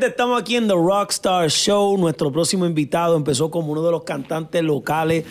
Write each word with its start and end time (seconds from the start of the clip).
Gente, 0.00 0.12
estamos 0.12 0.40
aquí 0.40 0.56
en 0.56 0.66
The 0.66 0.72
Rockstar 0.72 1.50
Show. 1.50 1.98
Nuestro 1.98 2.32
próximo 2.32 2.64
invitado 2.64 3.16
empezó 3.16 3.50
como 3.50 3.72
uno 3.72 3.82
de 3.82 3.90
los 3.90 4.02
cantantes 4.02 4.62
locales, 4.62 5.26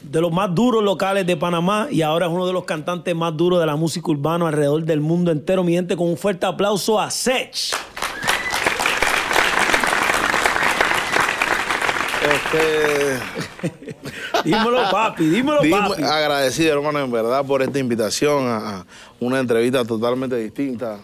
de 0.00 0.20
los 0.20 0.30
más 0.30 0.54
duros 0.54 0.80
locales 0.84 1.26
de 1.26 1.36
Panamá, 1.36 1.88
y 1.90 2.02
ahora 2.02 2.26
es 2.26 2.32
uno 2.32 2.46
de 2.46 2.52
los 2.52 2.62
cantantes 2.62 3.16
más 3.16 3.36
duros 3.36 3.58
de 3.58 3.66
la 3.66 3.74
música 3.74 4.08
urbana 4.12 4.46
alrededor 4.46 4.84
del 4.84 5.00
mundo 5.00 5.32
entero. 5.32 5.64
Mi 5.64 5.72
gente, 5.72 5.96
con 5.96 6.06
un 6.06 6.16
fuerte 6.16 6.46
aplauso 6.46 7.00
a 7.00 7.10
Sech. 7.10 7.74
Este, 12.32 13.18
dímelo, 14.44 14.88
papi, 14.88 15.24
dímelo, 15.24 15.58
papi. 15.68 16.00
agradecido, 16.04 16.74
hermano, 16.74 17.00
en 17.00 17.10
verdad, 17.10 17.44
por 17.44 17.60
esta 17.60 17.80
invitación 17.80 18.46
a 18.46 18.86
una 19.18 19.40
entrevista 19.40 19.84
totalmente 19.84 20.36
distinta, 20.36 21.00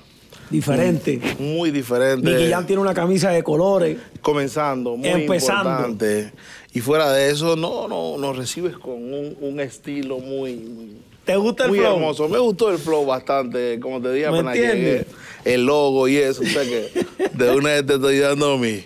Diferente. 0.50 1.20
muy 1.38 1.70
diferente. 1.70 2.30
Nicky 2.30 2.50
Jam 2.50 2.66
tiene 2.66 2.80
una 2.82 2.94
camisa 2.94 3.30
de 3.30 3.42
colores. 3.42 3.98
Comenzando, 4.22 4.96
muy 4.96 5.08
Empezando. 5.08 5.70
importante. 5.70 6.32
Y 6.72 6.80
fuera 6.80 7.10
de 7.12 7.30
eso, 7.30 7.56
no, 7.56 7.88
no, 7.88 8.16
nos 8.18 8.36
recibes 8.36 8.76
con 8.76 8.94
un, 9.12 9.36
un 9.40 9.60
estilo 9.60 10.18
muy, 10.18 10.56
muy, 10.56 10.96
¿Te 11.24 11.36
gusta 11.36 11.64
el 11.64 11.70
muy 11.70 11.78
flow? 11.80 11.94
hermoso. 11.94 12.28
Me 12.28 12.38
gustó 12.38 12.70
el 12.70 12.78
flow 12.78 13.04
bastante, 13.04 13.78
como 13.80 14.00
te 14.00 14.12
dije 14.12 14.30
¿Me 14.30 14.38
apenas 14.38 14.54
llegué, 14.56 15.06
el 15.44 15.64
logo 15.66 16.08
y 16.08 16.16
eso, 16.16 16.42
o 16.42 16.46
sea 16.46 16.62
que 16.62 16.90
de 17.34 17.50
una 17.54 17.70
vez 17.70 17.86
te 17.86 17.94
estoy 17.94 18.18
dando 18.18 18.56
mi, 18.58 18.84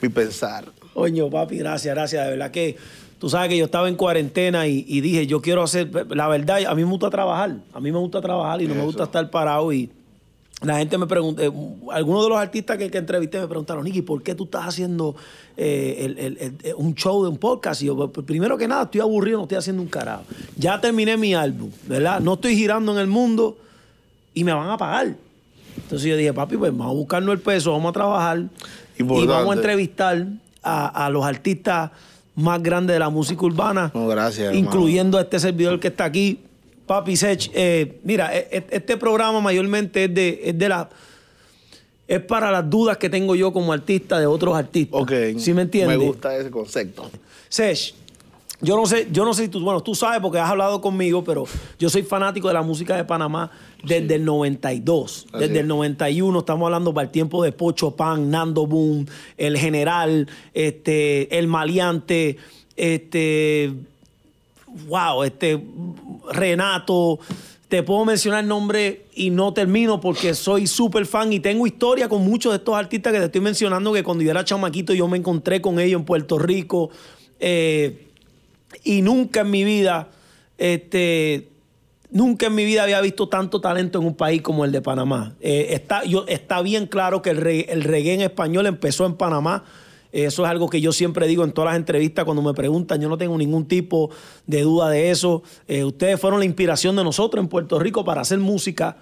mi 0.00 0.08
pensar. 0.08 0.64
Coño, 0.94 1.28
papi, 1.28 1.58
gracias, 1.58 1.94
gracias. 1.94 2.24
De 2.24 2.30
verdad 2.30 2.50
que 2.50 2.76
tú 3.18 3.28
sabes 3.28 3.48
que 3.48 3.56
yo 3.56 3.64
estaba 3.64 3.88
en 3.88 3.96
cuarentena 3.96 4.66
y, 4.68 4.84
y 4.86 5.00
dije, 5.00 5.26
yo 5.26 5.40
quiero 5.42 5.62
hacer, 5.62 5.90
la 6.14 6.28
verdad, 6.28 6.64
a 6.66 6.74
mí 6.74 6.84
me 6.84 6.90
gusta 6.90 7.10
trabajar. 7.10 7.56
A 7.72 7.80
mí 7.80 7.90
me 7.90 7.98
gusta 7.98 8.20
trabajar 8.20 8.62
y 8.62 8.66
no 8.68 8.74
me 8.74 8.82
gusta 8.82 9.04
estar 9.04 9.28
parado. 9.30 9.72
Y 9.72 9.90
la 10.62 10.78
gente 10.78 10.96
me 10.98 11.06
pregunta, 11.06 11.42
eh, 11.44 11.50
algunos 11.92 12.22
de 12.24 12.28
los 12.30 12.38
artistas 12.38 12.78
que, 12.78 12.90
que 12.90 12.98
entrevisté 12.98 13.38
me 13.40 13.48
preguntaron, 13.48 13.84
Nicky, 13.84 14.02
¿por 14.02 14.22
qué 14.22 14.34
tú 14.34 14.44
estás 14.44 14.66
haciendo 14.66 15.14
eh, 15.56 15.96
el- 16.00 16.18
el- 16.18 16.38
el- 16.38 16.54
eh, 16.62 16.74
un 16.76 16.94
show 16.94 17.22
de 17.22 17.28
un 17.28 17.36
podcast? 17.38 17.82
Y 17.82 17.86
yo, 17.86 18.10
"Pues, 18.10 18.26
primero 18.26 18.56
que 18.56 18.66
nada, 18.66 18.84
estoy 18.84 19.00
aburrido, 19.00 19.38
no 19.38 19.42
estoy 19.44 19.58
haciendo 19.58 19.82
un 19.82 19.88
carajo. 19.88 20.22
Ya 20.56 20.80
terminé 20.80 21.16
mi 21.16 21.34
álbum, 21.34 21.70
¿verdad? 21.86 22.20
No 22.20 22.34
estoy 22.34 22.56
girando 22.56 22.92
en 22.92 22.98
el 22.98 23.06
mundo 23.08 23.56
y 24.32 24.42
me 24.44 24.52
van 24.52 24.70
a 24.70 24.76
pagar. 24.78 25.14
Entonces 25.76 26.08
yo 26.08 26.16
dije, 26.16 26.32
papi, 26.32 26.56
pues 26.56 26.70
vamos 26.72 26.86
a 26.88 26.94
buscarnos 26.94 27.34
el 27.34 27.40
peso, 27.40 27.72
vamos 27.72 27.90
a 27.90 27.92
trabajar 27.92 28.44
y 28.96 29.02
vamos 29.02 29.50
a 29.50 29.54
entrevistar 29.54 30.26
a, 30.62 31.06
a 31.06 31.10
los 31.10 31.24
artistas 31.24 31.90
más 32.36 32.62
grandes 32.62 32.94
de 32.94 32.98
la 33.00 33.10
música 33.10 33.44
urbana, 33.44 33.90
No, 33.94 34.06
gracias, 34.08 34.46
hermano. 34.48 34.58
incluyendo 34.58 35.18
a 35.18 35.22
este 35.22 35.38
servidor 35.38 35.78
que 35.78 35.88
está 35.88 36.04
aquí, 36.04 36.40
Papi 36.86 37.16
Sech. 37.16 37.50
Eh, 37.54 37.98
mira, 38.04 38.34
e- 38.36 38.48
e- 38.50 38.66
este 38.70 38.96
programa 38.96 39.40
mayormente 39.40 40.04
es 40.04 40.14
de, 40.14 40.40
es 40.44 40.58
de 40.58 40.68
la... 40.68 40.88
Es 42.06 42.20
para 42.20 42.50
las 42.50 42.68
dudas 42.68 42.98
que 42.98 43.08
tengo 43.08 43.34
yo 43.34 43.50
como 43.52 43.72
artista 43.72 44.18
de 44.18 44.26
otros 44.26 44.54
artistas. 44.54 45.00
Ok. 45.00 45.12
¿Sí 45.38 45.54
me 45.54 45.62
entiendes? 45.62 45.96
Me 45.98 46.04
gusta 46.04 46.36
ese 46.36 46.50
concepto. 46.50 47.10
Sech, 47.48 47.94
yo 48.60 48.76
no 48.76 48.84
sé, 48.84 49.08
yo 49.10 49.24
no 49.24 49.32
sé 49.32 49.44
si 49.44 49.48
tú, 49.48 49.60
bueno, 49.60 49.80
tú 49.82 49.94
sabes 49.94 50.20
porque 50.20 50.38
has 50.38 50.50
hablado 50.50 50.82
conmigo, 50.82 51.24
pero 51.24 51.44
yo 51.78 51.88
soy 51.88 52.02
fanático 52.02 52.48
de 52.48 52.54
la 52.54 52.62
música 52.62 52.94
de 52.96 53.04
Panamá 53.04 53.50
desde 53.82 54.16
el 54.16 54.24
92, 54.26 55.26
Así 55.32 55.38
desde 55.40 55.54
es. 55.54 55.60
el 55.60 55.66
91, 55.68 56.38
estamos 56.38 56.66
hablando 56.66 56.92
para 56.92 57.06
el 57.06 57.10
tiempo 57.10 57.42
de 57.42 57.52
Pocho 57.52 57.92
Pan, 57.92 58.30
Nando 58.30 58.66
Boom, 58.66 59.06
El 59.38 59.56
General, 59.58 60.28
este, 60.52 61.38
El 61.38 61.46
Maleante, 61.46 62.36
este, 62.76 63.72
wow, 64.86 65.22
este, 65.22 65.62
Renato, 66.32 67.18
te 67.68 67.82
puedo 67.82 68.04
mencionar 68.04 68.40
el 68.40 68.48
nombre 68.48 69.06
y 69.14 69.30
no 69.30 69.52
termino 69.52 70.00
porque 70.00 70.34
soy 70.34 70.66
súper 70.66 71.06
fan 71.06 71.32
y 71.32 71.40
tengo 71.40 71.66
historia 71.66 72.08
con 72.08 72.22
muchos 72.22 72.52
de 72.52 72.58
estos 72.58 72.76
artistas 72.76 73.12
que 73.12 73.18
te 73.18 73.24
estoy 73.26 73.40
mencionando 73.40 73.92
que 73.92 74.02
cuando 74.02 74.22
yo 74.22 74.30
era 74.30 74.44
chamaquito 74.44 74.94
yo 74.94 75.08
me 75.08 75.18
encontré 75.18 75.60
con 75.60 75.80
ellos 75.80 76.00
en 76.00 76.04
Puerto 76.04 76.38
Rico 76.38 76.90
eh, 77.40 78.08
y 78.84 79.02
nunca 79.02 79.40
en 79.40 79.50
mi 79.50 79.64
vida, 79.64 80.08
este, 80.58 81.48
nunca 82.10 82.46
en 82.46 82.54
mi 82.54 82.64
vida 82.64 82.82
había 82.82 83.00
visto 83.00 83.28
tanto 83.28 83.60
talento 83.60 83.98
en 83.98 84.06
un 84.06 84.14
país 84.14 84.42
como 84.42 84.64
el 84.64 84.72
de 84.72 84.82
Panamá. 84.82 85.34
Eh, 85.40 85.68
está, 85.70 86.04
yo, 86.04 86.26
está 86.28 86.60
bien 86.62 86.86
claro 86.86 87.22
que 87.22 87.30
el, 87.30 87.46
el 87.46 87.82
reggae 87.82 88.14
en 88.14 88.20
español 88.20 88.66
empezó 88.66 89.06
en 89.06 89.14
Panamá. 89.14 89.64
Eso 90.14 90.44
es 90.44 90.50
algo 90.50 90.68
que 90.68 90.80
yo 90.80 90.92
siempre 90.92 91.26
digo 91.26 91.42
en 91.44 91.50
todas 91.52 91.70
las 91.72 91.76
entrevistas 91.76 92.24
cuando 92.24 92.40
me 92.42 92.54
preguntan. 92.54 93.00
Yo 93.00 93.08
no 93.08 93.18
tengo 93.18 93.36
ningún 93.36 93.66
tipo 93.66 94.10
de 94.46 94.62
duda 94.62 94.88
de 94.90 95.10
eso. 95.10 95.42
Eh, 95.66 95.82
ustedes 95.84 96.20
fueron 96.20 96.38
la 96.38 96.46
inspiración 96.46 96.94
de 96.94 97.02
nosotros 97.02 97.42
en 97.42 97.48
Puerto 97.48 97.78
Rico 97.80 98.04
para 98.04 98.20
hacer 98.20 98.38
música. 98.38 98.96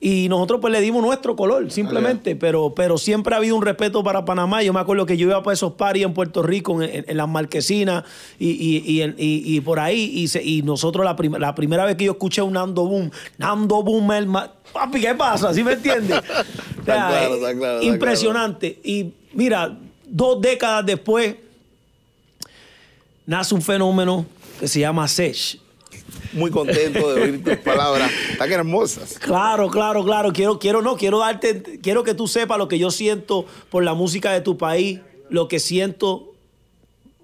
Y 0.00 0.28
nosotros 0.28 0.60
pues 0.60 0.70
le 0.72 0.80
dimos 0.80 1.02
nuestro 1.02 1.34
color, 1.34 1.72
simplemente. 1.72 2.36
Pero, 2.36 2.72
pero 2.72 2.98
siempre 2.98 3.34
ha 3.34 3.38
habido 3.38 3.56
un 3.56 3.62
respeto 3.62 4.04
para 4.04 4.24
Panamá. 4.24 4.62
Yo 4.62 4.72
me 4.72 4.78
acuerdo 4.78 5.06
que 5.06 5.16
yo 5.16 5.26
iba 5.26 5.42
para 5.42 5.54
esos 5.54 5.72
paris 5.72 6.04
en 6.04 6.14
Puerto 6.14 6.40
Rico, 6.42 6.80
en, 6.80 6.88
en- 6.94 7.04
en 7.08 7.16
las 7.16 7.28
marquesinas 7.28 8.04
y, 8.38 8.46
y- 8.50 9.12
y 9.56 9.60
por 9.60 9.80
ahí. 9.80 10.02
Y, 10.14 10.28
se- 10.28 10.44
y 10.44 10.62
nosotros 10.62 11.04
la, 11.04 11.16
prim- 11.16 11.34
la 11.38 11.52
primera 11.56 11.84
vez 11.84 11.96
que 11.96 12.04
yo 12.04 12.12
escuché 12.12 12.42
un 12.42 12.52
Nando 12.52 12.84
Boom, 12.86 13.10
Nando 13.38 13.82
Boom, 13.82 14.12
el 14.12 14.28
papi, 14.72 15.00
¿qué 15.00 15.14
pasa? 15.16 15.52
¿Sí 15.52 15.64
me 15.64 15.72
entiendes? 15.72 16.20
O 16.80 16.84
sea, 16.84 17.08
claro, 17.08 17.34
eh, 17.48 17.56
claro, 17.58 17.82
impresionante. 17.82 18.78
Y 18.84 19.12
mira, 19.34 19.78
dos 20.08 20.40
décadas 20.40 20.84
después, 20.86 21.36
nace 23.26 23.54
un 23.54 23.62
fenómeno 23.62 24.26
que 24.60 24.68
se 24.68 24.80
llama 24.80 25.06
Sech. 25.08 25.58
Muy 26.32 26.50
contento 26.50 27.14
de 27.14 27.22
oír 27.22 27.44
tus 27.44 27.56
palabras 27.64 28.10
tan 28.38 28.50
hermosas. 28.52 29.18
Claro, 29.18 29.68
claro, 29.70 30.04
claro. 30.04 30.32
Quiero, 30.32 30.58
quiero, 30.58 30.82
no, 30.82 30.96
quiero 30.96 31.18
darte, 31.18 31.80
quiero 31.82 32.02
que 32.04 32.14
tú 32.14 32.26
sepas 32.28 32.58
lo 32.58 32.68
que 32.68 32.78
yo 32.78 32.90
siento 32.90 33.46
por 33.70 33.84
la 33.84 33.94
música 33.94 34.32
de 34.32 34.40
tu 34.40 34.56
país, 34.58 35.00
lo 35.30 35.48
que 35.48 35.58
siento 35.60 36.34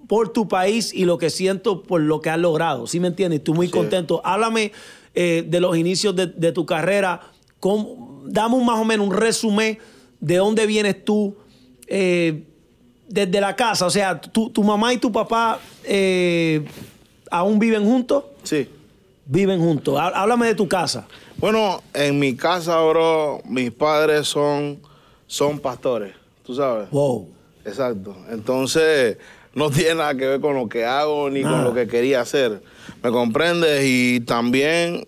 por 0.07 0.29
tu 0.29 0.47
país 0.47 0.93
y 0.93 1.05
lo 1.05 1.17
que 1.17 1.29
siento 1.29 1.81
por 1.83 2.01
lo 2.01 2.21
que 2.21 2.29
has 2.29 2.39
logrado. 2.39 2.87
¿Sí 2.87 2.99
me 2.99 3.07
entiendes? 3.07 3.39
Estoy 3.39 3.55
muy 3.55 3.67
Sí. 3.67 3.73
contento. 3.73 4.21
Háblame 4.23 4.71
eh, 5.13 5.43
de 5.47 5.59
los 5.59 5.75
inicios 5.77 6.15
de, 6.15 6.27
de 6.27 6.51
tu 6.51 6.65
carrera. 6.65 7.21
¿Cómo- 7.59 8.23
dame 8.27 8.55
un 8.55 8.65
más 8.65 8.79
o 8.79 8.85
menos 8.85 9.07
un 9.07 9.13
resumen 9.13 9.77
de 10.19 10.35
dónde 10.37 10.65
vienes 10.65 11.03
tú 11.05 11.35
eh, 11.87 12.43
desde 13.07 13.39
la 13.41 13.55
casa. 13.55 13.85
O 13.85 13.89
sea, 13.89 14.19
tu, 14.19 14.49
tu 14.49 14.63
mamá 14.63 14.93
y 14.93 14.97
tu 14.97 15.11
papá 15.11 15.59
eh, 15.83 16.65
aún 17.31 17.59
viven 17.59 17.83
juntos. 17.85 18.23
Sí. 18.43 18.69
Viven 19.25 19.59
juntos. 19.59 19.97
Há- 19.99 20.09
Háblame 20.21 20.47
de 20.47 20.55
tu 20.55 20.67
casa. 20.67 21.07
Bueno, 21.37 21.81
en 21.93 22.17
mi 22.19 22.35
casa, 22.35 22.79
bro, 22.81 23.41
mis 23.45 23.71
padres 23.71 24.27
son, 24.27 24.79
son 25.27 25.59
pastores, 25.59 26.13
tú 26.45 26.55
sabes. 26.55 26.89
Wow. 26.91 27.27
Exacto. 27.65 28.15
Entonces, 28.29 29.17
no 29.53 29.69
tiene 29.71 29.95
nada 29.95 30.15
que 30.15 30.25
ver 30.27 30.39
con 30.39 30.55
lo 30.55 30.69
que 30.69 30.85
hago 30.85 31.29
ni 31.29 31.41
Nada. 31.41 31.55
con 31.57 31.63
lo 31.65 31.73
que 31.73 31.87
quería 31.87 32.21
hacer. 32.21 32.61
¿Me 33.03 33.11
comprendes? 33.11 33.83
Y 33.85 34.19
también 34.21 35.07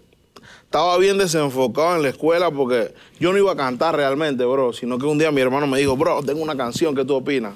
estaba 0.63 0.97
bien 0.97 1.17
desenfocado 1.17 1.95
en 1.95 2.01
la 2.03 2.09
escuela 2.09 2.51
porque 2.51 2.93
yo 3.19 3.31
no 3.31 3.37
iba 3.37 3.51
a 3.53 3.55
cantar 3.55 3.95
realmente, 3.95 4.43
bro, 4.43 4.73
sino 4.73 4.97
que 4.97 5.05
un 5.05 5.17
día 5.17 5.31
mi 5.31 5.41
hermano 5.41 5.65
me 5.67 5.79
dijo, 5.79 5.95
bro, 5.95 6.21
tengo 6.23 6.41
una 6.43 6.57
canción, 6.57 6.93
¿qué 6.95 7.05
tú 7.05 7.15
opinas? 7.15 7.53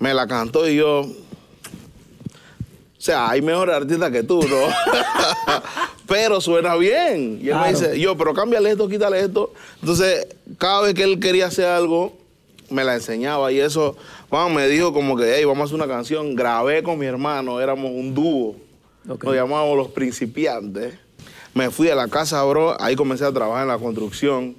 Me 0.00 0.12
la 0.12 0.26
cantó 0.26 0.68
y 0.68 0.76
yo... 0.76 1.02
O 1.02 3.02
sea, 3.02 3.30
hay 3.30 3.40
mejores 3.40 3.74
artistas 3.74 4.10
que 4.10 4.22
tú, 4.22 4.42
¿no? 4.42 4.56
pero 6.06 6.38
suena 6.40 6.76
bien. 6.76 7.38
Y 7.40 7.48
él 7.48 7.54
Claro. 7.54 7.64
me 7.64 7.70
dice, 7.72 7.98
yo, 8.00 8.14
pero 8.16 8.34
cámbiale 8.34 8.70
esto, 8.72 8.88
quítale 8.88 9.20
esto. 9.20 9.54
Entonces, 9.80 10.26
cada 10.58 10.82
vez 10.82 10.92
que 10.94 11.04
él 11.04 11.18
quería 11.18 11.46
hacer 11.46 11.64
algo, 11.64 12.12
me 12.68 12.84
la 12.84 12.94
enseñaba. 12.94 13.50
Y 13.52 13.60
eso, 13.60 13.96
vamos, 14.30 14.52
me 14.54 14.68
dijo 14.68 14.92
como 14.92 15.16
que, 15.16 15.34
hey, 15.36 15.44
vamos 15.46 15.62
a 15.62 15.64
hacer 15.64 15.76
una 15.76 15.86
canción. 15.86 16.34
Grabé 16.36 16.82
con 16.82 16.98
mi 16.98 17.06
hermano, 17.06 17.58
éramos 17.58 17.90
un 17.90 18.14
dúo. 18.14 18.56
Ok. 19.08 19.24
Nos 19.24 19.34
llamábamos 19.34 19.78
Los 19.78 19.88
Principiantes. 19.88 20.92
Me 21.54 21.70
fui 21.70 21.88
a 21.88 21.94
la 21.94 22.06
casa, 22.08 22.42
bro. 22.44 22.76
Ahí 22.82 22.96
comencé 22.96 23.24
a 23.24 23.32
trabajar 23.32 23.62
en 23.62 23.68
la 23.68 23.78
construcción. 23.78 24.56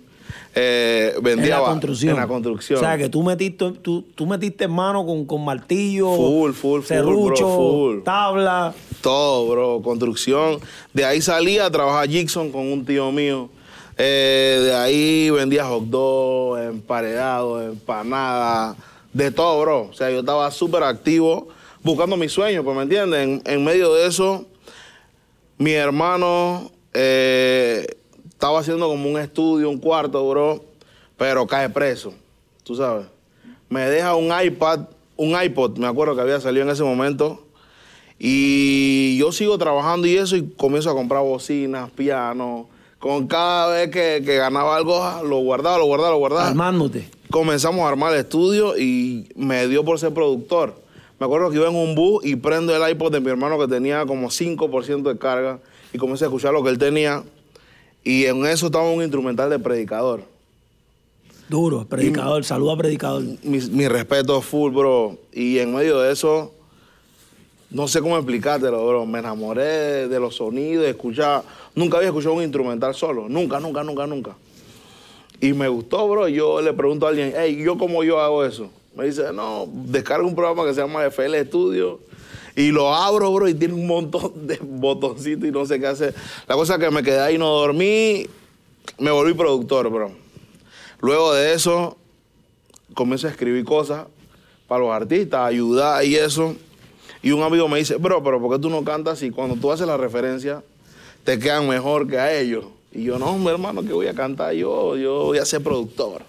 Eh, 0.53 1.15
vendía 1.21 1.55
En 1.57 1.61
la 1.61 1.67
construcción. 1.67 2.11
En 2.15 2.21
la 2.21 2.27
construcción. 2.27 2.77
O 2.77 2.81
sea, 2.81 2.97
que 2.97 3.09
tú 3.09 3.23
metiste, 3.23 3.71
tú, 3.81 4.03
tú 4.15 4.25
metiste 4.25 4.67
mano 4.67 5.05
con, 5.05 5.25
con 5.25 5.43
martillo, 5.45 6.15
Full, 6.15 6.51
full, 6.51 6.81
full, 6.81 6.83
serrucho, 6.83 7.45
bro, 7.47 7.55
full. 7.57 8.03
tabla. 8.03 8.73
Todo, 9.01 9.47
bro, 9.49 9.81
construcción. 9.81 10.59
De 10.93 11.05
ahí 11.05 11.21
salí 11.21 11.57
a 11.57 11.69
trabajar 11.71 12.09
Gibson 12.09 12.51
con 12.51 12.71
un 12.71 12.85
tío 12.85 13.11
mío. 13.11 13.49
Eh, 13.97 14.59
de 14.63 14.73
ahí 14.75 15.29
vendía 15.29 15.65
hot 15.65 15.83
dog, 15.85 16.57
emparedado, 16.59 17.61
empanada, 17.63 18.75
de 19.13 19.31
todo, 19.31 19.61
bro. 19.61 19.81
O 19.89 19.93
sea, 19.93 20.09
yo 20.11 20.19
estaba 20.19 20.49
súper 20.51 20.83
activo 20.83 21.49
buscando 21.83 22.17
mis 22.17 22.31
sueños, 22.31 22.63
pues, 22.63 22.75
¿me 22.75 22.83
entiendes? 22.83 23.21
En, 23.21 23.41
en 23.45 23.63
medio 23.63 23.93
de 23.93 24.07
eso, 24.07 24.45
mi 25.57 25.73
hermano 25.73 26.71
eh, 26.93 27.85
estaba 28.41 28.59
haciendo 28.59 28.88
como 28.88 29.07
un 29.07 29.19
estudio, 29.19 29.69
un 29.69 29.77
cuarto, 29.77 30.27
bro, 30.27 30.65
pero 31.15 31.45
cae 31.45 31.69
preso, 31.69 32.11
tú 32.63 32.75
sabes. 32.75 33.05
Me 33.69 33.81
deja 33.81 34.15
un 34.15 34.31
iPad, 34.33 34.79
un 35.15 35.39
iPod, 35.39 35.77
me 35.77 35.85
acuerdo 35.85 36.15
que 36.15 36.21
había 36.21 36.39
salido 36.39 36.65
en 36.65 36.71
ese 36.71 36.81
momento. 36.81 37.43
Y 38.17 39.15
yo 39.19 39.31
sigo 39.31 39.59
trabajando 39.59 40.07
y 40.07 40.17
eso 40.17 40.35
y 40.35 40.49
comienzo 40.57 40.89
a 40.89 40.95
comprar 40.95 41.21
bocinas, 41.21 41.91
pianos. 41.91 42.65
Con 42.97 43.27
cada 43.27 43.75
vez 43.75 43.91
que, 43.91 44.23
que 44.25 44.38
ganaba 44.38 44.75
algo, 44.75 45.03
ah, 45.03 45.21
lo 45.23 45.38
guardaba, 45.38 45.77
lo 45.77 45.85
guardaba, 45.85 46.09
lo 46.09 46.17
guardaba. 46.17 46.47
Armándote. 46.47 47.11
comenzamos 47.29 47.81
a 47.81 47.89
armar 47.89 48.11
el 48.13 48.21
estudio 48.21 48.75
y 48.75 49.29
me 49.35 49.67
dio 49.67 49.85
por 49.85 49.99
ser 49.99 50.15
productor. 50.15 50.73
Me 51.19 51.27
acuerdo 51.27 51.51
que 51.51 51.57
iba 51.57 51.67
en 51.67 51.75
un 51.75 51.93
bus 51.93 52.25
y 52.25 52.38
prendo 52.38 52.75
el 52.75 52.91
iPod 52.91 53.11
de 53.11 53.19
mi 53.19 53.29
hermano 53.29 53.59
que 53.59 53.67
tenía 53.67 54.03
como 54.07 54.29
5% 54.29 55.03
de 55.03 55.19
carga 55.19 55.59
y 55.93 55.99
comencé 55.99 56.23
a 56.23 56.27
escuchar 56.29 56.53
lo 56.53 56.63
que 56.63 56.71
él 56.71 56.79
tenía. 56.79 57.23
Y 58.03 58.25
en 58.25 58.45
eso 58.45 58.68
estaba 58.68 58.89
un 58.89 59.01
instrumental 59.01 59.50
de 59.50 59.59
predicador. 59.59 60.24
Duro, 61.48 61.86
predicador, 61.86 62.44
saluda 62.44 62.77
predicador. 62.77 63.24
Mi, 63.44 63.59
mi 63.59 63.88
respeto 63.88 64.42
full, 64.42 64.71
bro. 64.71 65.18
Y 65.33 65.59
en 65.59 65.75
medio 65.75 66.00
de 66.00 66.13
eso, 66.13 66.51
no 67.69 67.88
sé 67.88 68.01
cómo 68.01 68.18
explicártelo, 68.18 68.88
bro. 68.88 69.06
Me 69.06 69.19
enamoré 69.19 70.07
de 70.07 70.19
los 70.19 70.36
sonidos, 70.36 70.86
de 70.86 70.92
escuchar. 70.92 71.44
Nunca 71.75 71.98
había 71.98 72.09
escuchado 72.09 72.36
un 72.36 72.44
instrumental 72.44 72.95
solo. 72.95 73.27
Nunca, 73.30 73.59
nunca, 73.59 73.83
nunca, 73.83 74.07
nunca. 74.07 74.36
Y 75.39 75.53
me 75.53 75.68
gustó, 75.68 76.07
bro. 76.07 76.27
Yo 76.27 76.62
le 76.62 76.74
pregunto 76.74 77.06
a 77.06 77.09
alguien, 77.09 77.33
hey, 77.36 77.62
¿yo 77.63 77.77
cómo 77.77 78.03
yo 78.03 78.19
hago 78.19 78.45
eso? 78.45 78.69
Me 78.95 79.06
dice, 79.06 79.31
no, 79.33 79.68
descarga 79.71 80.25
un 80.25 80.36
programa 80.36 80.65
que 80.65 80.74
se 80.74 80.81
llama 80.81 81.06
FL 81.06 81.45
Studio 81.45 82.00
y 82.56 82.71
lo 82.71 82.94
abro, 82.94 83.31
bro, 83.33 83.48
y 83.48 83.53
tiene 83.53 83.74
un 83.74 83.88
montón 83.88 84.48
de 84.48 84.59
botoncitos 84.62 85.48
y 85.48 85.51
no 85.51 85.65
sé 85.65 85.80
qué 85.80 85.88
hacer. 85.88 86.15
La 86.48 86.56
cosa 86.56 86.75
es 86.75 86.80
que 86.80 86.92
me 86.92 87.03
quedé 87.03 87.19
ahí, 87.19 87.38
no 87.38 87.48
dormí, 87.48 88.27
me 88.98 89.12
volví 89.12 89.33
productor, 89.33 89.89
bro. 89.89 90.12
Luego 91.00 91.33
de 91.33 91.53
eso, 91.53 91.98
comencé 92.94 93.27
a 93.27 93.31
escribir 93.31 93.63
cosas 93.65 94.06
para 94.68 94.81
los 94.81 94.92
artistas, 94.94 95.42
ayudar 95.42 96.03
y 96.06 96.15
eso. 96.15 96.56
Y 97.24 97.31
un 97.31 97.44
amigo 97.44 97.68
me 97.68 97.77
dice, 97.77 97.95
bro, 97.95 98.24
pero 98.24 98.42
¿por 98.42 98.56
qué 98.56 98.62
tú 98.62 98.69
no 98.69 98.83
cantas 98.83 99.21
y 99.24 99.31
cuando 99.31 99.56
tú 99.56 99.71
haces 99.71 99.88
la 99.88 99.98
referencia 99.98 100.63
te 101.24 101.38
quedan 101.39 101.68
mejor 101.68 102.07
que 102.07 102.18
a 102.18 102.33
ellos? 102.33 102.65
Y 102.92 103.03
yo, 103.03 103.18
no, 103.18 103.38
mi 103.38 103.48
hermano, 103.50 103.83
que 103.83 103.94
voy 103.94 104.07
a 104.07 104.13
cantar 104.13 104.53
yo, 104.53 104.98
yo 104.98 105.25
voy 105.25 105.38
a 105.38 105.45
ser 105.45 105.62
productor. 105.62 106.24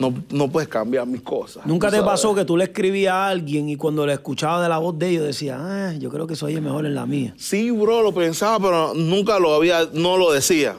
No, 0.00 0.14
no 0.30 0.50
puedes 0.50 0.66
cambiar 0.66 1.06
mis 1.06 1.20
cosas. 1.20 1.66
¿Nunca 1.66 1.88
te 1.88 1.98
sabes. 1.98 2.10
pasó 2.10 2.34
que 2.34 2.46
tú 2.46 2.56
le 2.56 2.64
escribías 2.64 3.12
a 3.12 3.28
alguien 3.28 3.68
y 3.68 3.76
cuando 3.76 4.06
le 4.06 4.14
escuchaba 4.14 4.62
de 4.62 4.68
la 4.70 4.78
voz 4.78 4.98
de 4.98 5.10
ellos 5.10 5.26
decía, 5.26 5.58
ah, 5.60 5.92
yo 5.92 6.10
creo 6.10 6.26
que 6.26 6.34
soy 6.34 6.54
el 6.54 6.62
mejor 6.62 6.86
en 6.86 6.94
la 6.94 7.04
mía? 7.04 7.34
Sí, 7.36 7.70
bro, 7.70 8.02
lo 8.02 8.14
pensaba, 8.14 8.58
pero 8.58 8.94
nunca 8.94 9.38
lo 9.38 9.54
había, 9.54 9.86
no 9.92 10.16
lo 10.16 10.32
decía. 10.32 10.74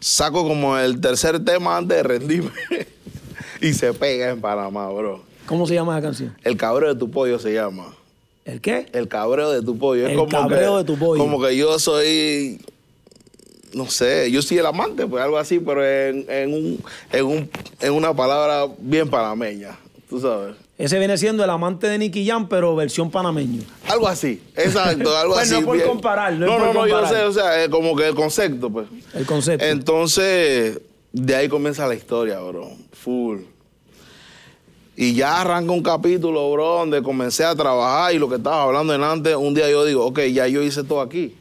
Saco 0.00 0.48
como 0.48 0.78
el 0.78 1.02
tercer 1.02 1.44
tema 1.44 1.76
antes 1.76 1.98
de 1.98 2.02
rendirme 2.02 2.50
y 3.60 3.74
se 3.74 3.92
pega 3.92 4.30
en 4.30 4.40
Panamá, 4.40 4.88
bro. 4.88 5.22
¿Cómo 5.44 5.66
se 5.66 5.74
llama 5.74 5.92
esa 5.98 6.06
canción? 6.06 6.34
El 6.42 6.56
cabreo 6.56 6.94
de 6.94 6.98
tu 6.98 7.10
pollo 7.10 7.38
se 7.38 7.52
llama. 7.52 7.94
¿El 8.46 8.62
qué? 8.62 8.86
El 8.94 9.06
cabreo 9.06 9.50
de 9.50 9.60
tu 9.60 9.76
pollo. 9.76 10.08
El 10.08 10.26
cabreo 10.28 10.72
que, 10.72 10.78
de 10.78 10.84
tu 10.84 10.98
pollo. 10.98 11.22
Como 11.22 11.42
que 11.42 11.56
yo 11.58 11.78
soy, 11.78 12.58
no 13.74 13.88
sé, 13.90 14.30
yo 14.30 14.42
soy 14.42 14.58
el 14.58 14.66
amante, 14.66 15.06
pues 15.06 15.22
algo 15.22 15.38
así, 15.38 15.58
pero 15.58 15.84
en, 15.86 16.24
en, 16.28 16.52
un, 16.54 16.84
en, 17.12 17.24
un, 17.24 17.50
en 17.80 17.92
una 17.92 18.14
palabra 18.14 18.66
bien 18.78 19.08
panameña, 19.08 19.78
tú 20.08 20.20
sabes. 20.20 20.54
Ese 20.78 20.98
viene 20.98 21.16
siendo 21.16 21.44
el 21.44 21.50
amante 21.50 21.86
de 21.86 21.96
Nicky 21.98 22.26
Jam, 22.26 22.48
pero 22.48 22.74
versión 22.74 23.10
panameño. 23.10 23.62
Algo 23.88 24.08
así, 24.08 24.42
exacto, 24.56 25.16
algo 25.16 25.34
Pues 25.34 25.50
no 25.50 25.56
así. 25.56 25.60
es 25.60 25.64
por 25.66 25.76
bien. 25.76 25.88
comparar, 25.88 26.32
no 26.32 26.46
no, 26.46 26.52
por 26.58 26.66
no, 26.66 26.72
no, 26.74 26.86
yo 26.88 27.06
sé, 27.06 27.22
o 27.22 27.32
sea, 27.32 27.62
es 27.62 27.68
como 27.68 27.94
que 27.94 28.08
el 28.08 28.14
concepto, 28.14 28.68
pues. 28.70 28.86
El 29.14 29.24
concepto. 29.26 29.64
Entonces, 29.64 30.80
de 31.12 31.36
ahí 31.36 31.48
comienza 31.48 31.86
la 31.86 31.94
historia, 31.94 32.40
bro. 32.40 32.70
Full. 32.92 33.40
Y 34.96 35.14
ya 35.14 35.40
arranca 35.40 35.72
un 35.72 35.82
capítulo, 35.82 36.50
bro, 36.52 36.78
donde 36.78 37.02
comencé 37.02 37.44
a 37.44 37.54
trabajar 37.54 38.14
y 38.14 38.18
lo 38.18 38.28
que 38.28 38.36
estaba 38.36 38.64
hablando 38.64 38.94
en 38.94 39.02
antes, 39.02 39.34
un 39.36 39.54
día 39.54 39.70
yo 39.70 39.84
digo, 39.84 40.04
ok, 40.04 40.20
ya 40.32 40.46
yo 40.48 40.62
hice 40.62 40.84
todo 40.84 41.00
aquí. 41.00 41.34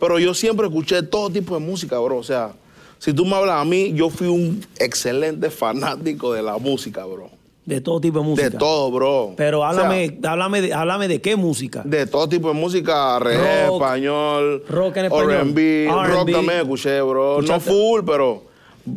Pero 0.00 0.18
yo 0.18 0.34
siempre 0.34 0.66
escuché 0.66 1.02
todo 1.02 1.30
tipo 1.30 1.54
de 1.54 1.60
música, 1.60 1.98
bro. 1.98 2.18
O 2.18 2.22
sea, 2.22 2.52
si 2.98 3.12
tú 3.12 3.24
me 3.24 3.34
hablas 3.36 3.60
a 3.60 3.64
mí, 3.64 3.92
yo 3.94 4.10
fui 4.10 4.28
un 4.28 4.64
excelente 4.78 5.50
fanático 5.50 6.32
de 6.32 6.42
la 6.42 6.58
música, 6.58 7.04
bro. 7.04 7.30
de 7.66 7.80
todo 7.80 8.00
tipo 8.00 8.20
de 8.20 8.24
música. 8.24 8.48
De 8.50 8.56
todo, 8.58 8.90
bro. 8.90 9.34
Pero 9.36 9.60
O 9.60 9.62
sea, 9.62 9.70
háblame, 9.70 10.18
háblame, 10.22 10.60
de, 10.62 10.72
háblame 10.74 11.08
de 11.08 11.20
qué 11.20 11.36
música. 11.36 11.82
de 11.84 12.06
todo 12.06 12.28
tipo 12.28 12.48
de 12.48 12.54
música, 12.54 13.18
reggae, 13.18 13.66
Rock, 13.66 13.74
español, 13.82 14.64
rock 14.68 14.96
en 14.96 15.04
español, 15.06 15.30
R&B, 15.32 15.88
rock 15.90 16.30
también 16.32 16.60
escuché, 16.60 17.00
bro. 17.02 17.42
No 17.42 17.60
full, 17.60 18.00
pero 18.06 18.44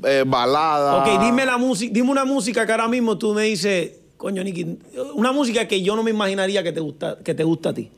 eh, 0.05 0.23
balada. 0.25 0.97
Ok, 1.03 1.21
dime 1.21 1.45
la 1.45 1.57
música, 1.57 1.91
dime 1.93 2.09
una 2.11 2.23
música 2.25 2.65
que 2.65 2.71
ahora 2.71 2.87
mismo 2.87 3.17
tú 3.17 3.33
me 3.33 3.43
dices, 3.43 3.91
coño, 4.17 4.41
Nicky, 4.43 4.77
una 5.15 5.31
música 5.33 5.67
que 5.67 5.81
yo 5.81 5.95
no 5.95 6.03
me 6.03 6.11
imaginaría 6.11 6.63
que 6.63 6.71
te 6.71 6.79
gusta, 6.79 7.17
que 7.23 7.33
te 7.35 7.43
gusta 7.43 7.69
a 7.69 7.73
ti. 7.73 7.89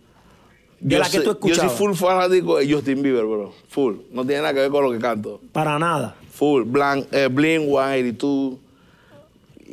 De 0.79 0.95
Yo 0.95 0.99
la 0.99 1.05
que 1.05 1.17
sé- 1.19 1.23
tú 1.23 1.37
Yo 1.47 1.55
soy 1.55 1.69
full 1.69 1.93
fanático 1.93 2.57
de 2.57 2.71
Justin 2.71 3.01
Bieber, 3.01 3.23
bro. 3.25 3.53
Full. 3.69 3.95
No 4.11 4.25
tiene 4.25 4.41
nada 4.41 4.53
que 4.53 4.59
ver 4.61 4.69
con 4.71 4.83
lo 4.83 4.91
que 4.91 4.99
canto. 4.99 5.39
Para 5.51 5.79
nada. 5.79 6.15
Full. 6.33 6.63
Blank, 6.63 7.07
eh, 7.11 7.29
Blink 7.31 7.63
182. 7.67 8.57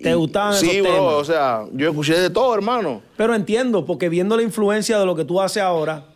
¿Te 0.02 0.14
gustaban 0.14 0.55
Sí, 0.55 0.70
esos 0.70 0.82
bro. 0.82 0.93
temas? 0.94 1.12
O 1.14 1.25
sea, 1.25 1.64
yo 1.75 1.88
escuché 1.91 2.19
de 2.19 2.31
todo, 2.31 2.55
hermano. 2.55 3.02
Pero 3.17 3.35
entiendo, 3.35 3.85
porque 3.85 4.08
viendo 4.08 4.37
la 4.37 4.43
influencia 4.43 4.99
de 4.99 5.05
lo 5.05 5.14
que 5.14 5.25
tú 5.25 5.41
haces 5.41 5.62
ahora, 5.62 6.06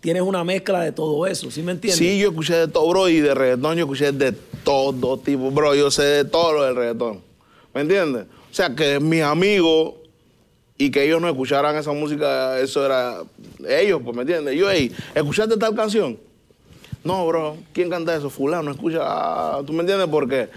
tienes 0.00 0.22
una 0.22 0.44
mezcla 0.44 0.80
de 0.80 0.92
todo 0.92 1.26
eso, 1.26 1.50
¿sí 1.50 1.62
me 1.62 1.72
entiendes? 1.72 1.98
Sí, 1.98 2.18
yo 2.18 2.28
escuché 2.28 2.54
de 2.54 2.68
todo, 2.68 2.88
bro. 2.88 3.08
Y 3.08 3.20
de 3.20 3.34
reggaetón 3.34 3.76
yo 3.76 3.84
escuché 3.84 4.12
de 4.12 4.32
todo 4.62 5.16
tipo. 5.18 5.50
Bro, 5.50 5.74
yo 5.74 5.90
sé 5.90 6.02
de 6.02 6.24
todo 6.24 6.52
lo 6.52 6.62
del 6.64 6.76
reggaetón. 6.76 7.20
¿Me 7.74 7.80
entiendes? 7.80 8.26
O 8.50 8.54
sea, 8.54 8.74
que 8.74 9.00
mis 9.00 9.22
amigos 9.22 9.94
y 10.78 10.90
que 10.90 11.04
ellos 11.04 11.20
no 11.20 11.28
escucharan 11.28 11.74
esa 11.76 11.92
música, 11.92 12.58
eso 12.60 12.84
era 12.84 13.22
ellos, 13.68 14.00
pues, 14.04 14.14
¿me 14.16 14.22
entiendes? 14.22 14.56
Yo, 14.56 14.70
hey, 14.70 14.92
¿escuchaste 15.14 15.56
tal 15.56 15.74
canción? 15.74 16.18
No, 17.04 17.26
bro, 17.26 17.56
¿quién 17.72 17.88
canta 17.88 18.14
eso? 18.16 18.28
Fulano, 18.30 18.70
escucha, 18.70 18.98
ah, 19.02 19.62
¿tú 19.66 19.72
me 19.72 19.80
entiendes? 19.80 20.08
Porque 20.08 20.48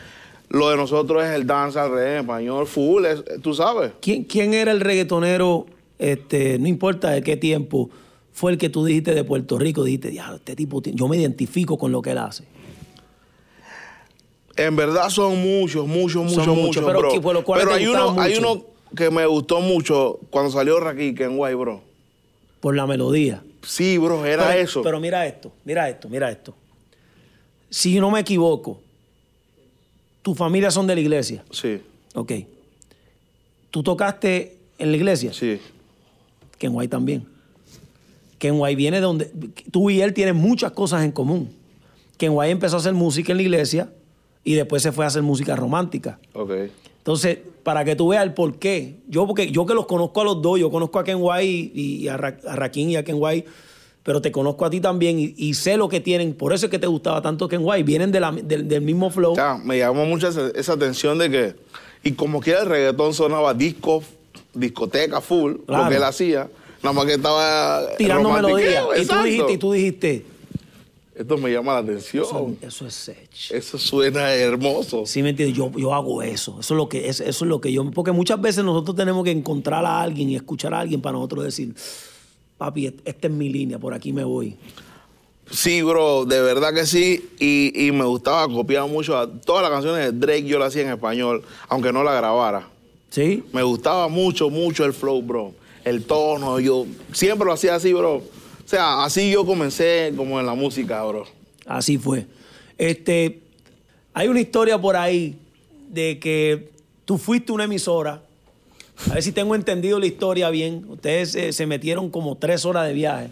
lo 0.50 0.70
de 0.72 0.78
nosotros 0.78 1.24
es 1.24 1.30
el 1.32 1.46
danza, 1.46 1.86
el 1.86 1.92
reggae 1.92 2.14
en 2.16 2.20
español, 2.22 2.66
full, 2.68 3.06
es- 3.06 3.24
tú 3.42 3.54
sabes. 3.54 3.92
¿Quién, 4.02 4.24
quién 4.24 4.54
era 4.54 4.72
el 4.72 4.82
reggaetonero, 4.82 5.68
este, 6.00 6.58
no 6.60 6.68
importa 6.68 7.12
de 7.12 7.22
qué 7.22 7.38
tiempo, 7.38 7.90
fue 8.34 8.52
el 8.52 8.58
que 8.58 8.70
tú 8.70 8.84
dijiste 8.84 9.14
de 9.14 9.24
Puerto 9.24 9.60
Rico? 9.60 9.84
Dijiste, 9.84 10.12
ya, 10.14 10.34
este 10.36 10.56
tipo, 10.56 10.82
ti- 10.82 10.92
yo 10.96 11.08
me 11.08 11.18
identifico 11.18 11.78
con 11.78 11.92
lo 11.92 12.02
que 12.02 12.12
él 12.12 12.18
hace. 12.18 12.46
En 14.58 14.76
verdad 14.76 15.10
son 15.10 15.42
muchos, 15.42 15.88
muchos, 15.88 16.24
muchos, 16.26 16.48
muchos, 16.48 16.84
pero 16.86 17.00
bro. 17.00 17.12
¿qué- 17.12 17.22
por 17.22 17.34
los 17.34 17.44
cuales 17.44 17.66
Pero 17.66 17.76
hay 17.78 17.88
uno, 17.88 18.20
hay 18.20 18.36
uno 18.38 18.66
que 19.00 19.10
me 19.10 19.26
gustó 19.26 19.62
mucho 19.62 20.20
cuando 20.30 20.52
salió 20.52 20.80
Raquel 20.80 21.16
Kenway, 21.16 21.56
bro. 21.56 21.82
Por 22.60 22.76
la 22.76 22.86
melodía. 22.86 23.42
Sí, 23.64 23.98
bro, 23.98 24.26
era 24.26 24.48
pero, 24.50 24.60
eso. 24.60 24.82
Pero 24.84 25.00
mira 25.00 25.26
esto, 25.26 25.52
mira 25.66 25.90
esto, 25.90 26.10
mira 26.10 26.30
esto. 26.30 26.54
Si 27.70 28.00
no 28.00 28.12
me 28.12 28.20
equivoco, 28.20 28.80
tu 30.22 30.36
familia 30.36 30.70
son 30.70 30.86
de 30.88 30.96
la 30.96 31.02
iglesia. 31.02 31.44
Sí, 31.52 31.82
Ok. 32.14 32.34
¿Tú 33.72 33.84
tocaste 33.84 34.58
en 34.78 34.92
la 34.92 34.98
iglesia? 34.98 35.34
sí. 35.34 35.60
Kenway 36.58 36.90
también. 36.90 37.26
Kenway 38.38 38.76
viene 38.76 38.98
de 38.98 39.04
donde. 39.04 39.26
Tú 39.72 39.90
y 39.90 40.02
él 40.02 40.14
tienen 40.14 40.36
muchas 40.36 40.74
cosas 40.74 41.04
en 41.06 41.12
común. 41.12 41.54
Kenway 42.18 42.52
empezó 42.52 42.76
a 42.76 42.80
hacer 42.80 42.94
música 42.94 43.32
en 43.32 43.38
la 43.38 43.44
iglesia 43.44 43.90
y 44.44 44.56
después 44.56 44.84
se 44.84 44.92
fue 44.92 45.06
a 45.06 45.08
hacer 45.08 45.22
música 45.22 45.56
romántica. 45.56 46.20
Ok. 46.34 46.52
Entonces, 47.00 47.40
para 47.64 47.84
que 47.86 47.96
tú 47.96 48.10
veas 48.10 48.24
el 48.24 48.34
por 48.34 48.56
qué. 48.58 48.96
Yo, 49.08 49.26
porque 49.28 49.52
yo 49.52 49.66
que 49.66 49.74
los 49.74 49.86
conozco 49.86 50.22
a 50.22 50.24
los 50.24 50.42
dos, 50.42 50.60
yo 50.60 50.70
conozco 50.72 51.00
a 51.00 51.04
Kenway 51.04 51.72
y, 51.74 51.96
y 52.04 52.08
a, 52.08 52.18
Ra- 52.18 52.38
a 52.48 52.56
Rakim 52.56 52.90
y 52.90 52.96
a 52.96 53.04
Kenway, 53.04 53.46
pero 54.04 54.22
te 54.22 54.32
conozco 54.32 54.66
a 54.66 54.70
ti 54.70 54.80
también 54.80 55.20
y, 55.20 55.34
y 55.38 55.54
sé 55.54 55.78
lo 55.78 55.88
que 55.90 56.00
tienen. 56.00 56.34
Por 56.34 56.54
eso 56.54 56.66
es 56.68 56.70
que 56.72 56.80
te 56.80 56.88
gustaba 56.88 57.22
tanto 57.22 57.48
Kenway. 57.48 57.84
Vienen 57.84 58.12
de 58.12 58.20
la- 58.20 58.32
del, 58.32 58.68
del 58.68 58.82
mismo 58.82 59.10
flow. 59.10 59.36
Sea, 59.36 59.58
me 59.58 59.78
llamó 59.78 60.06
mucho 60.06 60.28
esa, 60.30 60.50
esa 60.56 60.74
atención 60.74 61.18
de 61.18 61.30
que, 61.30 61.56
y 62.04 62.14
como 62.14 62.40
quiera 62.42 62.62
el 62.62 62.68
reggaetón 62.70 63.14
sonaba 63.14 63.54
disco, 63.54 64.04
discoteca 64.54 65.22
full, 65.22 65.56
Claro. 65.66 65.84
lo 65.86 65.90
que 65.90 65.96
él 65.98 66.04
hacía, 66.04 66.50
nada 66.84 66.94
más 66.94 67.06
que 67.06 67.14
estaba 67.14 67.82
tirando 67.98 68.30
melodías. 68.32 68.84
Y 69.02 69.06
tú 69.06 69.16
dijiste, 69.24 69.54
y 69.54 69.58
tú 69.58 69.72
dijiste, 69.74 70.26
Esto 71.20 71.38
me 71.38 71.52
llama 71.52 71.74
la 71.74 71.80
atención. 71.80 72.24
eso, 72.24 72.56
eso 72.62 72.88
es 72.88 72.94
sech. 72.94 73.52
Eso 73.52 73.78
suena 73.78 74.34
hermoso. 74.34 75.06
Sí, 75.06 75.22
me 75.22 75.32
entiendes, 75.32 75.58
yo, 75.58 75.70
yo 75.78 75.94
hago 75.94 76.24
eso. 76.24 76.56
Eso 76.62 76.74
es 76.74 76.78
lo 76.78 76.88
que 76.88 77.10
es, 77.10 77.20
eso 77.20 77.44
es 77.46 77.50
lo 77.50 77.60
que 77.60 77.74
yo. 77.74 77.92
Porque 77.92 78.14
muchas 78.14 78.40
veces 78.40 78.64
nosotros 78.64 78.96
tenemos 78.96 79.26
que 79.26 79.32
encontrar 79.32 79.84
a 79.86 80.02
alguien 80.02 80.30
y 80.30 80.38
escuchar 80.38 80.74
a 80.74 80.80
alguien 80.80 81.02
para 81.02 81.14
nosotros 81.18 81.44
decir, 81.44 81.76
papi, 82.58 82.88
et- 82.88 83.02
esta 83.04 83.28
es 83.28 83.34
mi 83.34 83.50
línea, 83.50 83.78
por 83.78 83.94
aquí 83.94 84.14
me 84.14 84.24
voy. 84.24 84.56
Sí, 85.52 85.82
bro, 85.82 86.24
de 86.24 86.42
verdad 86.42 86.74
que 86.74 86.86
sí. 86.86 87.28
Y, 87.38 87.88
y 87.88 87.92
me 87.92 88.06
gustaba 88.06 88.48
copiar 88.48 88.88
mucho. 88.88 89.18
A, 89.18 89.28
todas 89.30 89.62
las 89.64 89.72
canciones 89.72 90.06
de 90.06 90.12
Drake 90.18 90.46
yo 90.46 90.58
las 90.58 90.70
hacía 90.70 90.84
en 90.84 90.90
español, 90.92 91.44
aunque 91.68 91.92
no 91.92 92.02
la 92.02 92.14
grabara. 92.14 92.70
¿Sí? 93.10 93.44
Me 93.52 93.64
gustaba 93.64 94.08
mucho, 94.08 94.50
mucho 94.50 94.86
el 94.86 94.94
flow, 94.94 95.22
bro. 95.22 95.52
El 95.84 96.06
tono, 96.06 96.62
yo 96.62 96.86
siempre 97.12 97.46
lo 97.46 97.52
hacía 97.52 97.76
así, 97.76 97.92
bro. 97.92 98.22
O 98.70 98.72
sea, 98.72 99.04
así 99.04 99.32
yo 99.32 99.48
comencé 99.48 100.14
como 100.16 100.40
en 100.40 100.46
la 100.46 100.54
música, 100.54 101.04
bro. 101.04 101.26
Así 101.66 101.98
fue. 101.98 102.28
Este, 102.78 103.40
hay 104.14 104.28
una 104.28 104.42
historia 104.42 104.80
por 104.80 104.96
ahí 104.96 105.36
de 105.88 106.20
que 106.20 106.70
tú 107.04 107.18
fuiste 107.18 107.52
a 107.52 107.56
una 107.56 107.64
emisora. 107.64 108.22
A 109.10 109.16
ver 109.16 109.24
si 109.24 109.32
tengo 109.32 109.56
entendido 109.56 110.00
la 110.00 110.06
historia 110.06 110.52
bien. 110.52 110.86
Ustedes 110.88 111.34
eh, 111.34 111.52
se 111.52 111.66
metieron 111.66 112.12
como 112.12 112.38
tres 112.38 112.64
horas 112.64 112.86
de 112.86 112.94
viaje. 112.94 113.30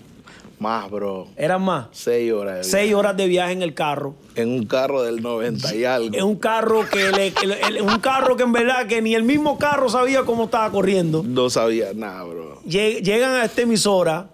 Más, 0.58 0.89
bro. 0.89 1.27
¿Eran 1.38 1.62
más? 1.62 1.86
Seis 1.91 2.32
horas. 2.34 2.58
de 2.58 2.63
Seis 2.63 2.96
horas 2.96 3.15
de 3.15 3.27
viaje 3.27 3.53
en 3.53 3.62
el 3.62 3.75
carro. 3.75 4.15
En 4.34 4.50
un 4.50 4.65
carro 4.65 5.03
del 5.03 5.22
90 5.22 5.75
y 5.75 5.86
algo. 5.86 6.15
Es 6.17 6.24
un 6.24 6.38
carro 6.38 6.84
que 6.89 7.12
le- 7.12 7.27
el- 7.44 7.75
el- 7.75 7.82
un 7.84 8.00
carro 8.00 8.36
que 8.38 8.41
en 8.41 8.53
verdad 8.53 8.88
que 8.88 9.03
ni 9.03 9.13
el 9.13 9.22
mismo 9.22 9.60
carro 9.60 9.88
sabía 9.88 10.24
cómo 10.24 10.46
estaba 10.46 10.72
corriendo. 10.72 11.22
No 11.24 11.51
sabía 11.51 11.94
nada, 11.94 12.24
bro. 12.24 12.60
Lle- 12.63 13.03
Llegan 13.03 13.34
a 13.36 13.46
esta 13.46 13.62
emisora 13.62 14.29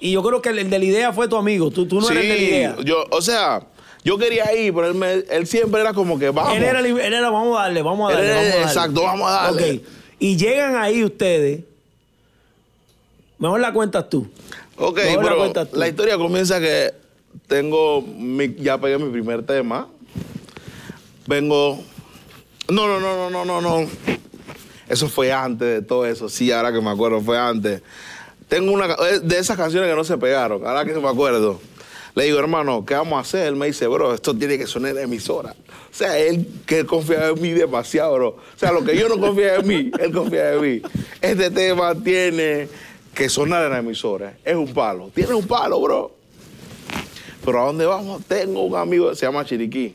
y 0.00 0.12
yo 0.12 0.22
creo 0.22 0.40
que 0.42 0.50
el, 0.50 0.58
el 0.58 0.70
de 0.70 0.78
la 0.78 0.84
idea 0.84 1.12
fue 1.12 1.28
tu 1.28 1.36
amigo. 1.36 1.70
Tú, 1.70 1.86
tú 1.86 2.00
no 2.00 2.08
eres 2.10 2.22
el 2.24 2.28
de 2.30 2.36
la 2.36 2.42
idea. 2.42 2.76
yo, 2.84 3.04
o 3.10 3.20
sea, 3.22 3.62
yo 4.04 4.16
quería 4.18 4.54
ir, 4.54 4.72
pero 4.74 4.86
él, 4.88 4.94
me- 4.94 5.24
él 5.30 5.46
siempre 5.46 5.80
era 5.80 5.92
como 5.92 6.18
que 6.18 6.30
vamos. 6.30 6.56
Él 6.56 6.62
era, 6.62 6.80
él 6.80 6.96
era, 6.98 7.30
vamos 7.30 7.58
a 7.58 7.62
darle, 7.64 7.82
vamos 7.82 8.10
a 8.10 8.18
Él 8.18 8.26
darle. 8.26 8.30
era- 8.32 8.40
vamos 8.40 8.52
a 8.54 8.56
darle. 8.58 8.70
exacto, 8.72 9.02
vamos 9.02 9.28
a 9.30 9.32
darle. 9.32 9.80
Y 10.18 10.36
llegan 10.36 10.76
ahí 10.76 11.04
ustedes. 11.04 11.60
Mejor 13.38 13.60
la 13.60 13.72
cuentas 13.72 14.08
tú. 14.10 14.28
Ok, 14.76 14.96
Mejor 14.98 15.24
la 15.24 15.52
pero 15.52 15.66
tú. 15.66 15.76
la 15.76 15.88
historia 15.88 16.16
comienza 16.16 16.58
que 16.60 16.92
tengo, 17.46 18.02
mi- 18.02 18.54
ya 18.56 18.78
pegué 18.78 18.98
mi 18.98 19.10
primer 19.10 19.44
tema. 19.44 19.88
Vengo, 21.26 21.82
no, 22.68 22.86
no, 22.86 22.98
no, 23.00 23.30
no, 23.30 23.44
no, 23.44 23.44
no, 23.44 23.60
no. 23.60 23.88
Eso 24.88 25.08
fue 25.08 25.30
antes 25.32 25.68
de 25.68 25.82
todo 25.82 26.06
eso, 26.06 26.28
sí, 26.28 26.50
ahora 26.50 26.72
que 26.72 26.80
me 26.80 26.90
acuerdo, 26.90 27.20
fue 27.20 27.38
antes. 27.38 27.82
Tengo 28.48 28.72
una, 28.72 28.96
de 29.22 29.38
esas 29.38 29.56
canciones 29.56 29.90
que 29.90 29.96
no 29.96 30.04
se 30.04 30.16
pegaron, 30.16 30.66
ahora 30.66 30.84
que 30.84 30.94
me 30.94 31.08
acuerdo. 31.08 31.60
Le 32.14 32.24
digo, 32.24 32.38
hermano, 32.38 32.84
¿qué 32.84 32.94
vamos 32.94 33.18
a 33.18 33.20
hacer? 33.20 33.46
Él 33.46 33.56
me 33.56 33.66
dice, 33.66 33.86
bro, 33.86 34.14
esto 34.14 34.34
tiene 34.34 34.58
que 34.58 34.66
sonar 34.66 34.90
en 34.90 34.96
la 34.96 35.02
emisora. 35.02 35.54
O 35.70 35.94
sea, 35.94 36.18
él 36.18 36.48
que 36.66 36.84
confía 36.84 37.28
en 37.28 37.40
mí 37.40 37.50
demasiado, 37.50 38.14
bro. 38.14 38.28
O 38.28 38.58
sea, 38.58 38.72
lo 38.72 38.82
que 38.82 38.96
yo 38.96 39.08
no 39.08 39.20
confía 39.20 39.56
en 39.56 39.66
mí, 39.66 39.90
él 40.00 40.12
confía 40.12 40.54
en 40.54 40.60
mí. 40.60 40.82
Este 41.20 41.50
tema 41.50 41.94
tiene 41.94 42.68
que 43.14 43.28
sonar 43.28 43.66
en 43.66 43.70
la 43.70 43.78
emisora. 43.78 44.36
Es 44.44 44.56
un 44.56 44.72
palo. 44.72 45.10
Tiene 45.14 45.34
un 45.34 45.46
palo, 45.46 45.80
bro. 45.80 46.12
Pero 47.44 47.62
¿a 47.62 47.66
dónde 47.66 47.86
vamos? 47.86 48.24
Tengo 48.24 48.62
un 48.64 48.76
amigo, 48.76 49.14
se 49.14 49.26
llama 49.26 49.44
Chiriquí. 49.44 49.94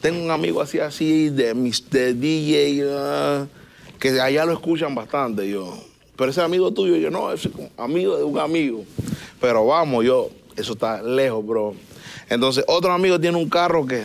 Tengo 0.00 0.22
un 0.22 0.30
amigo 0.30 0.60
así, 0.60 0.78
así, 0.78 1.30
de, 1.30 1.54
mis, 1.54 1.88
de 1.90 2.14
DJ, 2.14 2.84
ah, 2.90 3.46
que 3.98 4.20
allá 4.20 4.44
lo 4.44 4.52
escuchan 4.52 4.94
bastante. 4.94 5.48
Yo, 5.48 5.76
pero 6.16 6.30
ese 6.30 6.40
amigo 6.40 6.72
tuyo, 6.72 6.96
yo 6.96 7.10
no, 7.10 7.32
es 7.32 7.48
amigo 7.76 8.16
de 8.16 8.24
un 8.24 8.38
amigo. 8.38 8.84
Pero 9.40 9.66
vamos, 9.66 10.04
yo, 10.04 10.30
eso 10.56 10.72
está 10.72 11.02
lejos, 11.02 11.44
bro. 11.46 11.74
Entonces, 12.28 12.64
otro 12.66 12.92
amigo 12.92 13.20
tiene 13.20 13.36
un 13.36 13.48
carro 13.48 13.86
que 13.86 14.04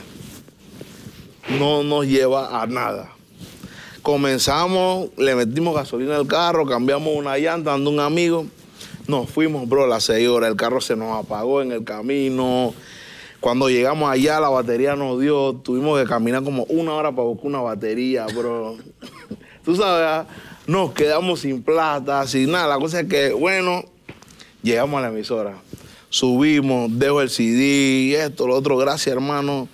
no 1.57 1.83
nos 1.83 2.05
lleva 2.05 2.61
a 2.61 2.67
nada. 2.67 3.09
Comenzamos, 4.01 5.09
le 5.17 5.35
metimos 5.35 5.75
gasolina 5.75 6.17
al 6.17 6.27
carro, 6.27 6.65
cambiamos 6.65 7.15
una 7.15 7.37
llanta, 7.37 7.73
ando 7.73 7.89
un 7.89 7.99
amigo. 7.99 8.45
Nos 9.07 9.29
fuimos, 9.29 9.67
bro, 9.67 9.87
las 9.87 10.03
seis 10.03 10.27
horas. 10.27 10.49
El 10.49 10.55
carro 10.55 10.81
se 10.81 10.95
nos 10.95 11.23
apagó 11.23 11.61
en 11.61 11.71
el 11.71 11.83
camino. 11.83 12.73
Cuando 13.39 13.69
llegamos 13.69 14.09
allá, 14.09 14.39
la 14.39 14.49
batería 14.49 14.95
nos 14.95 15.19
dio. 15.19 15.53
Tuvimos 15.53 15.99
que 15.99 16.07
caminar 16.07 16.43
como 16.43 16.63
una 16.65 16.93
hora 16.93 17.11
para 17.11 17.27
buscar 17.27 17.47
una 17.47 17.61
batería, 17.61 18.25
bro. 18.27 18.77
Tú 19.65 19.75
sabes, 19.75 20.05
ah, 20.07 20.27
nos 20.67 20.91
quedamos 20.93 21.41
sin 21.41 21.63
plata, 21.63 22.25
sin 22.27 22.51
nada. 22.51 22.67
La 22.67 22.77
cosa 22.77 23.01
es 23.01 23.07
que, 23.07 23.31
bueno, 23.33 23.83
llegamos 24.63 24.99
a 24.99 25.01
la 25.01 25.07
emisora. 25.07 25.55
Subimos, 26.09 26.97
dejo 26.97 27.21
el 27.21 27.29
CD, 27.29 28.21
esto, 28.23 28.47
lo 28.47 28.55
otro. 28.55 28.77
Gracias, 28.77 29.13
hermano. 29.13 29.67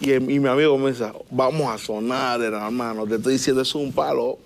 Y, 0.00 0.12
y 0.12 0.20
mi 0.20 0.48
amigo 0.48 0.72
comienza, 0.72 1.12
vamos 1.30 1.72
a 1.72 1.78
sonar, 1.78 2.40
hermano. 2.40 3.06
Te 3.06 3.16
estoy 3.16 3.34
diciendo, 3.34 3.62
es 3.62 3.74
un 3.74 3.92
palo. 3.92 4.38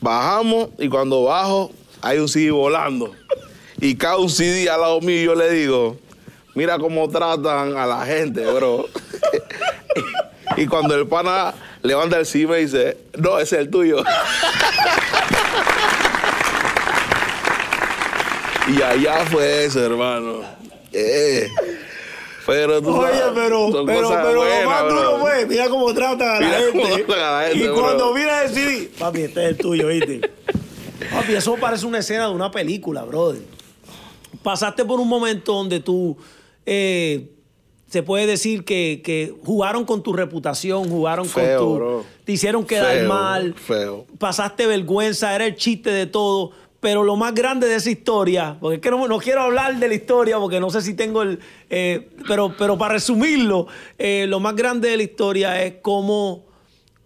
Bajamos 0.00 0.70
y 0.78 0.88
cuando 0.88 1.24
bajo 1.24 1.70
hay 2.02 2.18
un 2.18 2.28
CD 2.28 2.50
volando. 2.50 3.12
Y 3.80 3.96
cae 3.96 4.16
un 4.16 4.30
CD 4.30 4.68
al 4.68 4.80
lado 4.80 5.00
mío 5.00 5.20
y 5.20 5.24
yo 5.24 5.34
le 5.34 5.50
digo, 5.50 5.96
mira 6.54 6.78
cómo 6.78 7.08
tratan 7.08 7.76
a 7.76 7.86
la 7.86 8.04
gente, 8.06 8.44
bro. 8.52 8.86
y 10.56 10.66
cuando 10.66 10.94
el 10.94 11.06
pana 11.06 11.54
levanta 11.82 12.18
el 12.18 12.26
CD 12.26 12.46
me 12.46 12.58
dice, 12.58 12.96
no, 13.18 13.38
ese 13.38 13.56
es 13.56 13.62
el 13.62 13.70
tuyo. 13.70 14.02
y 18.68 18.82
allá 18.82 19.24
fue 19.26 19.64
eso, 19.64 19.84
hermano. 19.84 20.40
Eh. 20.92 21.48
Pero 22.46 22.80
tú 22.80 22.96
Oye, 22.96 23.18
sabes, 23.18 23.32
pero, 23.34 23.70
pero, 23.84 24.02
lo 24.02 24.70
más 24.70 24.88
duro 24.88 25.18
fue, 25.18 25.46
mira 25.46 25.68
cómo 25.68 25.92
tratan 25.92 26.36
a 26.36 26.40
la 26.40 26.58
gente. 26.60 27.04
tratan 27.04 27.24
a 27.24 27.32
la 27.32 27.48
gente, 27.48 27.64
y 27.64 27.66
bro. 27.66 27.80
cuando 27.80 28.14
mira 28.14 28.44
el 28.44 28.50
CD, 28.50 28.90
papi, 28.96 29.22
este 29.22 29.42
es 29.42 29.48
el 29.50 29.56
tuyo, 29.56 29.88
¿viste? 29.88 30.30
Papi, 31.10 31.34
eso 31.34 31.56
parece 31.56 31.86
una 31.86 31.98
escena 31.98 32.28
de 32.28 32.34
una 32.34 32.52
película, 32.52 33.02
brother. 33.02 33.42
Pasaste 34.44 34.84
por 34.84 35.00
un 35.00 35.08
momento 35.08 35.54
donde 35.54 35.80
tú, 35.80 36.16
eh, 36.64 37.32
se 37.96 38.02
puede 38.02 38.26
decir 38.26 38.64
que, 38.64 39.00
que 39.02 39.34
jugaron 39.44 39.84
con 39.86 40.02
tu 40.02 40.12
reputación, 40.12 40.88
jugaron 40.88 41.26
Feo, 41.26 41.58
con 41.58 41.66
tu... 41.68 41.74
bro. 41.76 42.04
Te 42.24 42.32
hicieron 42.32 42.64
quedar 42.66 42.94
Feo, 42.94 43.08
mal. 43.08 43.54
feo. 43.54 44.04
Pasaste 44.18 44.66
vergüenza, 44.66 45.34
era 45.34 45.46
el 45.46 45.56
chiste 45.56 45.90
de 45.90 46.06
todo. 46.06 46.50
Pero 46.80 47.02
lo 47.02 47.16
más 47.16 47.34
grande 47.34 47.66
de 47.66 47.76
esa 47.76 47.90
historia, 47.90 48.58
porque 48.60 48.76
es 48.76 48.80
que 48.82 48.90
no, 48.90 49.08
no 49.08 49.18
quiero 49.18 49.40
hablar 49.40 49.76
de 49.78 49.88
la 49.88 49.94
historia, 49.94 50.38
porque 50.38 50.60
no 50.60 50.68
sé 50.70 50.82
si 50.82 50.92
tengo 50.94 51.22
el... 51.22 51.38
eh, 51.70 52.10
pero, 52.28 52.54
pero 52.56 52.76
para 52.76 52.92
resumirlo, 52.94 53.66
eh, 53.98 54.26
lo 54.28 54.40
más 54.40 54.54
grande 54.54 54.90
de 54.90 54.98
la 54.98 55.02
historia 55.02 55.62
es 55.64 55.76
cómo, 55.80 56.44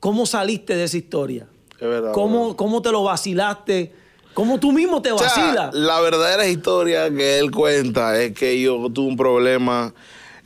cómo 0.01 0.27
saliste 0.27 0.75
de 0.75 0.85
esa 0.85 0.97
historia. 0.97 1.47
Es 1.79 1.89
verdad, 1.89 2.13
Cómo, 2.13 2.47
bro. 2.49 2.57
cómo 2.57 2.83
te 2.83 2.91
lo 2.91 3.05
vacilaste. 3.05 3.93
Cómo 4.35 4.61
tú 4.61 4.71
mismo 4.73 5.01
te 5.03 5.13
O 5.13 5.19
sea, 5.19 5.29
vacilas. 5.29 5.75
la 5.75 6.01
verdadera 6.01 6.47
historia 6.47 7.09
que 7.11 7.39
él 7.39 7.51
cuenta 7.51 8.21
es 8.21 8.33
que 8.33 8.61
yo 8.61 8.89
tuve 8.93 9.09
un 9.09 9.17
problema 9.17 9.93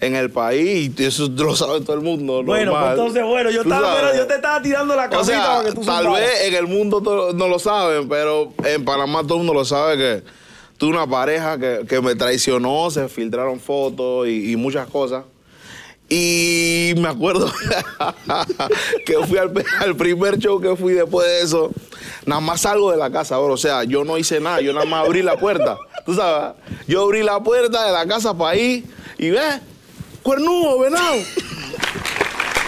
en 0.07 0.17
el 0.17 0.31
país 0.31 0.93
y 0.97 1.05
eso 1.05 1.29
lo 1.29 1.57
sabe 1.57 1.81
todo 1.81 1.95
el 1.95 2.03
mundo. 2.03 2.43
Bueno, 2.43 2.73
pues 2.73 2.91
entonces, 2.91 3.25
bueno, 3.25 3.51
yo, 3.51 3.63
estaba, 3.63 3.95
pero 3.95 4.17
yo 4.17 4.27
te 4.27 4.35
estaba 4.35 4.63
tirando 4.63 4.95
la 4.95 5.07
O 5.07 5.11
casita 5.11 5.27
sea, 5.27 5.47
para 5.47 5.69
que 5.69 5.73
tú 5.75 5.81
tal 5.83 6.09
vez 6.13 6.45
en 6.45 6.55
el 6.55 6.67
mundo 6.67 7.33
no 7.35 7.49
lo 7.49 7.59
saben, 7.59 8.09
pero 8.09 8.53
en 8.65 8.85
Panamá 8.85 9.23
todo 9.23 9.35
el 9.35 9.39
mundo 9.39 9.55
lo 9.55 9.65
sabe 9.65 9.97
que 9.97 10.23
tuve 10.77 10.91
una 10.91 11.07
pareja 11.07 11.59
que, 11.59 11.85
que 11.89 12.01
me 12.01 12.15
traicionó, 12.15 12.91
se 12.91 13.09
filtraron 13.09 13.61
fotos 13.61 14.29
y, 14.29 14.53
y 14.53 14.57
muchas 14.57 14.89
cosas. 14.89 15.25
Y 16.09 16.93
me 16.99 17.09
acuerdo 17.09 17.51
que 19.07 19.15
fui 19.27 19.39
al, 19.39 19.53
al 19.81 19.97
primer 19.97 20.39
show 20.39 20.61
que 20.61 20.77
fui 20.77 20.93
después 20.93 21.27
de 21.27 21.41
eso. 21.41 21.71
Nada 22.27 22.41
más 22.41 22.61
salgo 22.61 22.91
de 22.91 22.99
la 22.99 23.11
casa, 23.11 23.39
bro. 23.39 23.55
O 23.55 23.57
sea, 23.57 23.85
yo 23.85 24.05
no 24.05 24.19
hice 24.19 24.39
nada, 24.39 24.61
yo 24.61 24.73
nada 24.73 24.85
más 24.85 25.07
abrí 25.07 25.23
la 25.23 25.37
puerta. 25.37 25.79
¿Tú 26.05 26.15
sabes? 26.15 26.57
Yo 26.87 27.03
abrí 27.03 27.23
la 27.23 27.41
puerta 27.41 27.87
de 27.87 27.93
la 27.93 28.07
casa 28.07 28.37
para 28.37 28.57
ir 28.57 28.85
y 29.19 29.31
ve, 29.31 29.41
cuernudo, 30.25 30.81
venado. 30.81 31.15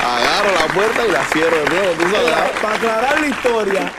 Agarro 0.01 0.53
la 0.55 0.73
puerta 0.73 1.05
y 1.05 1.11
la 1.11 1.25
cierro 1.25 1.57
de 1.57 1.71
nuevo, 1.71 1.93
¿tú 1.95 2.03
sabes? 2.03 2.31
Para, 2.31 2.53
para 2.63 2.75
aclarar 2.77 3.21
la 3.21 3.27
historia, 3.27 3.93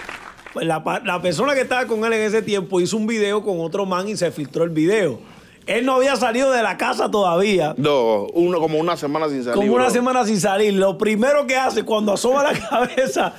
pues 0.54 0.66
la, 0.66 1.22
persona 1.22 1.54
que 1.54 1.62
estaba 1.62 1.86
con 1.86 2.06
él 2.06 2.14
en 2.14 2.22
ese 2.22 2.42
tiempo 2.42 2.80
hizo 2.80 2.96
un 2.96 3.08
video 3.08 3.44
con 3.44 3.60
otro 3.60 3.86
man 3.86 4.08
y 4.08 4.16
se 4.16 4.32
filtró 4.32 4.64
el 4.64 4.70
video. 4.70 5.20
Él 5.66 5.86
no 5.86 5.96
había 5.96 6.16
salido 6.16 6.52
de 6.52 6.64
la 6.64 6.78
casa 6.78 7.12
todavía. 7.12 7.74
No, 7.78 8.28
uno, 8.34 8.60
como 8.62 8.80
una 8.80 8.96
semana 8.96 9.28
sin 9.28 9.44
salir. 9.44 9.56
Como 9.56 9.74
una 9.74 9.86
bro. 9.86 9.94
semana 9.94 10.26
sin 10.26 10.40
salir. 10.40 10.74
Lo 10.74 10.98
primero 10.98 11.46
que 11.46 11.58
hace 11.58 11.84
cuando 11.84 12.14
asoma 12.14 12.44
la 12.44 12.54
cabeza, 12.70 13.34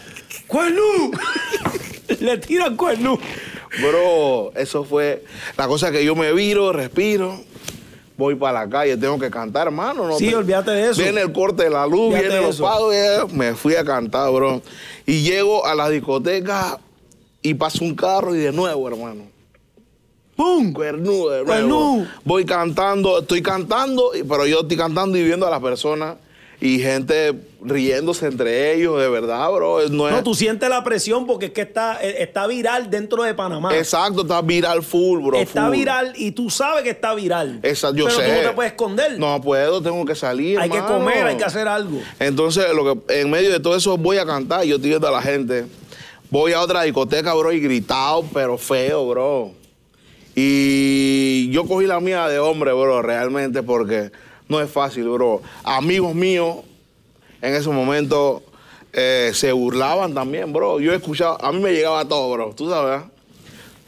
¡Cuernú! 0.46 1.10
Le 2.20 2.38
tiran 2.38 2.76
cuernú. 2.76 3.18
Bro, 3.80 4.52
eso 4.54 4.84
fue 4.84 5.24
la 5.56 5.66
cosa 5.66 5.90
que 5.90 6.04
yo 6.04 6.14
me 6.16 6.32
viro, 6.32 6.72
respiro, 6.72 7.38
voy 8.18 8.34
para 8.34 8.64
la 8.64 8.68
calle, 8.68 8.96
tengo 8.96 9.18
que 9.18 9.30
cantar, 9.30 9.68
hermano. 9.68 10.06
No 10.06 10.18
Sí, 10.18 10.28
te- 10.28 10.34
olvídate 10.36 10.72
de 10.72 10.90
eso. 10.90 11.00
Viene 11.00 11.22
el 11.22 11.32
corte 11.32 11.64
de 11.64 11.70
la 11.70 11.86
luz, 11.86 12.08
Olvídate 12.12 12.28
viene 12.28 12.42
los 12.42 12.60
pagos, 12.60 12.92
me 13.32 13.54
fui 13.54 13.74
a 13.76 13.84
cantar, 13.84 14.30
bro. 14.32 14.60
Y 15.06 15.22
llego 15.22 15.64
a 15.64 15.74
la 15.74 15.88
discoteca 15.88 16.78
y 17.40 17.54
pasa 17.54 17.78
un 17.84 17.94
carro 17.94 18.34
y 18.34 18.38
de 18.40 18.52
nuevo, 18.52 18.88
hermano. 18.88 19.22
¡Pum! 20.36 20.72
Cuernudo 20.72 21.30
de 21.30 21.44
nuevo. 21.44 22.06
Voy 22.24 22.44
cantando, 22.44 23.20
estoy 23.20 23.40
cantando, 23.42 24.10
pero 24.28 24.46
yo 24.46 24.60
estoy 24.60 24.76
cantando 24.76 25.16
y 25.16 25.24
viendo 25.24 25.46
a 25.46 25.50
las 25.50 25.60
personas 25.60 26.16
y 26.60 26.80
gente 26.80 27.34
riéndose 27.62 28.26
entre 28.26 28.74
ellos, 28.74 29.00
de 29.00 29.08
verdad, 29.08 29.48
bro. 29.52 29.88
No 29.90 30.08
es, 30.08 30.14
No, 30.14 30.22
tú 30.24 30.34
sientes 30.34 30.68
la 30.68 30.82
presión 30.82 31.26
porque 31.26 31.46
es 31.46 31.52
que 31.52 31.60
está, 31.60 32.02
eh, 32.02 32.22
está 32.22 32.46
viral 32.48 32.90
dentro 32.90 33.22
de 33.22 33.34
Panamá. 33.34 33.76
Exacto, 33.76 34.22
está 34.22 34.42
viral 34.42 34.82
full, 34.82 35.20
bro. 35.22 35.38
está 35.38 35.66
full. 35.66 35.76
viral 35.76 36.12
y 36.16 36.32
tú 36.32 36.50
sabes 36.50 36.82
que 36.82 36.90
está 36.90 37.14
viral. 37.14 37.60
Exacto, 37.62 37.96
yo 37.96 38.06
pero 38.06 38.16
sé. 38.16 38.26
tú 38.26 38.32
no 38.32 38.48
te 38.48 38.54
puedes 38.54 38.72
esconder. 38.72 39.18
No 39.18 39.40
puedo, 39.40 39.80
tengo 39.80 40.04
que 40.04 40.16
salir. 40.16 40.58
hay 40.58 40.68
que 40.68 40.80
comer, 40.80 41.26
hay 41.26 41.36
que 41.36 41.44
hacer 41.44 41.68
algo. 41.68 42.00
Entonces, 42.18 42.64
lo 42.74 43.06
que, 43.06 43.20
en 43.20 43.30
medio 43.30 43.52
de 43.52 43.60
todo 43.60 43.76
eso 43.76 43.96
voy 43.96 44.18
a 44.18 44.26
cantar, 44.26 44.64
yo 44.64 44.76
estoy 44.76 44.90
viendo 44.90 45.06
a 45.06 45.12
la 45.12 45.22
gente. 45.22 45.66
Voy 46.30 46.52
a 46.52 46.60
otra 46.60 46.82
discoteca, 46.82 47.32
bro, 47.34 47.52
y 47.52 47.60
gritado, 47.60 48.24
pero 48.34 48.58
feo, 48.58 49.08
bro. 49.08 49.52
Y 50.34 51.50
yo 51.50 51.66
cogí 51.66 51.86
la 51.86 52.00
mía 52.00 52.28
de 52.28 52.38
hombre, 52.38 52.72
bro, 52.72 53.00
realmente, 53.00 53.62
porque 53.62 54.10
no 54.48 54.60
es 54.60 54.70
fácil, 54.70 55.08
bro. 55.08 55.42
Amigos 55.64 56.14
míos 56.14 56.56
en 57.42 57.54
ese 57.54 57.68
momento 57.68 58.42
eh, 58.92 59.30
se 59.34 59.52
burlaban 59.52 60.14
también, 60.14 60.52
bro. 60.52 60.80
Yo 60.80 60.92
escuchaba, 60.92 61.36
a 61.40 61.52
mí 61.52 61.60
me 61.60 61.72
llegaba 61.72 62.04
todo, 62.06 62.30
bro, 62.32 62.52
tú 62.56 62.68
sabes. 62.68 63.02
¿eh? 63.02 63.06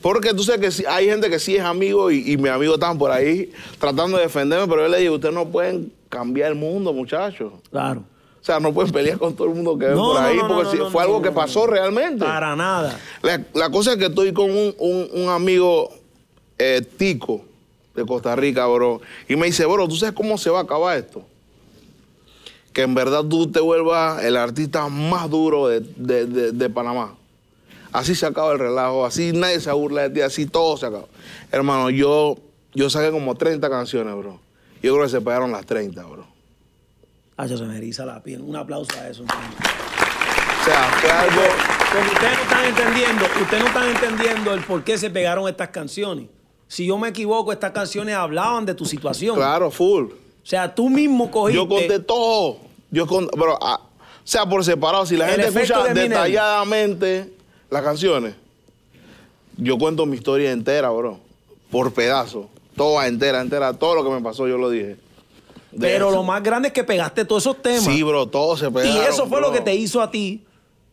Porque 0.03 0.33
tú 0.33 0.43
sabes 0.43 0.61
que 0.61 0.71
sí- 0.71 0.85
hay 0.89 1.07
gente 1.07 1.29
que 1.29 1.39
sí 1.39 1.57
es 1.57 1.63
amigo 1.63 2.11
y, 2.11 2.33
y 2.33 2.37
mis 2.37 2.51
amigos 2.51 2.75
están 2.75 2.97
por 2.99 3.11
ahí 3.11 3.53
tratando 3.79 4.17
de 4.17 4.25
defenderme, 4.25 4.67
pero 4.69 4.83
yo 4.83 4.89
le 4.89 4.99
digo, 4.99 5.15
ustedes 5.17 5.35
no 5.35 5.47
pueden 5.49 5.93
cambiar 6.09 6.51
el 6.53 6.55
mundo, 6.57 6.93
muchachos. 6.93 7.53
Claro. 7.71 8.03
O 8.41 8.45
sea, 8.45 8.59
no 8.59 8.73
pueden 8.73 8.91
pelear 8.91 9.19
con 9.19 9.35
todo 9.37 9.49
el 9.49 9.55
mundo 9.55 9.79
que 9.79 9.85
ven 9.87 9.95
No, 9.95 10.13
por 10.13 10.23
ahí, 10.23 10.39
no, 10.39 10.49
porque 10.49 10.79
no, 10.79 10.91
fue 10.91 11.03
algo 11.03 11.21
que 11.21 11.31
pasó 11.31 11.67
realmente. 11.67 12.25
Para 12.25 12.57
nada. 12.57 12.99
La, 13.23 13.43
la 13.53 13.69
cosa 13.71 13.93
es 13.93 13.99
que 13.99 14.07
estoy 14.07 14.33
con 14.33 14.51
un, 14.51 14.75
un- 14.79 15.09
un 15.13 15.29
amigo 15.29 15.91
eh, 16.59 16.81
tico 16.97 17.43
de 18.01 18.07
Costa 18.07 18.35
Rica, 18.37 18.67
bro, 18.67 19.01
y 19.29 19.37
me 19.37 19.47
dice, 19.47 19.65
bro, 19.67 19.87
¿tú 19.89 19.97
sabes 19.97 20.15
cómo 20.15 20.37
se 20.39 20.51
va 20.51 20.61
a 20.61 20.63
acabar 20.63 20.97
esto? 20.99 21.25
Que 22.73 22.83
en 22.83 22.95
verdad 22.95 23.25
tú 23.25 23.51
te 23.51 23.61
vuelvas 23.61 24.23
el 24.25 24.37
artista 24.37 24.89
más 24.89 25.29
duro 25.29 25.69
de, 25.69 25.81
de- 25.97 26.27
de- 26.27 26.53
de 26.53 26.71
Panamá. 26.71 27.15
Así 27.93 28.15
se 28.15 28.25
acaba 28.27 28.53
el 28.53 28.59
relajo, 28.61 29.05
así 29.05 29.33
nadie 29.33 29.59
se 29.61 29.73
burla 29.73 30.03
de 30.03 30.11
ti, 30.11 30.21
así 30.21 30.47
todo 30.47 30.77
se 30.77 30.87
acaba. 30.87 31.07
Hermano, 31.51 31.91
yo, 31.91 32.37
yo 32.73 32.89
saqué 32.89 33.11
como 33.11 33.35
30 33.35 33.69
canciones, 33.69 34.15
bro. 34.15 34.39
Yo 34.83 34.93
creo 34.95 35.05
que 35.05 35.11
se 35.11 35.21
pegaron 35.21 35.51
las 35.51 35.67
30, 35.67 36.01
bro. 36.05 36.25
Ah, 37.37 37.49
se 37.49 37.57
me 37.57 37.77
eriza 37.77 38.05
la 38.05 38.23
piel. 38.23 38.41
Un 38.43 38.55
aplauso 38.55 38.93
a 39.01 39.09
eso. 39.09 39.25
hermano. 39.25 39.41
O 40.61 40.65
sea, 40.65 40.83
fue 41.01 41.11
algo... 41.11 41.41
Porque 41.93 42.09
ustedes 42.15 42.37
no 42.37 42.43
están 42.45 42.65
entendiendo, 42.67 43.25
ustedes 43.43 43.63
no 43.63 43.67
están 43.69 43.89
entendiendo 43.91 44.55
el 44.55 44.61
por 44.63 44.85
qué 44.85 44.97
se 44.97 45.11
pegaron 45.11 45.49
estas 45.49 45.71
canciones. 45.71 46.27
Si 46.71 46.87
yo 46.87 46.97
me 46.99 47.09
equivoco, 47.09 47.51
estas 47.51 47.73
canciones 47.73 48.15
hablaban 48.15 48.65
de 48.65 48.75
tu 48.77 48.85
situación. 48.85 49.35
Claro, 49.35 49.73
full. 49.73 50.05
O 50.05 50.47
sea, 50.47 50.73
tú 50.73 50.89
mismo 50.89 51.29
cogiste. 51.29 51.61
Yo 51.61 51.69
conté 51.69 51.99
todo. 51.99 52.59
Yo 52.93 53.09
conté, 53.09 53.37
pero, 53.37 53.59
ah, 53.61 53.81
o 53.83 54.23
sea, 54.23 54.47
por 54.49 54.65
separado, 54.65 55.05
si 55.05 55.17
la 55.17 55.27
gente 55.27 55.49
escucha 55.49 55.83
de 55.83 55.95
detalladamente 55.95 57.33
las 57.71 57.83
canciones, 57.83 58.37
yo 59.57 59.79
cuento 59.79 60.07
mi 60.07 60.15
historia 60.17 60.53
entera, 60.53 60.91
bro. 60.91 61.19
Por 61.73 61.93
pedazos. 61.93 62.47
Toda 62.77 63.09
entera, 63.09 63.41
entera. 63.41 63.73
Todo 63.73 63.97
lo 63.97 64.05
que 64.05 64.11
me 64.11 64.21
pasó, 64.21 64.47
yo 64.47 64.57
lo 64.57 64.71
dije. 64.71 64.97
De 65.73 65.89
Pero 65.89 66.11
eso. 66.11 66.19
lo 66.19 66.23
más 66.23 66.41
grande 66.41 66.69
es 66.69 66.73
que 66.75 66.85
pegaste 66.85 67.25
todos 67.25 67.43
esos 67.43 67.61
temas. 67.61 67.83
Sí, 67.83 68.05
bro, 68.05 68.29
todo 68.29 68.57
se 68.57 68.69
y 68.69 68.71
pegaron. 68.71 69.13
eso 69.13 69.27
fue 69.27 69.41
lo 69.41 69.51
que 69.51 69.61
te 69.61 69.75
hizo 69.75 70.01
a 70.01 70.13
ti 70.13 70.45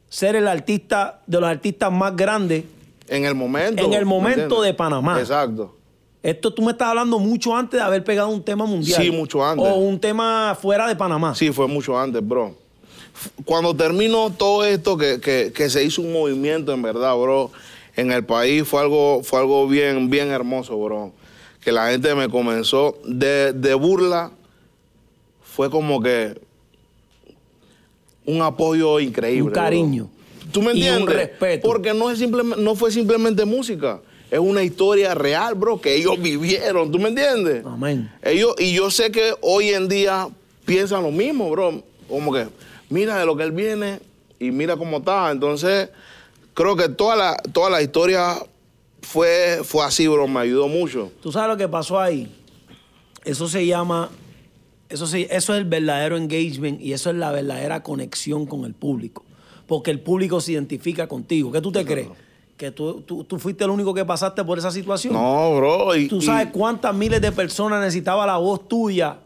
ser 0.10 0.36
el 0.36 0.48
artista 0.48 1.22
de 1.28 1.40
los 1.40 1.48
artistas 1.48 1.92
más 1.92 2.16
grandes. 2.16 2.64
En 3.08 3.26
el 3.26 3.36
momento. 3.36 3.84
En 3.86 3.94
el 3.94 4.00
¿me 4.02 4.06
momento 4.06 4.62
de 4.62 4.74
Panamá. 4.74 5.20
Exacto. 5.20 5.76
Esto 6.24 6.54
tú 6.54 6.62
me 6.62 6.72
estás 6.72 6.90
hablando 6.90 7.20
mucho 7.20 7.56
antes 7.56 7.80
de 7.80 7.86
haber 7.86 8.04
pegado 8.04 8.28
un 8.30 8.44
tema 8.44 8.66
mundial. 8.66 9.02
Sí, 9.02 9.12
mucho 9.12 9.46
antes. 9.46 9.66
O 9.68 9.76
un 9.76 10.00
tema 10.00 10.58
fuera 10.60 10.88
de 10.88 10.96
Panamá. 10.96 11.34
Sí, 11.36 11.52
fue 11.52 11.68
mucho 11.68 11.98
antes, 11.98 12.26
bro. 12.28 12.54
Cuando 13.46 13.76
terminó 13.76 14.30
todo 14.32 14.66
esto, 14.66 14.98
que, 14.98 15.20
que- 15.22 15.52
que 15.54 15.70
se 15.70 15.84
hizo 15.84 16.02
un 16.02 16.12
movimiento, 16.14 16.74
en 16.74 16.82
verdad, 16.82 17.16
bro, 17.16 17.52
en 17.96 18.12
el 18.12 18.26
país, 18.26 18.68
fue 18.68 18.82
algo, 18.82 19.22
fue 19.24 19.40
algo 19.40 19.68
bien, 19.68 20.10
bien 20.10 20.28
hermoso, 20.30 20.78
bro. 20.78 21.14
Que 21.62 21.72
la 21.72 21.90
gente 21.92 22.14
me 22.14 22.30
comenzó 22.30 22.98
de, 23.06 23.54
de 23.54 23.74
burla, 23.74 24.32
fue 25.42 25.70
como 25.70 26.02
que 26.02 26.40
un 28.26 28.42
apoyo 28.42 29.00
increíble. 29.00 29.50
Un 29.50 29.54
cariño. 29.54 30.04
bro. 30.06 30.17
¿Tú 30.52 30.62
me 30.62 30.74
Y 30.74 30.82
un 30.90 30.96
entiendes? 30.98 31.16
respeto. 31.16 31.68
Porque 31.68 31.94
no, 31.94 32.10
es 32.12 32.20
no 32.30 32.76
fue 32.76 32.92
simplemente 32.92 33.46
música. 33.46 34.02
Es 34.30 34.40
una 34.40 34.62
historia 34.64 35.16
real, 35.16 35.56
bro, 35.56 35.80
que 35.80 35.96
ellos 35.96 36.16
vivieron. 36.22 36.92
¿Tú 36.92 37.00
me 37.00 37.10
entiendes? 37.10 37.66
Amén. 37.66 38.12
Ellos, 38.24 38.56
y 38.60 38.74
yo 38.74 38.92
sé 38.92 39.12
que 39.12 39.34
hoy 39.42 39.70
en 39.70 39.88
día 39.88 40.28
piensan 40.66 41.04
lo 41.04 41.12
mismo, 41.12 41.50
bro. 41.50 41.82
Como 42.10 42.34
que, 42.34 42.48
mira 42.90 43.18
de 43.20 43.26
lo 43.26 43.36
que 43.38 43.44
él 43.44 43.52
viene 43.52 44.00
y 44.40 44.52
mira 44.52 44.76
cómo 44.78 44.98
está. 44.98 45.32
Entonces, 45.32 45.90
creo 46.54 46.76
que 46.76 46.90
toda 46.90 47.16
la, 47.16 47.38
toda 47.54 47.70
la 47.70 47.82
historia 47.82 48.36
fue, 49.02 49.62
fue 49.64 49.86
así, 49.86 50.08
bro. 50.08 50.28
Me 50.28 50.40
ayudó 50.42 50.68
mucho. 50.68 51.12
¿Tú 51.22 51.32
sabes 51.32 51.50
lo 51.50 51.58
que 51.58 51.68
pasó 51.68 52.00
ahí? 52.00 52.30
Eso 53.26 53.48
se 53.50 53.66
llama, 53.66 54.10
eso, 54.90 55.06
se- 55.08 55.28
eso 55.36 55.54
es 55.54 55.60
el 55.60 55.66
verdadero 55.66 56.16
engagement 56.18 56.80
y 56.82 56.94
eso 56.94 57.10
es 57.10 57.16
la 57.18 57.32
verdadera 57.32 57.84
conexión 57.84 58.46
con 58.46 58.64
el 58.66 58.74
público. 58.74 59.24
Porque 59.68 59.92
el 59.92 60.00
público 60.00 60.40
se 60.42 60.54
identifica 60.54 61.08
contigo. 61.08 61.52
¿Qué 61.52 61.62
tú 61.62 61.72
te 61.72 61.86
crees? 61.86 62.08
¿Que 62.56 62.72
tú, 62.72 63.02
tú- 63.02 63.24
tú 63.26 63.38
fuiste 63.38 63.64
el 63.66 63.70
único 63.70 63.94
que 63.94 64.04
pasaste 64.06 64.44
por 64.44 64.58
esa 64.58 64.72
situación? 64.72 65.14
No, 65.14 65.56
bro. 65.58 65.96
Y, 65.96 66.08
¿Tú 66.08 66.22
sabes 66.22 66.48
cuántas 66.52 66.96
miles 66.96 67.22
de 67.22 67.32
personas 67.32 67.82
necesitaba 67.82 68.26
la 68.26 68.38
voz 68.38 68.68
tuya 68.68 69.18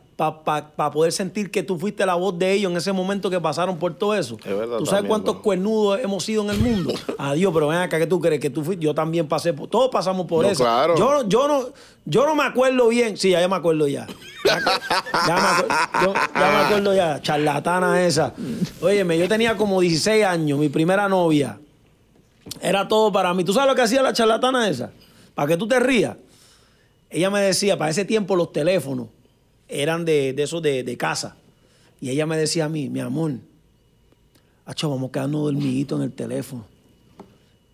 para 0.44 0.92
poder 0.92 1.12
sentir 1.12 1.50
que 1.50 1.64
tú 1.64 1.78
fuiste 1.80 2.06
la 2.06 2.16
voz 2.16 2.38
de 2.38 2.52
ellos 2.54 2.72
en 2.72 2.78
ese 2.78 2.92
momento 2.92 3.30
que 3.30 3.40
pasaron 3.40 3.78
por 3.78 3.94
todo 3.96 4.14
eso? 4.16 4.38
Es 4.44 4.58
verdad 4.58 4.78
¿Tú 4.78 4.86
sabes 4.86 5.00
también, 5.00 5.08
cuántos 5.10 5.36
cuernudos 5.38 6.00
hemos 6.04 6.24
sido 6.24 6.44
en 6.44 6.50
el 6.52 6.60
mundo? 6.60 6.94
Adiós, 7.18 7.52
pero 7.54 7.68
ven 7.68 7.80
acá, 7.80 7.98
¿qué 8.00 8.08
tú 8.08 8.20
crees? 8.20 8.40
Que 8.40 8.50
tú 8.50 8.64
fuiste, 8.64 8.84
yo 8.86 8.94
también 8.94 9.28
pasé 9.28 9.54
por, 9.54 9.68
todos 9.68 9.90
pasamos 9.90 10.28
por 10.28 10.46
No, 10.46 10.52
eso. 10.52 10.64
claro. 10.64 10.96
Yo, 10.98 11.28
yo, 11.28 11.48
no, 11.48 11.66
yo 12.06 12.26
no 12.26 12.36
me 12.36 12.44
acuerdo 12.44 12.88
bien, 12.90 13.18
sí, 13.18 13.32
ya, 13.32 13.42
ya 13.42 13.48
me 13.48 13.56
acuerdo 13.56 13.88
ya. 13.88 14.08
Ya, 14.46 14.60
ya 15.28 15.36
me, 15.36 15.42
acuerdo, 15.42 15.76
yo- 16.02 16.14
ya 16.14 16.52
me 16.52 16.58
acuerdo 16.66 16.96
ya, 16.96 17.22
charlatana 17.22 18.02
esa. 18.06 18.34
Óyeme, 18.82 19.18
yo 19.18 19.28
tenía 19.28 19.56
como 19.58 19.82
16 19.82 20.24
años, 20.26 20.58
mi 20.60 20.70
primera 20.70 21.08
novia. 21.10 21.60
Era 22.62 22.88
todo 22.88 23.12
para 23.12 23.34
mí. 23.34 23.44
¿Tú 23.44 23.54
sabes 23.54 23.70
lo 23.70 23.76
que 23.76 23.82
hacía 23.84 24.02
la 24.02 24.14
charlatana 24.14 24.68
esa? 24.68 24.92
Para 25.36 25.48
que 25.48 25.58
tú 25.58 25.68
te 25.68 25.80
rías. 25.80 26.18
Ella 27.10 27.30
me 27.30 27.42
decía, 27.42 27.78
para 27.78 27.92
ese 27.92 28.06
tiempo 28.06 28.36
los 28.36 28.52
teléfonos 28.52 29.08
eran 29.72 30.06
de, 30.06 30.34
de 30.34 30.44
esos 30.44 30.62
de, 30.62 30.84
de 30.84 30.98
casa. 30.98 31.38
Y 32.00 32.10
ella 32.10 32.26
me 32.26 32.38
decía 32.38 32.66
a 32.66 32.70
mí, 32.70 32.90
mi 32.90 33.00
amor, 33.00 33.34
Acho, 34.66 34.90
vamos 34.90 35.10
a 35.10 35.12
quedarnos 35.12 35.42
dormiditos 35.44 36.00
en 36.00 36.06
el 36.06 36.12
teléfono. 36.14 36.66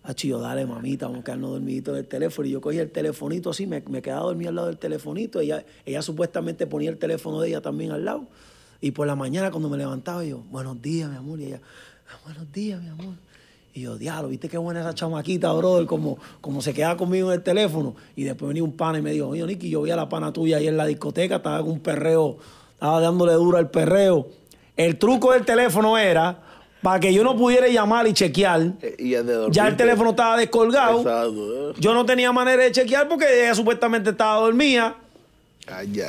Acho, 0.02 0.26
yo, 0.26 0.40
dale, 0.40 0.64
mamita, 0.64 1.06
vamos 1.06 1.20
a 1.20 1.24
quedarnos 1.24 1.50
dormiditos 1.50 1.92
en 1.92 1.98
el 2.00 2.06
teléfono. 2.08 2.48
Y 2.48 2.52
yo 2.52 2.60
cogía 2.60 2.82
el 2.82 2.90
telefonito 2.90 3.50
así, 3.50 3.66
me, 3.66 3.82
me 3.82 4.00
quedaba 4.00 4.22
dormido 4.22 4.48
al 4.48 4.54
lado 4.56 4.68
del 4.68 4.78
telefonito. 4.78 5.38
Ella, 5.38 5.64
ella 5.84 6.02
supuestamente 6.02 6.66
ponía 6.66 6.90
el 6.90 6.96
teléfono 6.98 7.40
de 7.40 7.48
ella 7.48 7.60
también 7.60 7.92
al 7.92 8.04
lado. 8.04 8.26
Y 8.80 8.92
por 8.92 9.06
la 9.06 9.14
mañana 9.16 9.50
cuando 9.50 9.68
me 9.68 9.76
levantaba 9.76 10.24
yo, 10.24 10.38
buenos 10.50 10.80
días, 10.80 11.10
mi 11.10 11.16
amor. 11.16 11.40
Y 11.40 11.44
ella, 11.44 11.60
"Ah, 12.10 12.18
buenos 12.24 12.50
días, 12.52 12.82
mi 12.82 12.88
amor. 12.88 13.14
Y 13.78 13.82
yo, 13.82 13.96
diablo, 13.96 14.28
¿viste 14.28 14.48
qué 14.48 14.58
buena 14.58 14.80
esa 14.80 14.92
chamaquita, 14.92 15.52
brother? 15.52 15.86
Como, 15.86 16.18
como 16.40 16.60
se 16.60 16.74
queda 16.74 16.96
conmigo 16.96 17.28
en 17.28 17.34
el 17.34 17.44
teléfono. 17.44 17.94
Y 18.16 18.24
después 18.24 18.48
venía 18.48 18.64
un 18.64 18.72
pana 18.72 18.98
y 18.98 19.02
me 19.02 19.12
dijo, 19.12 19.28
oye, 19.28 19.46
Nicky, 19.46 19.70
yo 19.70 19.82
vi 19.82 19.92
a 19.92 19.96
la 19.96 20.08
pana 20.08 20.32
tuya 20.32 20.56
ahí 20.56 20.66
en 20.66 20.76
la 20.76 20.84
discoteca, 20.84 21.36
estaba 21.36 21.60
con 21.60 21.70
un 21.70 21.80
perreo, 21.80 22.38
estaba 22.72 23.00
dándole 23.00 23.34
duro 23.34 23.56
al 23.56 23.70
perreo. 23.70 24.26
El 24.76 24.98
truco 24.98 25.32
del 25.32 25.44
teléfono 25.44 25.96
era 25.96 26.42
para 26.82 26.98
que 26.98 27.14
yo 27.14 27.22
no 27.22 27.36
pudiera 27.36 27.68
llamar 27.68 28.08
y 28.08 28.14
chequear. 28.14 28.72
eh, 28.82 28.96
y. 28.98 29.10
Ya 29.52 29.68
el 29.68 29.76
teléfono 29.76 30.10
estaba 30.10 30.36
descolgado. 30.36 30.98
Exacto. 30.98 31.70
eh. 31.70 31.74
Yo 31.78 31.94
no 31.94 32.04
tenía 32.04 32.32
manera 32.32 32.64
de 32.64 32.72
chequear 32.72 33.06
porque 33.08 33.26
ella 33.44 33.54
supuestamente 33.54 34.10
estaba 34.10 34.40
dormida. 34.40 34.96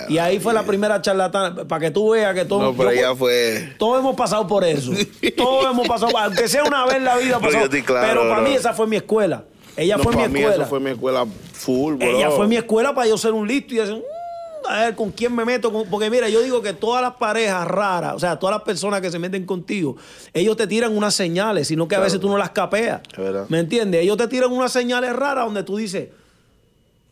Y 0.10 0.18
ahí 0.18 0.40
fue 0.40 0.54
la 0.54 0.64
primera 0.64 1.02
charlatana, 1.02 1.66
para 1.66 1.80
que 1.82 1.92
tú 1.92 2.10
veas 2.12 2.34
que 2.34 2.46
todo... 2.46 2.62
No, 2.62 2.74
pero 2.76 2.92
yo- 2.92 3.00
ella 3.00 3.16
fue. 3.16 3.74
todos 3.78 4.00
hemos 4.00 4.16
pasado 4.16 4.48
por 4.48 4.64
eso. 4.64 4.92
Todos 5.38 5.72
hemos 5.72 5.88
pasado, 5.88 6.18
aunque 6.18 6.48
sea 6.48 6.64
una 6.64 6.86
vez 6.86 6.96
en 6.96 7.06
la 7.06 7.18
vida 7.18 7.40
Pero 7.40 7.52
pasado. 7.54 7.70
claro, 7.86 8.08
pero 8.08 8.22
para 8.30 8.42
bro. 8.42 8.50
mí 8.50 8.56
esa 8.56 8.74
fue 8.74 8.88
mi 8.88 8.96
escuela. 8.98 9.44
Ella 9.78 9.98
No, 9.98 10.04
fue 10.04 10.12
mi 10.14 10.18
para 10.18 10.28
mí 10.30 10.40
escuela. 10.40 10.64
eso 10.64 10.70
fue 10.70 10.80
mi 10.80 10.90
escuela 10.92 11.26
full, 11.54 11.94
bro. 11.96 12.08
Ella 12.08 12.32
fue 12.32 12.48
mi 12.48 12.58
escuela 12.58 12.94
para 12.94 13.08
yo 13.08 13.18
ser 13.18 13.32
un 13.34 13.48
listo 13.48 13.74
y 13.74 13.78
decir, 13.78 13.96
"Mm, 13.96 14.68
a 14.70 14.80
ver 14.82 14.96
con 14.96 15.12
quién 15.12 15.34
me 15.34 15.46
meto. 15.46 15.72
con-". 15.72 15.88
Porque 15.90 16.10
mira, 16.10 16.28
yo 16.28 16.42
digo 16.42 16.62
que 16.62 16.74
todas 16.74 17.02
las 17.02 17.14
parejas 17.14 17.66
raras, 17.66 18.14
o 18.16 18.20
sea, 18.20 18.38
todas 18.38 18.56
las 18.56 18.64
personas 18.64 19.00
que 19.00 19.10
se 19.10 19.20
meten 19.20 19.46
contigo, 19.46 19.96
ellos 20.34 20.58
te 20.58 20.68
tiran 20.68 20.96
unas 20.98 21.14
señales, 21.16 21.68
sino 21.70 21.88
que 21.88 21.96
a 21.96 22.00
veces 22.00 22.20
tú 22.20 22.28
no 22.28 22.38
las 22.38 22.50
capeas. 22.50 23.02
Es. 23.18 23.50
¿Me 23.50 23.60
entiendes? 23.60 24.02
Ellos 24.04 24.18
te 24.18 24.28
tiran 24.28 24.52
unas 24.52 24.72
señales 24.74 25.16
raras 25.16 25.46
donde 25.46 25.64
tú 25.64 25.78
dices, 25.78 26.10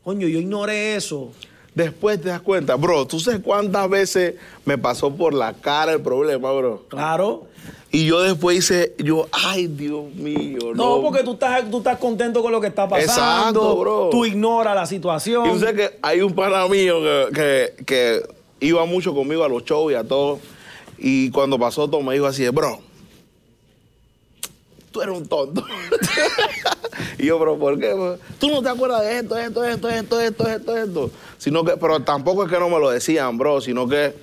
coño, 0.03 0.27
yo 0.27 0.39
ignoré 0.39 0.95
eso. 0.97 1.31
Después 1.77 2.19
te 2.19 2.29
das 2.29 2.41
cuenta, 2.41 2.73
bro, 2.73 3.05
¿tú 3.05 3.19
sabes 3.19 3.39
cuántas 3.43 3.87
veces 3.87 4.33
me 4.65 4.79
pasó 4.79 5.13
por 5.13 5.31
la 5.31 5.53
cara 5.53 5.93
el 5.93 6.01
problema, 6.01 6.51
bro? 6.51 6.85
Claro. 6.87 7.45
Y 7.91 8.07
yo 8.07 8.19
después 8.23 8.57
hice, 8.57 8.95
yo, 8.97 9.27
ay, 9.31 9.67
Dios 9.67 10.11
mío, 10.15 10.73
no. 10.73 10.97
No, 10.97 11.01
porque 11.03 11.21
tú 11.21 11.33
estás, 11.33 11.69
tú 11.69 11.77
estás 11.77 11.99
contento 11.99 12.41
con 12.41 12.51
lo 12.51 12.59
que 12.59 12.65
está 12.65 12.89
pasando. 12.89 13.11
Exacto, 13.13 13.77
bro. 13.77 14.09
Tú 14.09 14.25
ignoras 14.25 14.73
la 14.73 14.87
situación. 14.87 15.55
Y 15.55 15.59
sabes 15.59 15.75
que 15.75 15.99
hay 16.01 16.21
un 16.21 16.33
pana 16.33 16.67
mío 16.67 16.95
que, 16.99 17.27
que, 17.31 17.83
que 17.85 18.21
iba 18.59 18.83
mucho 18.85 19.13
conmigo 19.13 19.43
a 19.43 19.47
los 19.47 19.63
shows 19.63 19.91
y 19.91 19.95
a 19.95 20.03
todo. 20.03 20.39
Y 20.97 21.29
cuando 21.29 21.59
pasó 21.59 21.87
todo 21.87 22.01
me 22.01 22.15
dijo 22.15 22.25
así, 22.25 22.49
bro, 22.49 22.79
tú 24.97 25.01
eres 25.03 25.15
un 25.15 25.27
tonto. 25.27 25.63
y 27.19 27.25
yo, 27.27 27.37
pero 27.39 27.57
¿por 27.57 27.79
qué? 27.79 27.93
bro? 27.93 28.17
Tú 28.39 28.49
no 28.49 28.61
te 28.61 28.69
acuerdas 28.69 29.01
de 29.01 29.19
esto, 29.19 29.37
esto, 29.37 29.63
esto, 29.63 29.89
esto, 29.89 30.19
esto, 30.19 30.47
esto, 30.47 30.77
esto. 30.77 31.11
Sino 31.37 31.63
que, 31.63 31.77
pero 31.77 31.99
tampoco 32.01 32.43
es 32.43 32.49
que 32.51 32.59
no 32.59 32.69
me 32.69 32.79
lo 32.79 32.89
decían, 32.89 33.37
bro, 33.37 33.61
sino 33.61 33.87
que 33.87 34.15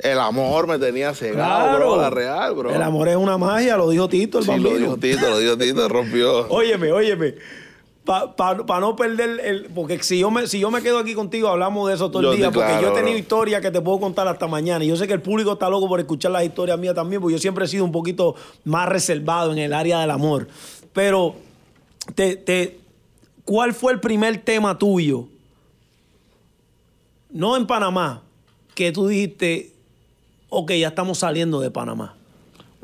el 0.00 0.18
amor 0.18 0.66
me 0.66 0.78
tenía 0.78 1.14
cegado, 1.14 1.76
bro, 1.78 1.96
la 1.96 2.10
real, 2.10 2.54
bro. 2.54 2.74
El 2.74 2.82
amor 2.82 3.08
es 3.08 3.16
una 3.16 3.38
magia, 3.38 3.76
lo 3.78 3.88
dijo 3.88 4.08
Tito, 4.08 4.38
el 4.38 4.44
Sí, 4.44 4.50
bambino. 4.50 4.70
lo 4.74 4.78
dijo 4.78 4.96
Tito, 4.98 5.30
lo 5.30 5.38
dijo 5.38 5.56
Tito, 5.56 5.88
rompió. 5.88 6.48
Óyeme, 6.48 6.92
óyeme. 6.92 7.34
Para 8.06 8.80
no 8.80 8.94
perder 8.94 9.40
el. 9.44 9.64
Porque 9.74 10.00
si 10.02 10.18
yo, 10.20 10.30
me, 10.30 10.46
si 10.46 10.60
yo 10.60 10.70
me 10.70 10.80
quedo 10.80 10.98
aquí 10.98 11.12
contigo, 11.14 11.48
hablamos 11.48 11.88
de 11.88 11.94
eso 11.96 12.08
todo 12.10 12.30
el 12.30 12.36
día. 12.38 12.50
porque 12.52 12.72
yo 12.80 12.88
he 12.88 12.94
tenido 12.94 13.10
bro. 13.10 13.18
historias 13.18 13.60
que 13.60 13.70
te 13.72 13.80
puedo 13.80 13.98
contar 13.98 14.28
hasta 14.28 14.46
mañana. 14.46 14.84
Y 14.84 14.88
yo 14.88 14.96
sé 14.96 15.06
que 15.08 15.12
el 15.12 15.20
público 15.22 15.54
está 15.54 15.68
loco 15.68 15.88
por 15.88 15.98
escuchar 15.98 16.30
las 16.30 16.44
historias 16.44 16.78
mías 16.78 16.94
también, 16.94 17.20
porque 17.20 17.34
yo 17.34 17.40
siempre 17.40 17.64
he 17.64 17.68
sido 17.68 17.84
un 17.84 17.90
poquito 17.92 18.36
más 18.64 18.88
reservado 18.88 19.52
en 19.52 19.58
el 19.58 19.72
área 19.72 19.98
del 20.00 20.10
amor. 20.12 20.46
Pero 20.92 21.34
te, 22.14 22.36
te- 22.36 22.78
¿cuál 23.44 23.74
fue 23.74 23.92
el 23.92 23.98
primer 24.00 24.38
tema 24.38 24.78
tuyo? 24.78 25.26
No 27.30 27.56
en 27.56 27.66
Panamá, 27.66 28.22
que 28.74 28.92
tú 28.92 29.08
dijiste, 29.08 29.72
ok, 30.48 30.70
ya 30.72 30.88
estamos 30.88 31.18
saliendo 31.18 31.60
de 31.60 31.70
Panamá. 31.70 32.14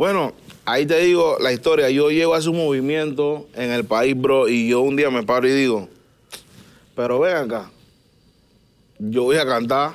Bueno, 0.03 0.33
ahí 0.65 0.85
te 0.85 0.99
digo 0.99 1.37
la 1.41 1.53
historia. 1.53 1.89
Yo 1.89 2.11
llego 2.11 2.35
a 2.35 2.39
ese 2.41 2.51
movimiento 2.51 3.47
en 3.55 3.71
el 3.71 3.85
país, 3.85 4.21
bro, 4.21 4.49
y 4.49 4.69
yo 4.69 4.81
un 4.81 4.97
día 4.97 5.11
me 5.11 5.23
paro 5.23 5.47
y 5.47 5.53
digo, 5.53 5.89
pero 6.97 7.21
ven 7.21 7.37
acá, 7.37 7.71
yo 8.99 9.23
voy 9.23 9.37
a 9.37 9.47
cantar 9.47 9.93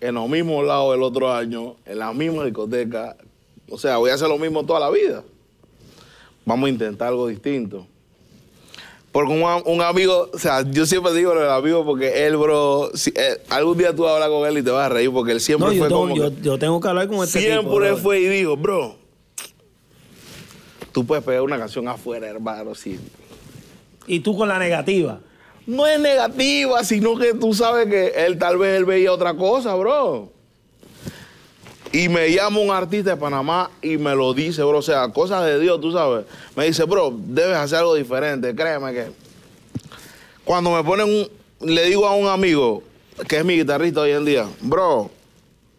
en 0.00 0.14
los 0.14 0.26
mismos 0.30 0.64
lados 0.66 0.92
del 0.92 1.02
otro 1.02 1.30
año, 1.30 1.76
en 1.84 1.98
la 1.98 2.10
misma 2.14 2.46
discoteca. 2.46 3.18
O 3.68 3.76
sea, 3.76 3.98
voy 3.98 4.10
a 4.10 4.14
hacer 4.14 4.28
lo 4.28 4.38
mismo 4.38 4.64
toda 4.64 4.80
la 4.80 4.88
vida. 4.88 5.22
Vamos 6.46 6.66
a 6.68 6.70
intentar 6.70 7.08
algo 7.08 7.26
distinto. 7.26 7.86
Porque 9.12 9.30
un, 9.34 9.42
un 9.66 9.82
amigo, 9.82 10.30
o 10.32 10.38
sea, 10.38 10.62
yo 10.62 10.86
siempre 10.86 11.12
digo 11.12 11.34
lo 11.34 11.42
del 11.42 11.50
amigo 11.50 11.84
porque 11.84 12.26
él, 12.26 12.38
bro, 12.38 12.92
si- 12.94 13.12
eh, 13.14 13.42
algún 13.50 13.76
día 13.76 13.94
tú 13.94 14.08
hablar 14.08 14.30
con 14.30 14.48
él 14.48 14.56
y 14.56 14.62
te 14.62 14.70
vas 14.70 14.86
a 14.86 14.88
reír 14.88 15.12
porque 15.12 15.32
él 15.32 15.40
siempre 15.42 15.66
No, 15.68 15.74
yo 15.74 15.80
fue 15.80 15.88
tengo, 15.88 16.00
como 16.00 16.16
yo, 16.16 16.58
tengo 16.58 16.80
que 16.80 16.88
hablar 16.88 17.08
con 17.08 17.18
este 17.24 17.40
tipo. 17.40 17.50
siempre 17.52 17.94
fue 17.96 18.20
y 18.20 18.28
dijo, 18.28 18.56
bro, 18.56 18.96
tú 20.98 21.06
puedes 21.06 21.24
pegar 21.24 21.42
una 21.42 21.56
canción 21.56 21.86
afuera, 21.86 22.26
hermano, 22.26 22.74
sí. 22.74 22.98
Y 24.08 24.18
tú 24.18 24.36
con 24.36 24.48
la 24.48 24.58
negativa. 24.58 25.20
No 25.64 25.86
es 25.86 26.00
negativa, 26.00 26.82
sino 26.82 27.16
que 27.16 27.34
tú 27.34 27.54
sabes 27.54 27.86
que 27.86 28.08
él 28.26 28.36
tal 28.36 28.58
vez 28.58 28.76
él 28.76 28.84
veía 28.84 29.12
otra 29.12 29.32
cosa, 29.34 29.76
bro. 29.76 30.32
Y 31.92 32.08
me 32.08 32.32
llama 32.32 32.58
un 32.58 32.72
artista 32.72 33.10
de 33.10 33.16
Panamá 33.16 33.70
y 33.80 33.96
me 33.96 34.12
lo 34.16 34.34
dice, 34.34 34.64
bro. 34.64 34.78
O 34.78 34.82
sea, 34.82 35.08
cosas 35.10 35.46
de 35.46 35.60
Dios, 35.60 35.80
tú 35.80 35.92
sabes. 35.92 36.24
Me 36.56 36.64
dice, 36.64 36.82
bro, 36.82 37.14
debes 37.16 37.56
hacer 37.56 37.78
algo 37.78 37.94
diferente. 37.94 38.52
Créeme 38.56 38.92
que. 38.92 39.06
Cuando 40.44 40.72
me 40.72 40.82
ponen 40.82 41.06
un. 41.06 41.68
Le 41.68 41.84
digo 41.84 42.08
a 42.08 42.16
un 42.16 42.26
amigo, 42.26 42.82
que 43.28 43.36
es 43.36 43.44
mi 43.44 43.54
guitarrista 43.54 44.00
hoy 44.00 44.10
en 44.10 44.24
día, 44.24 44.48
bro, 44.62 45.12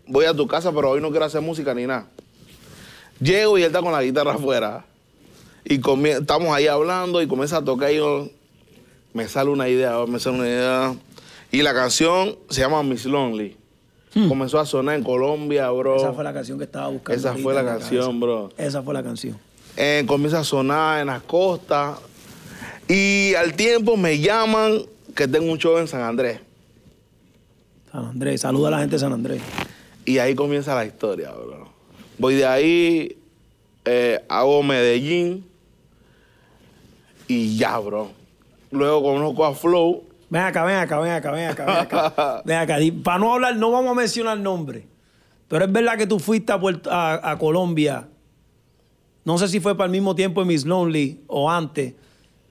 voy 0.07 0.23
a 0.23 0.33
tu 0.33 0.47
casa, 0.47 0.71
pero 0.71 0.91
hoy 0.91 1.01
no 1.01 1.09
quiero 1.09 1.25
hacer 1.25 1.41
música 1.41 1.73
ni 1.73 1.85
nada. 1.85 2.07
Llego 3.19 3.57
y 3.57 3.63
él 3.63 3.67
está 3.67 3.81
con 3.81 3.91
la 3.91 4.01
guitarra 4.01 4.35
afuera. 4.35 4.85
Y 5.65 5.81
estamos 6.09 6.49
ahí 6.49 6.67
hablando 6.67 7.21
y 7.21 7.27
comienza 7.27 7.57
a 7.57 7.63
tocar 7.63 7.91
y 7.91 7.97
yo, 7.97 8.29
me 9.13 9.27
sale 9.27 9.49
una 9.49 9.67
idea, 9.67 10.05
me 10.07 10.19
sale 10.19 10.37
una 10.37 10.47
idea. 10.47 10.95
Y 11.51 11.61
la 11.61 11.73
canción 11.73 12.37
se 12.49 12.61
llama 12.61 12.83
Miss 12.83 13.05
Lonely. 13.05 13.57
Comenzó 14.27 14.59
a 14.59 14.65
sonar 14.65 14.95
en 14.95 15.03
Colombia, 15.03 15.69
bro. 15.69 15.95
Hmm. 15.95 15.99
Esa 15.99 16.13
fue 16.13 16.23
la 16.23 16.33
canción 16.33 16.57
que 16.57 16.63
estaba 16.63 16.87
buscando. 16.87 17.19
Esa 17.19 17.35
fue 17.35 17.53
la 17.53 17.63
canción, 17.63 18.19
bro. 18.19 18.49
Esa 18.57 18.81
fue 18.81 18.93
la 18.93 19.03
canción. 19.03 19.37
Eh, 19.77 20.03
comienza 20.07 20.39
a 20.39 20.43
sonar 20.43 21.01
en 21.01 21.07
las 21.07 21.21
costas. 21.21 21.99
Y 22.87 23.33
al 23.35 23.53
tiempo 23.53 23.95
me 23.97 24.19
llaman 24.19 24.81
que 25.15 25.27
tengo 25.27 25.51
un 25.51 25.59
show 25.59 25.77
en 25.77 25.87
San 25.87 26.01
Andrés. 26.01 26.39
San 27.91 28.05
Andrés, 28.05 28.41
saluda 28.41 28.69
a 28.69 28.71
la 28.71 28.79
gente 28.79 28.95
de 28.95 28.99
San 28.99 29.13
Andrés. 29.13 29.41
Y 30.05 30.17
ahí 30.17 30.33
comienza 30.33 30.73
la 30.73 30.85
historia, 30.85 31.31
bro. 31.31 31.69
Voy 32.17 32.35
de 32.35 32.45
ahí, 32.45 33.17
eh, 33.85 34.19
hago 34.27 34.63
Medellín 34.63 35.48
y 37.29 37.55
ya, 37.57 37.77
bro. 37.79 38.09
Luego 38.71 39.01
conozco 39.03 39.45
a 39.45 39.53
Flow. 39.55 40.03
Ven 40.29 40.41
acá, 40.43 40.63
ven 40.65 40.75
acá, 40.75 40.99
ven 40.99 41.11
acá, 41.13 41.31
ven 41.31 41.49
acá, 41.49 41.65
ven 41.65 41.75
acá. 41.77 42.41
ven 42.45 42.57
acá. 42.57 42.77
Para 43.03 43.19
no 43.19 43.33
hablar, 43.33 43.55
no 43.55 43.71
vamos 43.71 43.91
a 43.91 43.95
mencionar 43.95 44.37
nombres. 44.39 44.83
Pero 45.47 45.65
es 45.65 45.71
verdad 45.71 45.97
que 45.97 46.05
tú 46.05 46.19
fuiste 46.19 46.51
a, 46.51 46.59
Puerto- 46.59 46.91
a- 46.91 47.31
a 47.31 47.37
Colombia. 47.39 48.07
No 49.25 49.37
sé 49.37 49.47
si 49.47 49.59
fue 49.59 49.75
para 49.75 49.85
el 49.85 49.91
mismo 49.91 50.13
tiempo 50.15 50.41
en 50.41 50.47
Miss 50.49 50.65
Lonely 50.65 51.21
o 51.27 51.49
antes. 51.49 51.93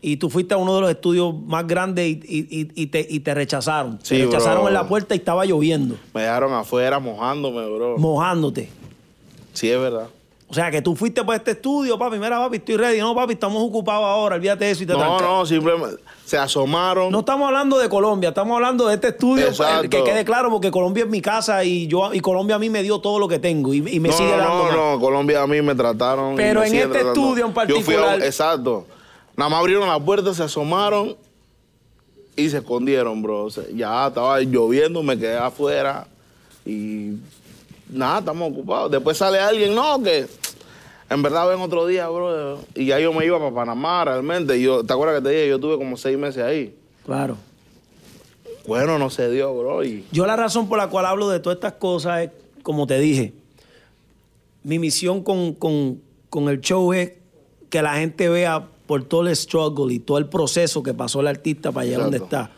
Y 0.01 0.17
tú 0.17 0.31
fuiste 0.31 0.55
a 0.55 0.57
uno 0.57 0.75
de 0.77 0.81
los 0.81 0.91
estudios 0.91 1.35
más 1.47 1.67
grandes 1.67 2.07
y, 2.09 2.19
y- 2.25 2.69
y- 2.75 2.87
te, 2.87 3.05
y 3.09 3.21
te 3.21 3.35
rechazaron. 3.35 3.99
Sí, 4.03 4.17
te 4.19 4.25
rechazaron 4.27 4.61
bro. 4.63 4.69
en 4.69 4.75
la 4.75 4.87
puerta 4.89 5.15
y 5.15 5.19
estaba 5.19 5.45
lloviendo, 5.45 5.97
Me 6.15 6.23
dejaron 6.23 6.53
afuera 6.53 6.99
mojándome, 7.01 7.65
bro. 7.69 7.99
mojándote. 7.99 8.69
Sí, 9.55 9.69
es 9.71 9.79
verdad. 9.81 10.09
O 10.51 10.55
sea, 10.55 10.71
que 10.71 10.81
tú 10.81 10.97
fuiste 10.97 11.23
para 11.25 11.37
este 11.37 11.51
estudio, 11.51 11.99
papi. 11.99 12.17
Mira, 12.19 12.39
papi, 12.39 12.57
estoy 12.57 12.79
ready. 12.79 12.99
No, 13.01 13.15
papi, 13.15 13.35
estamos 13.35 13.63
ocupados 13.63 14.07
ahora. 14.07 14.37
Olvídate 14.37 14.65
de 14.65 14.71
eso 14.71 14.83
y 14.83 14.87
te 14.87 14.95
No, 14.95 14.99
tranca- 15.01 15.21
no, 15.23 15.45
simplemente 15.45 16.03
se 16.25 16.39
asomaron. 16.39 17.13
No 17.13 17.21
estamos 17.21 17.47
hablando 17.49 17.77
de 17.79 17.89
Colombia, 17.91 18.31
estamos 18.31 18.55
hablando 18.55 18.87
de 18.89 18.95
este 18.95 19.09
estudio. 19.09 19.47
Exacto. 19.49 19.85
eh, 19.85 19.89
Que 19.91 20.03
quede 20.05 20.25
claro, 20.25 20.49
porque 20.51 20.71
Colombia 20.71 21.05
es 21.05 21.11
mi 21.11 21.21
casa 21.21 21.63
y 21.65 21.87
yo 21.87 22.15
y 22.15 22.21
Colombia 22.21 22.57
a 22.57 22.59
mí 22.59 22.71
me 22.71 22.83
dio 22.83 22.99
todo 22.99 23.19
lo 23.19 23.29
que 23.29 23.39
tengo 23.39 23.75
y, 23.75 23.79
y 23.95 24.01
me 24.01 24.09
no, 24.09 24.17
sigue 24.17 24.31
no, 24.31 24.37
dando. 24.39 24.63
más. 24.65 24.73
no, 24.73 24.93
no, 24.95 25.01
Colombia 25.01 25.43
a 25.43 25.47
mí 25.47 25.61
me 25.61 25.75
trataron. 25.75 26.33
y 26.33 26.37
Pero 26.37 26.61
me 26.61 26.67
en 26.69 26.75
este 26.77 26.89
tratando. 26.89 27.13
estudio 27.13 27.45
en 27.47 27.53
Yo 27.69 27.81
fui 27.83 27.95
a- 27.95 27.99
particular- 27.99 28.23
exacto. 28.23 28.87
Nada 29.37 29.51
más 29.51 29.61
abrieron 29.61 29.87
la 29.87 30.01
puerta, 30.01 30.33
se 30.33 30.43
asomaron 30.45 31.15
y 32.37 32.49
se 32.49 32.57
escondieron, 32.59 33.21
bro. 33.23 33.45
O 33.45 33.51
sea, 33.51 33.65
ya 33.75 34.07
estaba 34.09 34.41
lloviendo, 34.41 35.03
me 35.03 35.19
quedé 35.19 35.37
afuera 35.37 36.07
y 36.65 37.11
nada, 37.91 38.19
estamos 38.21 38.53
ocupados. 38.53 38.91
Después 38.91 39.17
sale 39.17 39.39
alguien, 39.39 39.75
no, 39.75 40.03
que 40.03 40.27
en 41.11 41.23
verdad 41.23 41.49
ven 41.49 41.61
otro 41.61 41.87
día, 41.87 42.09
bro. 42.09 42.61
Y 42.75 42.87
ya 42.87 42.99
yo 43.01 43.13
me 43.13 43.25
iba 43.25 43.39
para 43.39 43.55
Panamá 43.55 44.05
realmente. 44.05 44.61
Yo, 44.61 44.85
¿Te 44.85 44.93
acuerdas 44.93 45.17
que 45.21 45.29
te 45.29 45.35
dije? 45.35 45.49
Yo 45.49 45.59
tuve 45.59 45.77
como 45.77 45.97
seis 45.97 46.19
meses 46.19 46.43
ahí. 46.43 46.75
Claro. 47.07 47.37
Bueno, 48.67 48.99
no 48.99 49.09
se 49.09 49.31
dio, 49.31 49.55
bro. 49.57 49.83
Y 49.85 50.05
Yo 50.13 50.27
la 50.27 50.37
razón 50.37 50.69
por 50.69 50.77
la 50.79 50.89
cual 50.89 51.07
hablo 51.07 51.29
de 51.31 51.41
todas 51.41 51.57
estas 51.57 51.75
cosas 51.75 52.25
es, 52.25 52.31
como 52.63 52.87
te 52.87 52.99
dije, 52.99 53.33
mi 54.63 54.79
misión 54.79 55.23
con, 55.23 55.55
con- 55.55 56.01
con 56.29 56.49
el 56.51 56.61
show 56.61 56.93
es 56.93 57.13
que 57.71 57.81
la 57.81 57.95
gente 57.97 58.29
vea 58.29 58.67
por 58.87 59.05
todo 59.05 59.27
el 59.27 59.35
struggle 59.35 59.93
y 59.95 59.99
todo 59.99 60.19
el 60.19 60.27
proceso 60.27 60.83
que 60.83 60.93
pasó 60.93 61.21
el 61.21 61.27
artista 61.29 61.73
para 61.73 61.87
llegar 61.87 62.03
donde 62.03 62.19
Exacto. 62.19 62.37
está. 62.37 62.51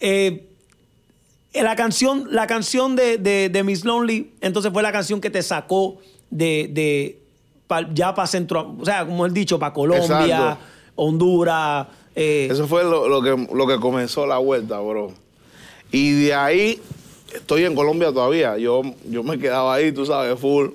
Eh, 0.00 0.26
eh, 0.28 0.46
la 1.62 1.76
canción, 1.76 2.28
la 2.30 2.46
canción 2.46 2.96
de, 2.96 3.18
de- 3.18 3.48
de 3.48 3.62
Miss 3.64 3.84
Lonely, 3.84 4.30
entonces 4.40 4.72
fue 4.72 4.82
la 4.82 4.92
canción 4.92 5.20
que 5.20 5.30
te 5.30 5.42
sacó 5.42 5.98
de, 6.30 6.68
de 6.72 7.18
pa- 7.66 7.88
ya 7.92 8.14
para 8.14 8.26
Centro, 8.26 8.74
o 8.80 8.84
sea, 8.84 9.06
como 9.06 9.26
él 9.26 9.32
dicho, 9.32 9.58
para 9.58 9.72
Colombia, 9.72 10.26
Exacto. 10.26 10.58
Honduras. 10.96 11.86
eh, 12.14 12.48
Eso 12.50 12.66
fue 12.66 12.82
lo, 12.84 13.08
lo 13.08 13.22
que, 13.22 13.54
lo 13.54 13.66
que 13.66 13.78
comenzó 13.78 14.26
la 14.26 14.38
vuelta, 14.38 14.78
bro. 14.80 15.12
Y 15.92 16.12
de 16.24 16.34
ahí 16.34 16.80
estoy 17.34 17.64
en 17.64 17.74
Colombia 17.74 18.12
todavía. 18.12 18.56
Yo, 18.58 18.82
yo 19.08 19.22
me 19.22 19.38
quedaba 19.38 19.74
ahí, 19.74 19.92
tú 19.92 20.04
sabes, 20.06 20.38
full. 20.38 20.68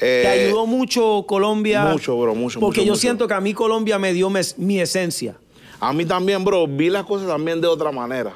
Eh, 0.00 0.20
¿Te 0.22 0.28
ayudó 0.28 0.66
mucho 0.66 1.24
Colombia? 1.26 1.84
mucho, 1.86 2.16
bro, 2.18 2.34
mucho, 2.34 2.60
Porque 2.60 2.80
mucho, 2.80 2.86
yo 2.86 2.92
mucho. 2.92 3.00
siento 3.00 3.26
que 3.26 3.34
a 3.34 3.40
mí 3.40 3.52
Colombia 3.54 3.98
me 3.98 4.12
dio 4.12 4.30
mes- 4.30 4.56
mi 4.58 4.78
esencia. 4.80 5.34
A 5.80 5.92
mí 5.92 6.04
también, 6.04 6.44
bro, 6.44 6.66
vi 6.66 6.88
las 6.90 7.04
cosas 7.04 7.26
también 7.28 7.60
de 7.60 7.66
otra 7.68 7.90
manera. 7.90 8.34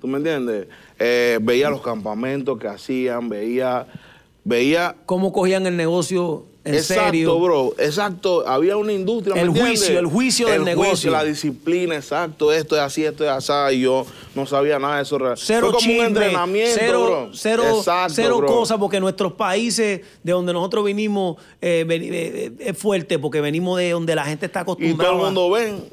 ¿Tú 0.00 0.06
me 0.06 0.18
entiendes? 0.18 0.66
Eh, 0.98 1.38
veía 1.42 1.70
los 1.70 1.82
campamentos 1.82 2.58
que 2.58 2.68
hacían, 2.68 3.28
veía, 3.28 3.86
veía 4.44 4.94
Cómo 5.06 5.32
cogían 5.32 5.66
el 5.66 5.76
negocio 5.76 6.44
en 6.64 6.74
exacto, 6.74 7.04
serio. 7.06 7.40
bro, 7.40 7.74
exacto. 7.78 8.46
Había 8.46 8.76
una 8.76 8.92
industria. 8.92 9.34
¿me 9.34 9.40
El 9.40 9.48
entiendes? 9.48 9.78
juicio, 9.80 9.98
el 9.98 10.06
juicio 10.06 10.48
del 10.48 10.64
negocio. 10.64 11.10
la 11.10 11.24
disciplina, 11.24 11.96
exacto. 11.96 12.52
Esto 12.52 12.76
es 12.76 12.82
así, 12.82 13.04
esto 13.04 13.24
es 13.24 13.30
así. 13.30 13.76
Y 13.76 13.80
yo 13.82 14.04
no 14.34 14.44
sabía 14.44 14.78
nada 14.78 14.96
de 14.96 15.02
eso. 15.02 15.18
Cero 15.36 15.60
Fue 15.60 15.68
como 15.70 15.78
chisme, 15.78 16.00
un 16.00 16.06
entrenamiento, 16.08 16.76
cero, 16.78 17.04
bro. 17.06 17.30
cero, 17.32 17.62
Exacto, 17.78 18.12
cero 18.14 18.44
cosas, 18.46 18.76
porque 18.78 19.00
nuestros 19.00 19.32
países 19.32 20.02
de 20.22 20.32
donde 20.32 20.52
nosotros 20.52 20.84
vinimos 20.84 21.36
eh, 21.62 21.86
eh, 21.88 22.52
es 22.58 22.76
fuerte, 22.76 23.18
porque 23.18 23.40
venimos 23.40 23.78
de 23.78 23.90
donde 23.92 24.14
la 24.14 24.26
gente 24.26 24.44
está 24.46 24.60
Y 24.60 24.62
acostumbrada. 24.62 25.10
todo 25.12 25.20
el 25.20 25.24
mundo, 25.34 25.50
ven, 25.50 25.84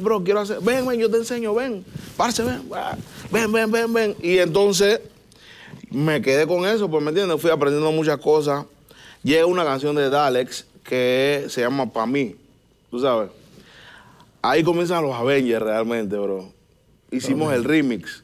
bro, 0.00 0.22
quiero 0.22 0.40
hacer, 0.40 0.58
ven, 0.60 0.86
ven, 0.86 1.00
yo 1.00 1.10
te 1.10 1.16
enseño, 1.16 1.54
ven, 1.54 1.82
parce, 2.18 2.42
ven, 2.42 2.60
ven, 3.30 3.52
ven, 3.52 3.70
ven, 3.70 3.92
ven. 3.92 4.16
Y 4.22 4.38
entonces 4.38 5.00
me 5.90 6.22
quedé 6.22 6.46
con 6.46 6.66
eso, 6.66 6.90
pues, 6.90 7.02
¿me 7.02 7.10
entiendes? 7.10 7.40
Fui 7.40 7.50
aprendiendo 7.50 7.90
muchas 7.92 8.18
cosas. 8.18 8.64
Llega 9.22 9.46
una 9.46 9.64
canción 9.64 9.94
de 9.96 10.08
Dalex 10.08 10.66
que 10.84 11.46
se 11.48 11.60
llama 11.60 11.92
Pa' 11.92 12.06
mí, 12.06 12.36
tú 12.90 13.00
sabes. 13.00 13.30
Ahí 14.42 14.62
comienzan 14.62 15.02
los 15.02 15.14
Avengers 15.14 15.62
realmente, 15.62 16.16
bro. 16.16 16.50
Hicimos 17.10 17.52
el 17.52 17.64
remix. 17.64 18.22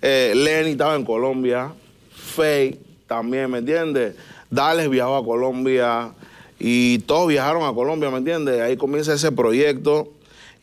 Eh, 0.00 0.32
Lenny 0.36 0.70
estaba 0.72 0.94
en 0.94 1.04
Colombia, 1.04 1.72
Faye 2.12 2.78
también, 3.08 3.50
¿me 3.50 3.58
entiendes? 3.58 4.14
Dalex 4.50 4.88
viajó 4.88 5.16
a 5.16 5.24
Colombia 5.24 6.12
y 6.60 7.00
todos 7.00 7.28
viajaron 7.28 7.64
a 7.64 7.74
Colombia, 7.74 8.10
¿me 8.10 8.18
entiendes? 8.18 8.60
Ahí 8.60 8.76
comienza 8.76 9.14
ese 9.14 9.32
proyecto 9.32 10.12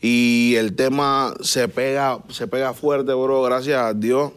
y 0.08 0.54
el 0.54 0.76
tema 0.76 1.34
se 1.40 1.66
pega, 1.66 2.20
se 2.28 2.46
pega 2.46 2.72
fuerte, 2.74 3.12
bro, 3.12 3.42
gracias 3.42 3.80
a 3.80 3.92
Dios. 3.92 4.30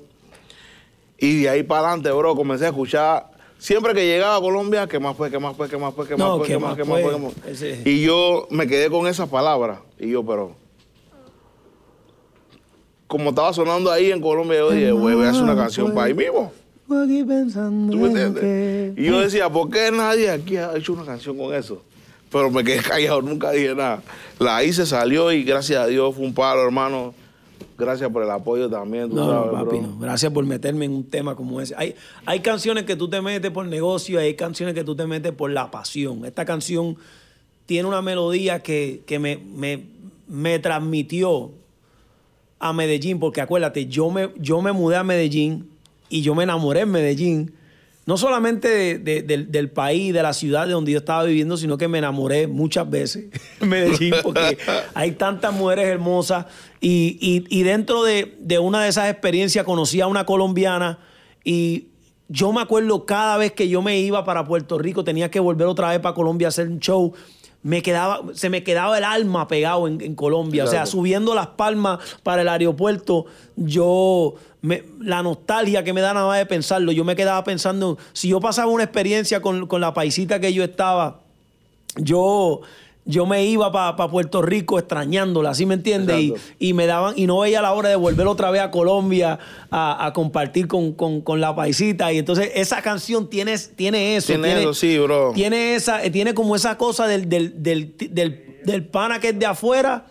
Y 1.19 1.41
de 1.43 1.49
ahí 1.49 1.63
para 1.63 1.81
adelante, 1.89 2.11
bro, 2.11 2.35
comencé 2.35 2.65
a 2.65 2.69
escuchar. 2.69 3.29
Siempre 3.59 3.93
que 3.93 4.05
llegaba 4.07 4.37
a 4.37 4.39
Colombia, 4.41 4.87
¿qué 4.87 4.99
más 4.99 5.15
fue? 5.15 5.29
¿Qué 5.29 5.37
más 5.37 5.55
fue? 5.55 5.69
¿Qué 5.69 5.77
más 5.77 5.93
fue? 5.93 6.07
¿Qué 6.07 6.15
más 6.17 6.27
No, 6.27 6.37
fue? 6.37 6.47
¿qué 6.47 6.53
¿Qué 6.53 6.59
más? 6.59 6.69
más 6.69 6.77
¿Qué 6.77 6.83
más 6.85 7.01
fue? 7.01 7.19
más? 7.19 7.33
Ese- 7.45 7.81
Y 7.85 8.01
yo 8.01 8.47
me 8.49 8.65
quedé 8.67 8.89
con 8.89 9.05
esas 9.05 9.29
palabras. 9.29 9.79
Y 9.99 10.09
yo, 10.09 10.25
pero. 10.25 10.55
Como 13.07 13.29
estaba 13.31 13.51
sonando 13.53 13.91
ahí 13.91 14.11
en 14.11 14.21
Colombia, 14.21 14.59
yo 14.59 14.71
dije, 14.71 14.91
güey, 14.91 15.15
voy 15.15 15.25
a 15.25 15.29
hacer 15.31 15.43
una 15.43 15.55
canción 15.55 15.93
para 15.93 16.07
ahí 16.07 16.13
mismo. 16.13 16.51
Aquí 17.03 17.23
pensando 17.23 17.91
¿Tú 17.91 17.97
me 17.99 18.09
en 18.09 18.17
entiendes? 18.17 18.43
que- 18.43 18.93
Y 19.01 19.05
yo 19.05 19.19
decía, 19.19 19.49
¿por 19.49 19.69
qué 19.69 19.91
nadie 19.91 20.29
aquí 20.31 20.57
ha 20.57 20.75
hecho 20.75 20.93
una 20.93 21.05
canción 21.05 21.37
con 21.37 21.53
eso? 21.53 21.83
Pero 22.31 22.49
me 22.51 22.63
quedé 22.63 22.81
callado, 22.81 23.21
nunca 23.21 23.51
dije 23.51 23.75
nada. 23.75 24.01
La 24.39 24.63
hice, 24.63 24.85
salió 24.85 25.31
y 25.31 25.43
gracias 25.43 25.81
a 25.81 25.87
Dios 25.87 26.15
fue 26.15 26.25
un 26.25 26.33
palo, 26.33 26.63
hermano. 26.63 27.13
Gracias 27.77 28.09
por 28.11 28.23
el 28.23 28.29
apoyo 28.29 28.69
también, 28.69 29.09
tú 29.09 29.15
No, 29.15 29.25
sabes, 29.29 29.45
no, 29.47 29.51
papi, 29.53 29.77
bro. 29.77 29.87
no. 29.87 29.99
Gracias 29.99 30.31
por 30.33 30.45
meterme 30.45 30.85
en 30.85 30.91
un 30.91 31.03
tema 31.05 31.35
como 31.35 31.61
ese. 31.61 31.73
Hay, 31.77 31.95
hay 32.25 32.41
canciones 32.41 32.83
que 32.83 32.95
tú 32.95 33.09
te 33.09 33.21
metes 33.21 33.51
por 33.51 33.65
negocio 33.65 34.19
hay 34.19 34.33
canciones 34.35 34.75
que 34.75 34.83
tú 34.83 34.95
te 34.95 35.05
metes 35.07 35.31
por 35.31 35.49
la 35.51 35.71
pasión. 35.71 36.25
Esta 36.25 36.43
canción 36.45 36.97
tiene 37.65 37.87
una 37.87 38.01
melodía 38.01 38.59
que, 38.59 39.01
que 39.05 39.17
me, 39.19 39.37
me, 39.37 39.83
me 40.27 40.59
transmitió 40.59 41.51
a 42.59 42.73
Medellín, 42.73 43.19
porque 43.19 43.39
acuérdate, 43.41 43.85
yo 43.85 44.09
me, 44.09 44.29
yo 44.37 44.61
me 44.61 44.73
mudé 44.73 44.97
a 44.97 45.03
Medellín 45.03 45.69
y 46.09 46.21
yo 46.21 46.35
me 46.35 46.43
enamoré 46.43 46.81
en 46.81 46.91
Medellín, 46.91 47.53
no 48.09 48.17
solamente 48.17 48.67
de- 48.97 49.21
de- 49.21 49.37
del, 49.45 49.69
país, 49.69 50.11
de 50.13 50.23
la 50.23 50.33
ciudad 50.33 50.65
de 50.65 50.73
donde 50.73 50.91
yo 50.91 50.97
estaba 50.97 51.23
viviendo, 51.25 51.55
sino 51.57 51.77
que 51.77 51.87
me 51.87 51.99
enamoré 51.99 52.47
muchas 52.47 52.89
veces 52.89 53.25
en 53.61 53.69
Medellín, 53.69 54.15
porque 54.23 54.57
hay 54.95 55.11
tantas 55.11 55.53
mujeres 55.53 55.85
hermosas 55.85 56.47
y 56.81 57.63
dentro 57.63 58.03
de, 58.03 58.35
de 58.39 58.57
una 58.57 58.81
de 58.81 58.89
esas 58.89 59.11
experiencias 59.11 59.63
conocí 59.63 60.01
a 60.01 60.07
una 60.07 60.25
colombiana 60.25 60.97
y 61.43 61.89
yo 62.27 62.51
me 62.51 62.61
acuerdo 62.61 63.05
cada 63.05 63.37
vez 63.37 63.51
que 63.51 63.69
yo 63.69 63.81
me 63.83 63.99
iba 63.99 64.25
para 64.25 64.43
Puerto 64.43 64.77
Rico, 64.79 65.03
tenía 65.03 65.29
que 65.31 65.39
volver 65.39 65.67
otra 65.67 65.89
vez 65.89 65.99
para 65.99 66.15
Colombia 66.15 66.47
a 66.47 66.49
hacer 66.49 66.67
un 66.67 66.79
show. 66.79 67.13
Me 67.61 67.81
quedaba, 67.81 68.21
se 68.33 68.49
me 68.49 68.63
quedaba 68.63 68.97
el 68.97 69.03
alma 69.03 69.47
pegado 69.49 69.87
en, 69.87 69.99
en 69.99 70.15
Colombia. 70.15 70.63
O 70.63 70.67
sea, 70.67 70.85
subiendo 70.85 71.35
las 71.35 71.47
palmas 71.47 71.99
para 72.23 72.41
el 72.41 72.47
aeropuerto, 72.47 73.25
yo, 73.57 74.35
me- 74.61 74.83
la 75.01 75.21
nostalgia 75.23 75.83
que 75.83 75.91
me 75.91 75.99
da 76.01 76.13
nada 76.13 76.27
más 76.27 76.37
de 76.37 76.45
pensarlo, 76.45 76.91
yo 76.93 77.03
me 77.03 77.15
quedaba 77.17 77.43
pensando, 77.43 77.97
si 78.13 78.29
yo 78.29 78.39
pasaba 78.39 78.71
una 78.71 78.83
experiencia 78.85 79.41
con, 79.41 79.67
con 79.67 79.81
la 79.81 79.93
paisita 79.93 80.39
que 80.39 80.53
yo 80.53 80.63
estaba, 80.63 81.19
yo, 81.97 82.61
yo 83.05 83.25
me 83.25 83.43
iba 83.45 83.71
para 83.71 83.95
Puerto 84.09 84.41
Rico 84.41 84.77
extrañándola, 84.77 85.55
¿sí 85.55 85.65
me 85.65 85.73
entiendes? 85.73 86.19
Y, 86.19 86.33
y 86.59 86.73
me 86.73 86.85
daban, 86.85 87.13
y 87.17 87.25
no 87.25 87.39
veía 87.39 87.59
la 87.61 87.73
hora 87.73 87.89
de 87.89 87.95
volver 87.95 88.27
otra 88.27 88.51
vez 88.51 88.61
a 88.61 88.69
Colombia 88.69 89.39
a, 89.71 90.05
a 90.05 90.13
compartir 90.13 90.67
con, 90.67 90.93
con- 90.93 91.21
con 91.21 91.41
la 91.41 91.55
paisita. 91.55 92.13
Y 92.13 92.19
entonces 92.19 92.51
esa 92.53 92.81
canción 92.83 93.27
tiene, 93.27 93.57
tiene 93.75 94.15
eso. 94.15 94.27
Tiene 94.33 94.59
eso, 94.59 94.73
sí, 94.75 94.99
bro. 94.99 95.31
Tiene 95.33 95.73
esa, 95.75 96.03
eh, 96.03 96.11
tiene 96.11 96.35
como 96.35 96.55
esa 96.55 96.77
cosa 96.77 97.07
del, 97.07 97.27
del, 97.27 97.63
del, 97.63 97.95
del, 97.97 98.59
del 98.63 98.85
pana 98.85 99.19
que 99.19 99.29
es 99.29 99.39
de 99.39 99.45
afuera, 99.47 100.05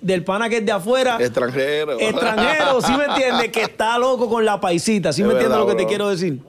del 0.00 0.24
pana 0.24 0.48
que 0.48 0.58
es 0.58 0.64
de 0.64 0.72
afuera. 0.72 1.18
Extranjero. 1.20 2.00
Extranjero, 2.00 2.80
¿sí 2.80 2.92
me 2.96 3.04
entiendes? 3.04 3.48
Que 3.52 3.62
está 3.62 3.98
loco 3.98 4.30
con 4.30 4.46
la 4.46 4.58
paisita, 4.58 5.12
¿sí 5.12 5.20
Es 5.20 5.26
me 5.28 5.34
entiendes 5.34 5.58
lo 5.58 5.66
que 5.66 5.74
te 5.74 5.84
quiero 5.84 6.08
decir? 6.08 6.40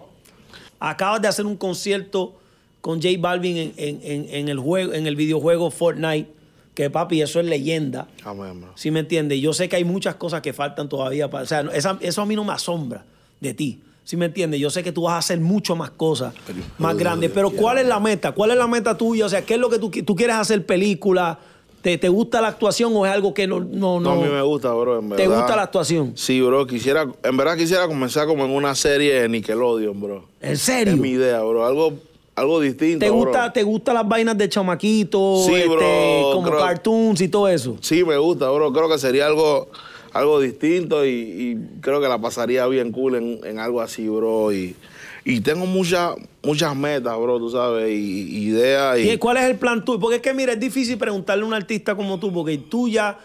Acabas 0.80 1.22
de 1.22 1.28
hacer 1.28 1.46
un 1.46 1.58
concierto 1.58 2.36
con 2.82 3.02
J 3.02 3.16
Balvin 3.20 3.58
en, 3.58 3.74
en- 3.78 4.00
en- 4.04 4.28
en 4.30 4.50
el 4.50 4.60
juego, 4.60 4.94
en 4.94 5.08
el 5.08 5.16
videojuego 5.16 5.72
Fortnite, 5.72 6.28
que 6.74 6.90
papi, 6.90 7.22
eso 7.22 7.40
es 7.40 7.46
leyenda. 7.46 8.08
Amén, 8.24 8.60
bro. 8.62 8.72
¿Sí 8.76 8.92
me 8.92 9.02
entiendes? 9.02 9.40
Yo 9.42 9.54
sé 9.54 9.70
que 9.70 9.76
hay 9.76 9.84
muchas 9.84 10.16
cosas 10.16 10.42
que 10.42 10.54
faltan 10.54 10.90
todavía. 10.90 11.30
Para, 11.30 11.44
o 11.44 11.48
sea, 11.48 11.62
esa- 11.74 11.98
eso 12.02 12.22
a 12.22 12.26
mí 12.26 12.36
no 12.36 12.44
me 12.44 12.54
asombra 12.54 13.04
de 13.40 13.54
ti. 13.54 13.80
¿Sí 14.04 14.18
me 14.18 14.26
entiendes? 14.26 14.60
Yo 14.60 14.70
sé 14.72 14.82
que 14.84 14.92
tú 14.92 15.04
vas 15.04 15.14
a 15.14 15.18
hacer 15.20 15.40
mucho 15.40 15.76
más 15.76 15.92
cosas 15.92 16.34
Pero- 16.48 16.60
más 16.80 16.98
grandes. 16.98 17.30
Pero 17.34 17.52
¿cuál 17.52 17.78
es 17.78 17.86
la 17.88 18.00
meta? 18.00 18.32
¿Cuál 18.32 18.52
es 18.52 18.58
la 18.58 18.68
meta 18.68 18.98
tuya? 18.98 19.26
O 19.26 19.30
sea, 19.30 19.44
¿qué 19.46 19.54
es 19.54 19.60
lo 19.60 19.70
que 19.70 19.78
tú, 19.80 19.92
tú 19.92 20.16
quieres 20.16 20.36
hacer 20.38 20.66
película? 20.66 21.38
¿Te, 21.82 21.98
te 21.98 22.10
gusta 22.10 22.42
la 22.42 22.48
actuación 22.50 22.94
o 22.96 23.06
es 23.06 23.12
algo 23.12 23.34
que 23.34 23.48
no... 23.48 23.60
No, 23.60 24.00
No, 24.00 24.00
no, 24.00 24.12
a 24.12 24.16
mí 24.26 24.32
me 24.32 24.42
gusta, 24.42 24.72
bro, 24.74 25.00
en 25.00 25.10
¿Te 25.10 25.16
verdad. 25.28 25.38
gusta 25.38 25.56
la 25.56 25.64
actuación? 25.64 26.14
Sí, 26.16 26.40
bro, 26.42 26.66
quisiera, 26.68 27.08
en 27.24 27.38
verdad 27.38 27.58
quisiera 27.58 27.88
comenzar 27.88 28.28
como 28.28 28.46
en 28.46 28.52
una 28.52 28.76
serie 28.76 29.22
de 29.22 29.30
Nickelodeon, 29.30 30.00
bro. 30.00 30.28
¿En 30.42 30.58
serio? 30.58 30.94
Es 30.94 31.00
mi 31.00 31.10
idea, 31.10 31.42
bro, 31.42 31.66
algo, 31.66 31.94
algo 32.42 32.60
distinto, 32.60 33.00
¿Te 33.00 33.10
bro. 33.10 33.18
gusta, 33.20 33.54
¿Te 33.54 33.64
gustan 33.64 33.96
las 33.96 34.08
vainas 34.08 34.38
de 34.38 34.50
chamaquito? 34.50 35.44
Sí, 35.46 35.54
este, 35.56 35.68
bro, 35.68 36.32
como 36.34 36.48
creo- 36.50 36.60
cartoons 36.60 37.22
y 37.22 37.28
todo 37.30 37.48
eso. 37.48 37.78
Sí, 37.82 38.04
me 38.04 38.18
gusta, 38.18 38.50
bro. 38.50 38.72
Creo 38.74 38.90
que 38.90 38.98
sería 38.98 39.28
algo, 39.28 39.70
algo 40.14 40.40
distinto 40.40 41.06
y, 41.06 41.10
y 41.10 41.58
creo 41.82 42.02
que 42.02 42.08
la 42.08 42.20
pasaría 42.20 42.66
bien 42.68 42.92
cool 42.92 43.16
en, 43.16 43.40
en 43.46 43.60
algo 43.60 43.80
así, 43.82 44.08
bro. 44.10 44.52
Y, 44.52 44.76
y 45.24 45.40
tengo 45.42 45.66
muchas, 45.66 46.16
muchas 46.44 46.76
metas, 46.76 47.16
bro, 47.18 47.38
tú 47.38 47.50
sabes, 47.52 47.90
y, 47.90 47.94
y 47.94 48.38
ideas. 48.50 49.00
Y, 49.00 49.12
¿Y 49.12 49.18
cuál 49.18 49.38
es 49.38 49.44
el 49.44 49.56
plan 49.58 49.86
tuyo? 49.86 50.00
Porque 50.00 50.16
es 50.18 50.22
que, 50.22 50.34
mira, 50.34 50.54
es 50.54 50.60
difícil 50.60 50.98
preguntarle 50.98 51.44
a 51.44 51.48
un 51.48 51.54
artista 51.54 51.96
como 51.96 52.20
tú, 52.20 52.34
porque 52.34 52.58
tú 52.58 52.90
ya, 52.90 53.20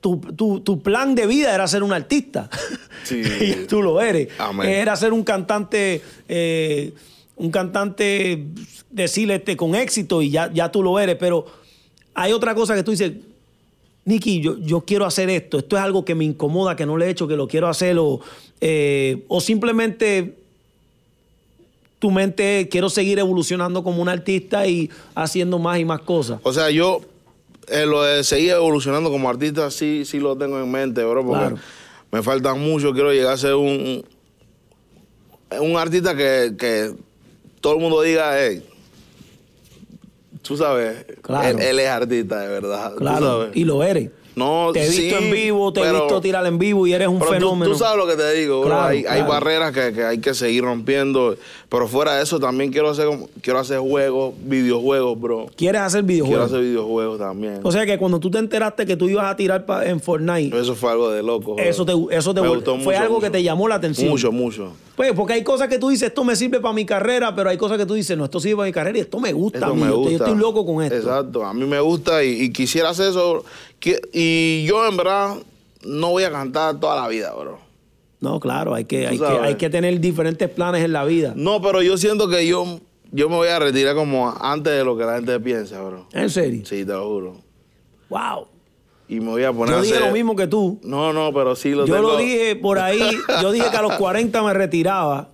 tu, 0.00 0.16
tu- 0.18 0.60
tu 0.60 0.80
plan 0.82 1.14
de 1.14 1.26
vida 1.26 1.54
era 1.54 1.66
ser 1.68 1.82
un 1.82 1.92
artista. 1.92 2.50
Sí. 3.04 3.22
y 3.40 3.66
tú 3.66 3.82
lo 3.82 4.00
eres. 4.00 4.28
Amén. 4.38 4.68
Era 4.68 4.96
ser 4.96 5.12
un 5.12 5.22
cantante, 5.22 6.02
eh, 6.28 6.92
un 7.38 7.50
cantante, 7.50 8.44
decirle 8.90 9.36
este, 9.36 9.56
con 9.56 9.74
éxito 9.74 10.22
y 10.22 10.30
ya, 10.30 10.52
ya 10.52 10.70
tú 10.70 10.82
lo 10.82 10.98
eres. 10.98 11.16
Pero 11.16 11.46
hay 12.14 12.32
otra 12.32 12.54
cosa 12.54 12.74
que 12.74 12.82
tú 12.82 12.90
dices, 12.90 13.12
Nicky, 14.04 14.40
yo, 14.40 14.58
yo 14.58 14.80
quiero 14.82 15.04
hacer 15.04 15.28
esto, 15.30 15.58
esto 15.58 15.76
es 15.76 15.82
algo 15.82 16.04
que 16.04 16.14
me 16.14 16.24
incomoda, 16.24 16.76
que 16.76 16.86
no 16.86 16.96
le 16.96 17.06
he 17.06 17.10
hecho, 17.10 17.28
que 17.28 17.36
lo 17.36 17.46
quiero 17.46 17.68
hacer, 17.68 17.98
o, 17.98 18.20
eh, 18.60 19.24
o 19.28 19.40
simplemente 19.40 20.34
tu 21.98 22.10
mente 22.10 22.68
quiero 22.70 22.88
seguir 22.88 23.18
evolucionando 23.18 23.82
como 23.82 24.00
un 24.00 24.08
artista 24.08 24.66
y 24.66 24.88
haciendo 25.14 25.58
más 25.58 25.78
y 25.80 25.84
más 25.84 26.00
cosas. 26.00 26.40
O 26.44 26.52
sea, 26.52 26.70
yo 26.70 27.00
eh, 27.66 27.84
lo 27.86 28.02
de 28.02 28.24
seguir 28.24 28.52
evolucionando 28.52 29.10
como 29.10 29.28
artista 29.28 29.70
sí, 29.70 30.04
sí 30.04 30.18
lo 30.20 30.36
tengo 30.36 30.58
en 30.58 30.70
mente, 30.70 31.04
bro, 31.04 31.24
porque 31.26 31.40
Claro. 31.40 31.58
me 32.12 32.22
faltan 32.22 32.60
mucho. 32.60 32.92
Quiero 32.92 33.12
llegar 33.12 33.32
a 33.34 33.36
ser 33.36 33.54
un, 33.56 34.04
un 35.60 35.76
artista 35.76 36.16
que, 36.16 36.54
que 36.58 36.94
todo 37.60 37.74
el 37.74 37.80
mundo 37.80 38.00
diga, 38.02 38.32
hey, 38.38 38.62
tú 40.42 40.56
sabes, 40.56 41.04
Claro. 41.22 41.48
él, 41.48 41.60
él 41.60 41.78
es 41.80 41.88
artista 41.88 42.40
de 42.40 42.48
verdad. 42.48 42.92
tú 42.92 42.98
Claro, 42.98 43.26
sabes. 43.42 43.56
y 43.56 43.64
lo 43.64 43.82
eres. 43.82 44.10
No, 44.36 44.70
Te 44.72 44.84
he 44.84 44.88
sí, 44.92 45.02
visto 45.02 45.18
en 45.18 45.32
vivo, 45.32 45.72
te 45.72 45.80
he 45.80 45.82
pero- 45.82 46.02
visto 46.04 46.20
tirar 46.20 46.46
en 46.46 46.58
vivo 46.60 46.86
y 46.86 46.92
eres 46.92 47.08
un 47.08 47.18
Pero 47.18 47.28
tú- 47.30 47.34
fenómeno. 47.34 47.72
Tú, 47.72 47.76
sabes 47.76 47.96
lo 47.98 48.06
que 48.06 48.14
te 48.14 48.32
digo, 48.34 48.60
bro. 48.60 48.68
Claro, 48.68 48.84
hay, 48.84 49.04
hay 49.04 49.22
barreras 49.22 49.72
que, 49.72 49.92
que 49.92 50.04
hay 50.04 50.18
que 50.18 50.32
seguir 50.32 50.62
rompiendo. 50.62 51.34
Pero 51.68 51.88
fuera 51.88 52.14
de 52.14 52.22
eso, 52.22 52.38
también 52.38 52.70
quiero 52.70 52.88
hacer, 52.88 53.08
quiero 53.42 53.58
hacer 53.58 53.80
juegos, 53.80 54.34
videojuegos, 54.44 55.20
bro. 55.20 55.46
¿Quieres 55.56 55.80
hacer 55.80 56.04
Quiero 56.04 56.24
videojuegos? 56.26 56.52
hacer 56.52 56.60
videojuegos 56.60 57.18
también. 57.18 57.58
O 57.64 57.72
sea 57.72 57.84
que 57.84 57.98
cuando 57.98 58.20
tú 58.20 58.30
te 58.30 58.38
enteraste 58.38 58.86
que 58.86 58.96
tú 58.96 59.08
ibas 59.08 59.24
a 59.28 59.34
tirar 59.34 59.66
pa- 59.66 59.84
en 59.84 60.00
Fortnite, 60.00 60.56
Eso 60.56 60.76
fue 60.76 60.92
algo 60.92 61.10
de 61.10 61.20
loco. 61.24 61.56
bro. 61.56 61.64
eso 61.64 61.84
te, 61.84 61.94
eso 62.16 62.32
te 62.32 62.40
Me 62.40 62.48
gustó 62.48 62.76
fue 62.76 62.84
mucho, 62.94 62.98
algo 63.00 63.14
mucho. 63.16 63.24
que 63.26 63.30
te 63.30 63.42
llamó 63.42 63.66
la 63.66 63.74
atención. 63.74 64.08
Mucho, 64.08 64.30
mucho. 64.30 64.70
Pues 64.98 65.12
porque 65.12 65.34
hay 65.34 65.44
cosas 65.44 65.68
que 65.68 65.78
tú 65.78 65.90
dices, 65.90 66.08
esto 66.08 66.24
me 66.24 66.34
sirve 66.34 66.58
para 66.58 66.74
mi 66.74 66.84
carrera, 66.84 67.32
pero 67.32 67.50
hay 67.50 67.56
cosas 67.56 67.78
que 67.78 67.86
tú 67.86 67.94
dices, 67.94 68.18
no, 68.18 68.24
esto 68.24 68.40
sirve 68.40 68.56
para 68.56 68.66
mi 68.66 68.72
carrera 68.72 68.98
y 68.98 69.02
esto 69.02 69.20
me 69.20 69.32
gusta 69.32 69.66
a 69.66 69.72
mí. 69.72 69.82
me 69.82 69.86
yo, 69.86 69.98
gusta. 69.98 70.10
yo 70.10 70.16
estoy 70.24 70.36
loco 70.36 70.66
con 70.66 70.82
esto. 70.82 70.96
Exacto. 70.96 71.44
A 71.44 71.54
mí 71.54 71.64
me 71.66 71.78
gusta 71.78 72.24
y, 72.24 72.42
y 72.42 72.52
quisiera 72.52 72.88
hacer 72.88 73.10
eso. 73.10 73.44
Y 74.12 74.64
yo, 74.64 74.84
en 74.88 74.96
verdad, 74.96 75.36
no 75.84 76.10
voy 76.10 76.24
a 76.24 76.32
cantar 76.32 76.80
toda 76.80 77.00
la 77.00 77.06
vida, 77.06 77.32
bro. 77.32 77.60
No, 78.18 78.40
claro, 78.40 78.74
hay 78.74 78.86
que, 78.86 79.06
hay, 79.06 79.16
que, 79.20 79.24
hay 79.24 79.54
que 79.54 79.70
tener 79.70 80.00
diferentes 80.00 80.50
planes 80.50 80.84
en 80.84 80.92
la 80.92 81.04
vida. 81.04 81.32
No, 81.36 81.62
pero 81.62 81.80
yo 81.80 81.96
siento 81.96 82.28
que 82.28 82.44
yo, 82.48 82.80
yo 83.12 83.28
me 83.28 83.36
voy 83.36 83.46
a 83.50 83.60
retirar 83.60 83.94
como 83.94 84.34
antes 84.40 84.72
de 84.72 84.84
lo 84.84 84.98
que 84.98 85.04
la 85.04 85.14
gente 85.14 85.38
piensa, 85.38 85.80
bro. 85.80 86.08
¿En 86.12 86.28
serio? 86.28 86.62
Sí, 86.66 86.84
te 86.84 86.92
lo 86.92 87.06
juro. 87.08 87.36
Wow. 88.08 88.48
Y 89.08 89.20
me 89.20 89.28
voy 89.30 89.44
a 89.44 89.52
poner 89.52 89.74
Yo 89.74 89.78
a 89.80 89.82
dije 89.82 90.00
lo 90.00 90.10
mismo 90.12 90.36
que 90.36 90.46
tú. 90.46 90.78
No, 90.82 91.12
no, 91.12 91.32
pero 91.32 91.56
sí 91.56 91.70
lo 91.70 91.86
Yo 91.86 91.94
tengo. 91.96 92.10
lo 92.12 92.16
dije 92.18 92.56
por 92.56 92.78
ahí, 92.78 93.16
yo 93.42 93.52
dije 93.52 93.70
que 93.70 93.76
a 93.76 93.82
los 93.82 93.92
40 93.94 94.42
me 94.42 94.52
retiraba. 94.52 95.30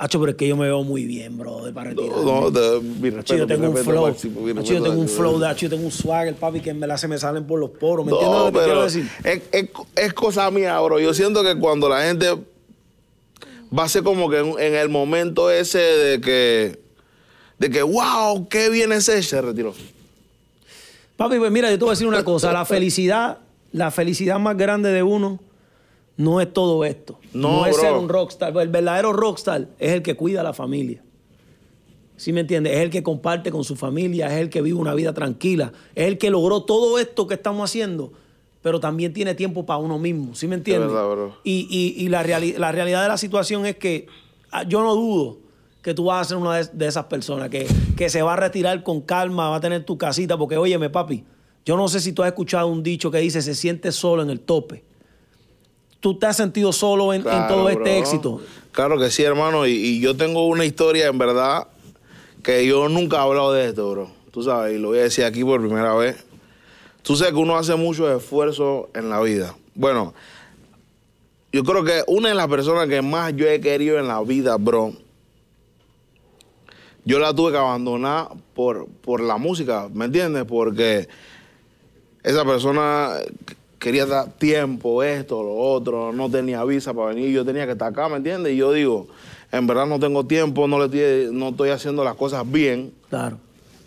Hacho, 0.00 0.20
pero 0.20 0.30
es 0.30 0.36
que 0.36 0.46
yo 0.46 0.56
me 0.56 0.66
veo 0.66 0.84
muy 0.84 1.04
bien, 1.04 1.36
bro, 1.38 1.62
para 1.74 1.90
retirarme. 1.90 2.24
No, 2.24 2.40
no, 2.42 2.52
te- 2.52 2.80
mi 2.80 3.10
respeto, 3.10 3.36
yo 3.36 3.46
tengo 3.48 3.62
mi 3.62 3.66
un 3.68 3.74
respeto 3.74 3.90
flow. 3.98 4.06
máximo, 4.08 4.40
mi 4.42 4.50
Hacho, 4.50 4.58
respeto 4.60 4.78
yo 4.78 4.84
tengo 4.90 5.00
un 5.02 5.08
flow, 5.08 5.38
de 5.40 5.46
hacho, 5.48 5.66
yo 5.66 5.70
tengo 5.70 5.84
un 5.84 5.90
swagger, 5.90 6.34
papi, 6.36 6.60
que 6.60 6.70
en 6.70 6.78
verdad 6.80 6.96
se 6.98 7.08
me 7.08 7.18
salen 7.18 7.46
por 7.48 7.58
los 7.58 7.70
poros. 7.70 8.06
¿Me 8.06 8.12
entiendes 8.12 8.38
No, 8.38 8.44
lo 8.46 8.52
que 8.52 8.58
te 8.60 8.64
quiero 8.64 8.82
decir? 8.84 9.08
Es, 9.24 9.42
es- 9.50 9.70
es 9.96 10.12
cosa 10.14 10.48
mía, 10.52 10.78
bro. 10.80 11.00
Yo 11.00 11.12
siento 11.14 11.42
que 11.42 11.56
cuando 11.58 11.88
la 11.88 12.02
gente 12.04 12.28
va 13.76 13.84
a 13.84 13.88
ser 13.88 14.04
como 14.04 14.30
que 14.30 14.38
en, 14.38 14.46
en 14.60 14.74
el 14.76 14.88
momento 14.88 15.50
ese 15.50 15.78
de 15.78 16.20
que, 16.20 16.78
de 17.58 17.70
que, 17.70 17.82
wow, 17.82 18.48
qué 18.48 18.70
bien 18.70 18.92
es 18.92 19.08
ese, 19.08 19.22
se 19.24 19.42
retiró. 19.42 19.74
Papi, 21.18 21.38
pues 21.38 21.50
mira, 21.50 21.68
yo 21.70 21.76
te 21.78 21.84
voy 21.84 21.90
a 21.90 21.92
decir 21.92 22.06
una 22.06 22.24
cosa. 22.24 22.52
La 22.52 22.64
felicidad, 22.64 23.38
la 23.72 23.90
felicidad 23.90 24.38
más 24.38 24.56
grande 24.56 24.90
de 24.92 25.02
uno 25.02 25.40
no 26.16 26.40
es 26.40 26.50
todo 26.52 26.84
esto. 26.84 27.18
No, 27.34 27.66
es 27.66 27.72
bro. 27.72 27.82
ser 27.82 27.92
un 27.92 28.08
rockstar. 28.08 28.56
El 28.56 28.68
verdadero 28.68 29.12
rockstar 29.12 29.68
es 29.80 29.92
el 29.92 30.02
que 30.02 30.14
cuida 30.14 30.40
a 30.40 30.44
la 30.44 30.52
familia. 30.52 31.02
¿Sí 32.16 32.32
me 32.32 32.40
entiendes? 32.40 32.72
Es 32.74 32.78
el 32.80 32.90
que 32.90 33.02
comparte 33.02 33.50
con 33.50 33.64
su 33.64 33.74
familia, 33.76 34.26
es 34.28 34.40
el 34.40 34.48
que 34.48 34.62
vive 34.62 34.78
una 34.78 34.94
vida 34.94 35.12
tranquila, 35.12 35.72
es 35.96 36.06
el 36.06 36.18
que 36.18 36.30
logró 36.30 36.62
todo 36.62 36.98
esto 37.00 37.26
que 37.26 37.34
estamos 37.34 37.68
haciendo, 37.68 38.12
pero 38.62 38.80
también 38.80 39.12
tiene 39.12 39.34
tiempo 39.34 39.66
para 39.66 39.78
uno 39.78 39.98
mismo. 39.98 40.34
¿Sí 40.36 40.46
me 40.48 40.54
entiendes? 40.56 40.88
verdad, 40.88 41.10
bro. 41.10 41.36
Y, 41.44 41.66
y- 41.68 42.04
y 42.04 42.08
la, 42.08 42.24
reali- 42.24 42.56
la 42.58 42.70
realidad 42.72 43.02
de 43.02 43.08
la 43.08 43.18
situación 43.18 43.66
es 43.66 43.76
que 43.76 44.06
ah, 44.52 44.62
yo 44.64 44.82
no 44.82 44.94
dudo 44.94 45.38
que 45.82 45.94
tú 45.94 46.04
vas 46.04 46.26
a 46.26 46.28
ser 46.28 46.36
una 46.36 46.56
de, 46.56 46.68
de 46.72 46.86
esas 46.86 47.04
personas 47.04 47.48
que, 47.48 47.66
que 47.96 48.08
se 48.08 48.22
va 48.22 48.34
a 48.34 48.36
retirar 48.36 48.82
con 48.82 49.00
calma, 49.00 49.50
va 49.50 49.56
a 49.56 49.60
tener 49.60 49.84
tu 49.84 49.96
casita, 49.96 50.36
porque 50.36 50.56
óyeme, 50.56 50.90
papi, 50.90 51.24
yo 51.64 51.76
no 51.76 51.88
sé 51.88 52.00
si 52.00 52.12
tú 52.12 52.22
has 52.22 52.28
escuchado 52.28 52.66
un 52.68 52.82
dicho 52.82 53.10
que 53.10 53.18
dice, 53.18 53.42
se 53.42 53.54
siente 53.54 53.92
solo 53.92 54.22
en 54.22 54.30
el 54.30 54.40
tope. 54.40 54.84
¿Tú 56.00 56.18
te 56.18 56.26
has 56.26 56.36
sentido 56.36 56.72
solo 56.72 57.12
en, 57.12 57.26
en 57.26 57.48
todo 57.48 57.68
este 57.68 57.82
bro. 57.82 57.92
éxito? 57.92 58.40
Claro 58.72 58.98
que 58.98 59.10
sí, 59.10 59.22
hermano. 59.22 59.66
Y, 59.66 59.72
y 59.72 60.00
yo 60.00 60.16
tengo 60.16 60.46
una 60.46 60.64
historia, 60.64 61.08
en 61.08 61.18
verdad, 61.18 61.66
que 62.42 62.64
yo 62.66 62.88
nunca 62.88 63.16
he 63.16 63.20
hablado 63.20 63.52
de 63.52 63.68
esto, 63.68 63.90
bro. 63.90 64.10
tú 64.30 64.42
sabes, 64.42 64.76
y 64.76 64.78
lo 64.78 64.88
voy 64.88 64.98
a 64.98 65.02
decir 65.02 65.24
aquí 65.24 65.42
por 65.44 65.60
primera 65.60 65.94
vez. 65.94 66.24
Tú 67.02 67.16
sabes 67.16 67.32
que 67.32 67.38
uno 67.40 67.56
hace 67.56 67.74
mucho 67.74 68.14
esfuerzo 68.14 68.88
en 68.94 69.10
la 69.10 69.20
vida. 69.20 69.56
Bueno, 69.74 70.14
yo 71.52 71.64
creo 71.64 71.82
que 71.84 72.04
una 72.06 72.28
de 72.28 72.34
las 72.34 72.48
personas 72.48 72.88
que 72.88 73.02
más 73.02 73.34
yo 73.34 73.46
he 73.46 73.60
querido 73.60 73.98
en 73.98 74.06
la 74.08 74.20
vida, 74.22 74.56
bro, 74.56 74.92
yo 77.08 77.18
la 77.18 77.32
tuve 77.32 77.52
que 77.52 77.56
abandonar 77.56 78.28
por, 78.52 78.86
por 78.86 79.22
la 79.22 79.38
música, 79.38 79.88
¿me 79.94 80.04
entiendes? 80.04 80.44
Porque 80.44 81.08
esa 82.22 82.44
persona 82.44 83.12
quería 83.78 84.04
dar 84.04 84.30
tiempo, 84.32 85.02
esto, 85.02 85.42
lo 85.42 85.56
otro, 85.56 86.12
no 86.12 86.30
tenía 86.30 86.62
visa 86.64 86.92
para 86.92 87.14
venir, 87.14 87.30
yo 87.30 87.46
tenía 87.46 87.64
que 87.64 87.72
estar 87.72 87.92
acá, 87.92 88.10
¿me 88.10 88.16
entiendes? 88.16 88.52
Y 88.52 88.56
yo 88.56 88.72
digo, 88.72 89.06
en 89.50 89.66
verdad 89.66 89.86
no 89.86 89.98
tengo 89.98 90.26
tiempo, 90.26 90.68
no, 90.68 90.78
le 90.78 90.84
estoy, 90.84 91.34
no 91.34 91.48
estoy 91.48 91.70
haciendo 91.70 92.04
las 92.04 92.14
cosas 92.14 92.44
bien. 92.50 92.92
Claro. 93.08 93.38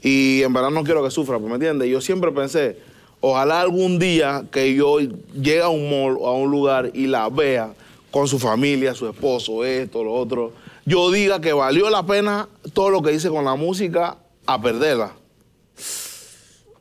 Y 0.02 0.42
en 0.42 0.52
verdad 0.52 0.72
no 0.72 0.84
quiero 0.84 1.04
que 1.04 1.12
sufra, 1.12 1.38
¿me 1.38 1.54
entiendes? 1.54 1.90
Yo 1.90 2.02
siempre 2.02 2.32
pensé, 2.32 2.80
ojalá 3.20 3.62
algún 3.62 4.00
día 4.00 4.46
que 4.52 4.74
yo 4.74 4.98
llegue 5.00 5.62
a 5.62 5.70
un 5.70 5.92
mall 5.92 6.18
o 6.20 6.28
a 6.28 6.34
un 6.34 6.50
lugar 6.50 6.90
y 6.96 7.06
la 7.06 7.30
vea 7.30 7.72
con 8.10 8.28
su 8.28 8.40
familia, 8.40 8.96
su 8.96 9.08
esposo, 9.08 9.64
esto, 9.64 10.04
lo 10.04 10.12
otro, 10.12 10.54
yo 10.86 11.12
diga 11.12 11.42
que 11.42 11.54
valió 11.54 11.90
la 11.90 12.06
pena 12.06 12.50
todo 12.74 12.90
lo 12.90 13.02
que 13.02 13.14
hice 13.14 13.30
con 13.30 13.46
la 13.46 13.56
música 13.56 14.18
a 14.46 14.62
perderla. 14.62 15.14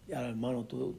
Ya, 0.08 0.28
hermano, 0.28 0.64
tú, 0.64 0.96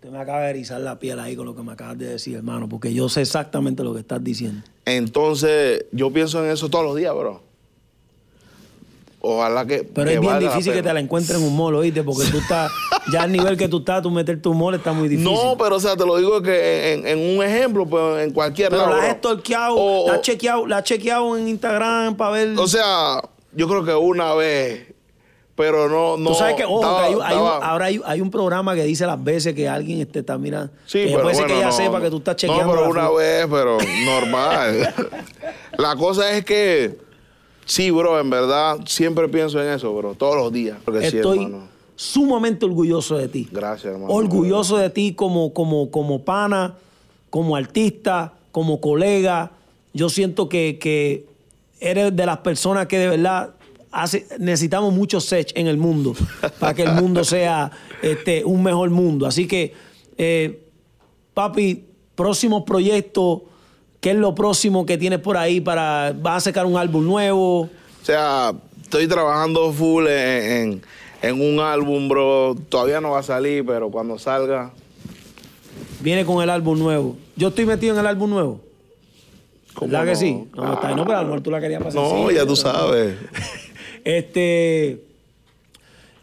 te 0.00 0.10
me 0.10 0.18
acaba 0.18 0.40
de 0.42 0.50
erizar 0.50 0.80
la 0.80 0.98
piel 0.98 1.20
ahí 1.20 1.36
con 1.36 1.46
lo 1.46 1.54
que 1.54 1.62
me 1.62 1.72
acabas 1.72 1.98
de 1.98 2.06
decir, 2.06 2.34
hermano, 2.36 2.68
porque 2.68 2.92
yo 2.92 3.08
sé 3.08 3.20
exactamente 3.20 3.84
lo 3.84 3.92
que 3.92 4.00
estás 4.00 4.22
diciendo. 4.24 4.62
Entonces, 4.86 5.84
yo 5.92 6.12
pienso 6.12 6.44
en 6.44 6.50
eso 6.50 6.68
todos 6.68 6.84
los 6.84 6.96
días, 6.96 7.14
bro. 7.14 7.42
Ojalá 9.22 9.66
que. 9.66 9.84
Pero 9.84 10.08
que 10.08 10.14
es 10.14 10.20
bien 10.20 10.38
difícil 10.38 10.72
que 10.72 10.82
te 10.82 10.92
la 10.94 10.98
encuentres 11.00 11.38
en 11.38 11.44
un 11.46 11.54
mall, 11.54 11.74
¿oíste? 11.74 12.02
Porque 12.02 12.24
tú 12.30 12.38
estás, 12.38 12.72
ya 13.12 13.22
al 13.22 13.32
nivel 13.32 13.56
que 13.58 13.68
tú 13.68 13.78
estás, 13.80 14.02
tú 14.02 14.10
meter 14.10 14.40
tu 14.40 14.54
mall 14.54 14.74
está 14.74 14.92
muy 14.94 15.08
difícil. 15.08 15.30
No, 15.30 15.56
pero 15.58 15.76
o 15.76 15.80
sea, 15.80 15.94
te 15.94 16.06
lo 16.06 16.16
digo 16.16 16.40
que 16.40 16.94
en, 16.94 17.06
en 17.06 17.36
un 17.38 17.44
ejemplo, 17.44 17.84
pues 17.86 18.24
en 18.24 18.32
cualquier 18.32 18.70
pero 18.70 18.86
lado, 18.86 18.96
la 18.96 19.10
has 19.10 19.16
stalkeado, 19.18 19.74
O- 19.76 20.08
la 20.08 20.14
has 20.14 20.20
chequeado, 20.22 20.66
la 20.66 20.78
has 20.78 20.84
chequeado 20.84 21.36
en 21.36 21.48
Instagram 21.48 22.16
para 22.16 22.30
ver. 22.30 22.58
O 22.58 22.66
sea, 22.66 23.20
yo 23.52 23.68
creo 23.68 23.84
que 23.84 23.94
una 23.94 24.32
vez, 24.32 24.86
pero 25.54 25.86
no, 25.90 26.16
no. 26.16 26.30
Tú 26.30 26.36
sabes 26.36 26.54
que, 26.54 26.64
ojo, 26.64 26.76
estaba- 26.80 27.00
que 27.00 27.06
hay, 27.08 27.14
un- 27.14 27.22
hay 27.22 27.34
un- 27.36 27.42
estaba- 27.46 27.66
ahora 27.66 27.84
hay, 27.84 28.00
hay 28.06 28.20
un 28.22 28.30
programa 28.30 28.74
que 28.74 28.84
dice 28.84 29.04
las 29.04 29.22
veces 29.22 29.54
que 29.54 29.68
alguien 29.68 30.00
este, 30.00 30.20
está 30.20 30.38
mirando. 30.38 30.72
Sí, 30.86 31.00
que 31.04 31.08
pero 31.10 31.22
puede 31.24 31.34
ser 31.34 31.44
bueno, 31.44 31.54
que 31.56 31.60
ella 31.60 31.66
no, 31.70 31.76
sepa 31.76 32.00
que 32.00 32.08
tú 32.08 32.16
estás 32.16 32.36
chequeando. 32.36 32.64
No, 32.64 32.70
pero 32.72 32.88
una 32.90 33.10
vez, 33.10 33.46
pero 33.50 33.76
normal. 34.06 34.94
la 35.76 35.96
cosa 35.96 36.30
es 36.30 36.42
que, 36.46 36.96
sí, 37.70 37.90
bro, 37.90 38.18
en 38.20 38.30
verdad, 38.30 38.80
siempre 38.86 39.28
pienso 39.28 39.62
en 39.62 39.70
eso, 39.70 39.94
bro, 39.94 40.14
todos 40.14 40.36
los 40.36 40.52
días. 40.52 40.78
Porque 40.84 41.08
sí, 41.08 41.16
Estoy 41.16 41.44
hermano. 41.44 41.68
sumamente 41.94 42.66
orgulloso 42.66 43.16
de 43.16 43.28
ti. 43.28 43.48
Gracias, 43.50 43.92
hermano. 43.94 44.12
Orgulloso 44.12 44.76
de 44.76 44.90
ti 44.90 45.14
como, 45.14 45.52
como, 45.54 45.90
como 45.90 46.22
pana, 46.24 46.74
como 47.30 47.54
artista, 47.54 48.34
como 48.50 48.80
colega. 48.80 49.52
Yo 49.94 50.08
siento 50.08 50.48
que, 50.48 50.78
que 50.80 51.26
eres 51.78 52.14
de 52.14 52.26
las 52.26 52.38
personas 52.38 52.86
que 52.86 52.98
de 52.98 53.08
verdad 53.08 53.54
hace, 53.92 54.26
necesitamos 54.38 54.92
mucho 54.92 55.20
sech 55.20 55.52
en 55.54 55.66
el 55.66 55.76
mundo 55.76 56.14
para 56.58 56.74
que 56.74 56.82
el 56.82 56.92
mundo 56.92 57.24
sea 57.24 57.70
este, 58.02 58.44
un 58.44 58.62
mejor 58.62 58.90
mundo. 58.90 59.26
Así 59.26 59.46
que, 59.46 59.72
eh, 60.18 60.66
papi, 61.34 61.84
próximos 62.14 62.64
proyectos, 62.64 63.42
¿qué 64.00 64.10
es 64.10 64.16
lo 64.16 64.34
próximo 64.34 64.86
que 64.86 64.96
tienes 64.98 65.18
por 65.20 65.36
ahí 65.36 65.60
para... 65.60 66.14
¿Vas 66.20 66.38
a 66.38 66.40
sacar 66.50 66.66
un 66.66 66.76
álbum 66.76 67.04
nuevo? 67.04 67.60
O 67.62 67.68
sea, 68.04 68.52
estoy 68.82 69.06
trabajando 69.06 69.72
full 69.72 70.06
en, 70.06 70.52
en- 70.52 70.82
en 71.22 71.40
un 71.40 71.60
álbum, 71.60 72.08
bro. 72.08 72.56
Todavía 72.70 73.00
no 73.00 73.10
va 73.10 73.18
a 73.18 73.22
salir, 73.22 73.64
pero 73.66 73.90
cuando 73.90 74.18
salga. 74.18 74.70
Viene 76.00 76.24
con 76.24 76.42
el 76.42 76.48
álbum 76.48 76.78
nuevo. 76.78 77.16
Yo 77.36 77.48
estoy 77.48 77.66
metido 77.66 77.92
en 77.94 78.00
el 78.00 78.06
álbum 78.06 78.30
nuevo. 78.30 78.60
¿cómo 79.74 79.90
¿Verdad 79.90 80.06
que 80.06 80.12
no? 80.12 80.16
sí? 80.18 80.44
No, 80.56 80.64
no, 80.64 80.72
está 80.74 80.88
ahí. 80.88 80.94
no, 80.94 81.04
pero 81.04 81.18
a 81.18 81.20
lo 81.22 81.28
mejor 81.28 81.40
tú 81.42 81.50
la 81.50 81.60
querías 81.60 81.82
pasar. 81.82 82.00
No, 82.02 82.30
ya 82.30 82.46
tú 82.46 82.56
sabes. 82.56 83.16
Este. 84.04 85.04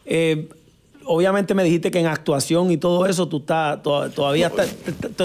eh, 0.05 0.49
obviamente 1.07 1.53
me 1.53 1.63
dijiste 1.63 1.89
que 1.91 1.99
en 1.99 2.05
actuación 2.07 2.71
y 2.71 2.77
todo 2.77 3.05
eso 3.05 3.27
tú 3.27 3.37
estás, 3.37 3.81
to- 3.83 4.09
todavía, 4.11 4.47
estás, 4.47 4.75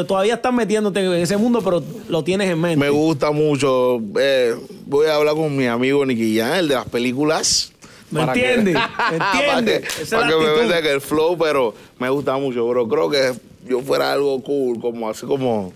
todavía 0.07 0.35
estás 0.35 0.53
metiéndote 0.55 1.01
en 1.05 1.13
ese 1.15 1.37
mundo, 1.37 1.61
pero 1.63 1.83
lo 2.09 2.25
tienes 2.25 2.49
en 2.51 2.61
mente. 2.61 2.77
Me 2.79 2.91
gusta 2.91 3.31
mucho. 3.33 4.01
eh, 4.19 4.55
voy 4.87 5.07
a 5.07 5.17
hablar 5.17 5.35
con 5.35 5.55
mi 5.57 5.67
amigo 5.67 6.05
Nicky 6.07 6.39
Jam, 6.39 6.53
el 6.55 6.69
de 6.69 6.75
las 6.75 6.87
películas. 6.89 7.73
¿Me 8.11 8.23
entiendes? 8.23 8.75
¿Me 9.11 9.19
para 9.19 9.59
entiendes? 9.59 9.81
que, 9.81 10.03
Esa 10.03 10.03
es 10.03 10.11
para 10.11 10.29
que 10.29 10.37
me 10.37 10.53
venda 10.53 10.83
que 10.83 10.91
el 10.93 11.01
flow, 11.01 11.37
pero 11.39 11.75
me 11.99 12.09
gusta 12.11 12.37
mucho, 12.37 12.67
bro. 12.69 12.87
Creo 12.89 13.09
que 13.11 13.33
yo 13.69 13.81
fuera 13.81 14.13
algo 14.13 14.43
cool, 14.43 14.79
como 14.81 15.09
así 15.09 15.25
como, 15.25 15.73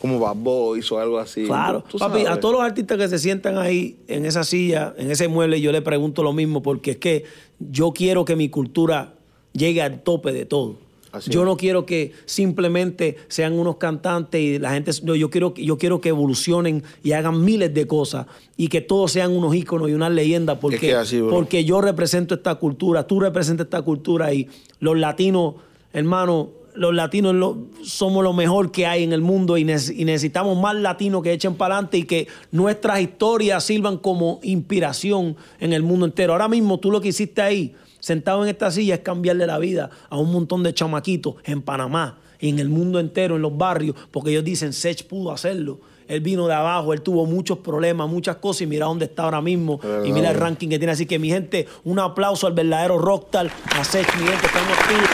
como 0.00 0.18
Bad 0.18 0.34
Boys 0.36 0.90
o 0.90 0.98
algo 0.98 1.18
así. 1.18 1.44
Claro, 1.44 1.84
Tú 1.88 1.98
papi, 1.98 2.26
a 2.26 2.40
todos 2.40 2.54
los 2.54 2.62
artistas 2.64 2.98
que 2.98 3.08
se 3.08 3.18
sientan 3.20 3.56
ahí 3.58 3.96
en 4.08 4.24
esa 4.26 4.42
silla, 4.42 4.94
en 4.98 5.10
ese 5.12 5.28
mueble, 5.28 5.60
yo 5.60 5.70
le 5.70 5.80
pregunto 5.80 6.22
lo 6.24 6.32
mismo, 6.32 6.60
porque 6.62 6.92
es 6.92 6.96
que 6.96 7.24
yo 7.60 7.92
quiero 7.92 8.24
que 8.24 8.34
mi 8.34 8.48
cultura 8.48 9.12
llegue 9.52 9.82
al 9.82 10.02
tope 10.02 10.32
de 10.32 10.44
todo. 10.46 10.76
Así 11.12 11.28
yo 11.32 11.40
es. 11.40 11.46
no 11.46 11.56
quiero 11.56 11.86
que 11.86 12.12
simplemente 12.24 13.16
sean 13.26 13.58
unos 13.58 13.78
cantantes 13.78 14.40
y 14.40 14.58
la 14.60 14.70
gente. 14.72 14.92
no, 15.02 15.16
yo, 15.16 15.28
quiero, 15.28 15.52
yo 15.54 15.76
quiero 15.76 16.00
que 16.00 16.10
evolucionen 16.10 16.84
y 17.02 17.12
hagan 17.12 17.44
miles 17.44 17.74
de 17.74 17.86
cosas 17.88 18.26
y 18.56 18.68
que 18.68 18.80
todos 18.80 19.10
sean 19.10 19.32
unos 19.32 19.54
íconos 19.56 19.90
y 19.90 19.92
unas 19.94 20.12
leyendas, 20.12 20.58
porque, 20.60 20.78
que 20.78 20.94
así, 20.94 21.20
bro. 21.20 21.30
porque 21.30 21.64
yo 21.64 21.80
represento 21.80 22.34
esta 22.36 22.54
cultura, 22.54 23.08
tú 23.08 23.18
representas 23.18 23.64
esta 23.66 23.82
cultura 23.82 24.32
y 24.32 24.46
los 24.78 24.96
latinos, 24.96 25.54
hermano, 25.92 26.50
los 26.76 26.94
latinos 26.94 27.34
lo- 27.34 27.58
somos 27.82 28.22
lo 28.22 28.32
mejor 28.32 28.70
que 28.70 28.86
hay 28.86 29.02
en 29.02 29.12
el 29.12 29.20
mundo 29.20 29.58
y, 29.58 29.62
y 29.62 30.04
necesitamos 30.04 30.56
más 30.60 30.76
latinos 30.76 31.24
que 31.24 31.32
echen 31.32 31.56
para 31.56 31.74
adelante 31.74 31.98
y 31.98 32.02
que 32.04 32.28
nuestras 32.52 33.00
historias 33.00 33.64
sirvan 33.64 33.98
como 33.98 34.38
inspiración 34.44 35.36
en 35.58 35.72
el 35.72 35.82
mundo 35.82 36.06
entero. 36.06 36.34
Ahora 36.34 36.46
mismo 36.46 36.78
tú 36.78 36.92
lo 36.92 37.00
que 37.00 37.08
hiciste 37.08 37.42
ahí, 37.42 37.74
sentado 38.00 38.42
en 38.42 38.48
esta 38.48 38.70
silla, 38.70 38.94
es 38.94 39.00
cambiarle 39.00 39.46
la 39.46 39.58
vida 39.58 39.90
a 40.08 40.18
un 40.18 40.32
montón 40.32 40.62
de 40.62 40.74
chamaquitos 40.74 41.36
en 41.44 41.62
Panamá 41.62 42.18
y 42.40 42.48
en 42.48 42.58
el 42.58 42.68
mundo 42.68 42.98
entero, 42.98 43.36
en 43.36 43.42
los 43.42 43.56
barrios, 43.56 43.94
porque 44.10 44.30
ellos 44.30 44.44
dicen, 44.44 44.72
Sech 44.72 45.06
pudo 45.06 45.30
hacerlo. 45.30 45.78
Él 46.08 46.20
vino 46.22 46.48
de 46.48 46.54
abajo, 46.54 46.92
él 46.92 47.02
tuvo 47.02 47.24
muchos 47.24 47.58
problemas, 47.58 48.08
muchas 48.08 48.36
cosas 48.36 48.62
y 48.62 48.66
mira 48.66 48.86
dónde 48.86 49.04
está 49.04 49.24
ahora 49.24 49.40
mismo. 49.40 49.78
y 50.04 50.12
mira 50.12 50.30
el 50.30 50.36
ranking 50.36 50.68
que 50.68 50.78
tiene. 50.78 50.92
Así 50.92 51.06
que 51.06 51.20
mi 51.20 51.28
gente, 51.28 51.68
un 51.84 52.00
aplauso 52.00 52.48
al 52.48 52.52
verdadero 52.52 52.98
rockstar, 52.98 53.48
a 53.78 53.84
Sech, 53.84 54.12
mi 54.16 54.26
gente, 54.26 54.46
estamos 54.46 54.76
activos. 54.76 55.08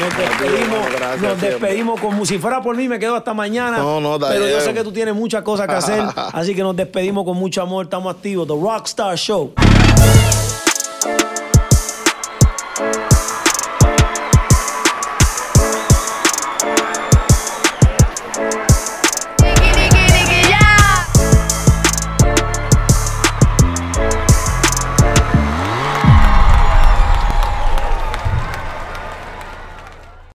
Nos 0.00 0.16
despedimos, 0.16 0.92
gracias 0.92 1.20
nos 1.20 1.40
despedimos 1.40 2.00
como 2.00 2.24
si 2.24 2.38
fuera 2.38 2.62
por 2.62 2.74
mí, 2.74 2.88
me 2.88 2.98
quedo 2.98 3.16
hasta 3.16 3.34
mañana. 3.34 3.78
No, 3.78 4.00
no, 4.00 4.14
está 4.14 4.28
pero 4.30 4.48
yo 4.48 4.60
sé 4.60 4.72
que 4.72 4.82
tú 4.82 4.92
tienes 4.92 5.14
muchas 5.14 5.42
cosas 5.42 5.66
que 5.66 5.74
hacer, 5.74 6.02
así 6.32 6.54
que 6.54 6.62
nos 6.62 6.74
despedimos 6.74 7.24
con 7.24 7.36
mucho 7.36 7.60
amor, 7.60 7.84
estamos 7.84 8.14
activos. 8.14 8.46
The 8.48 8.54
Rockstar 8.54 9.18
Show. 9.18 9.52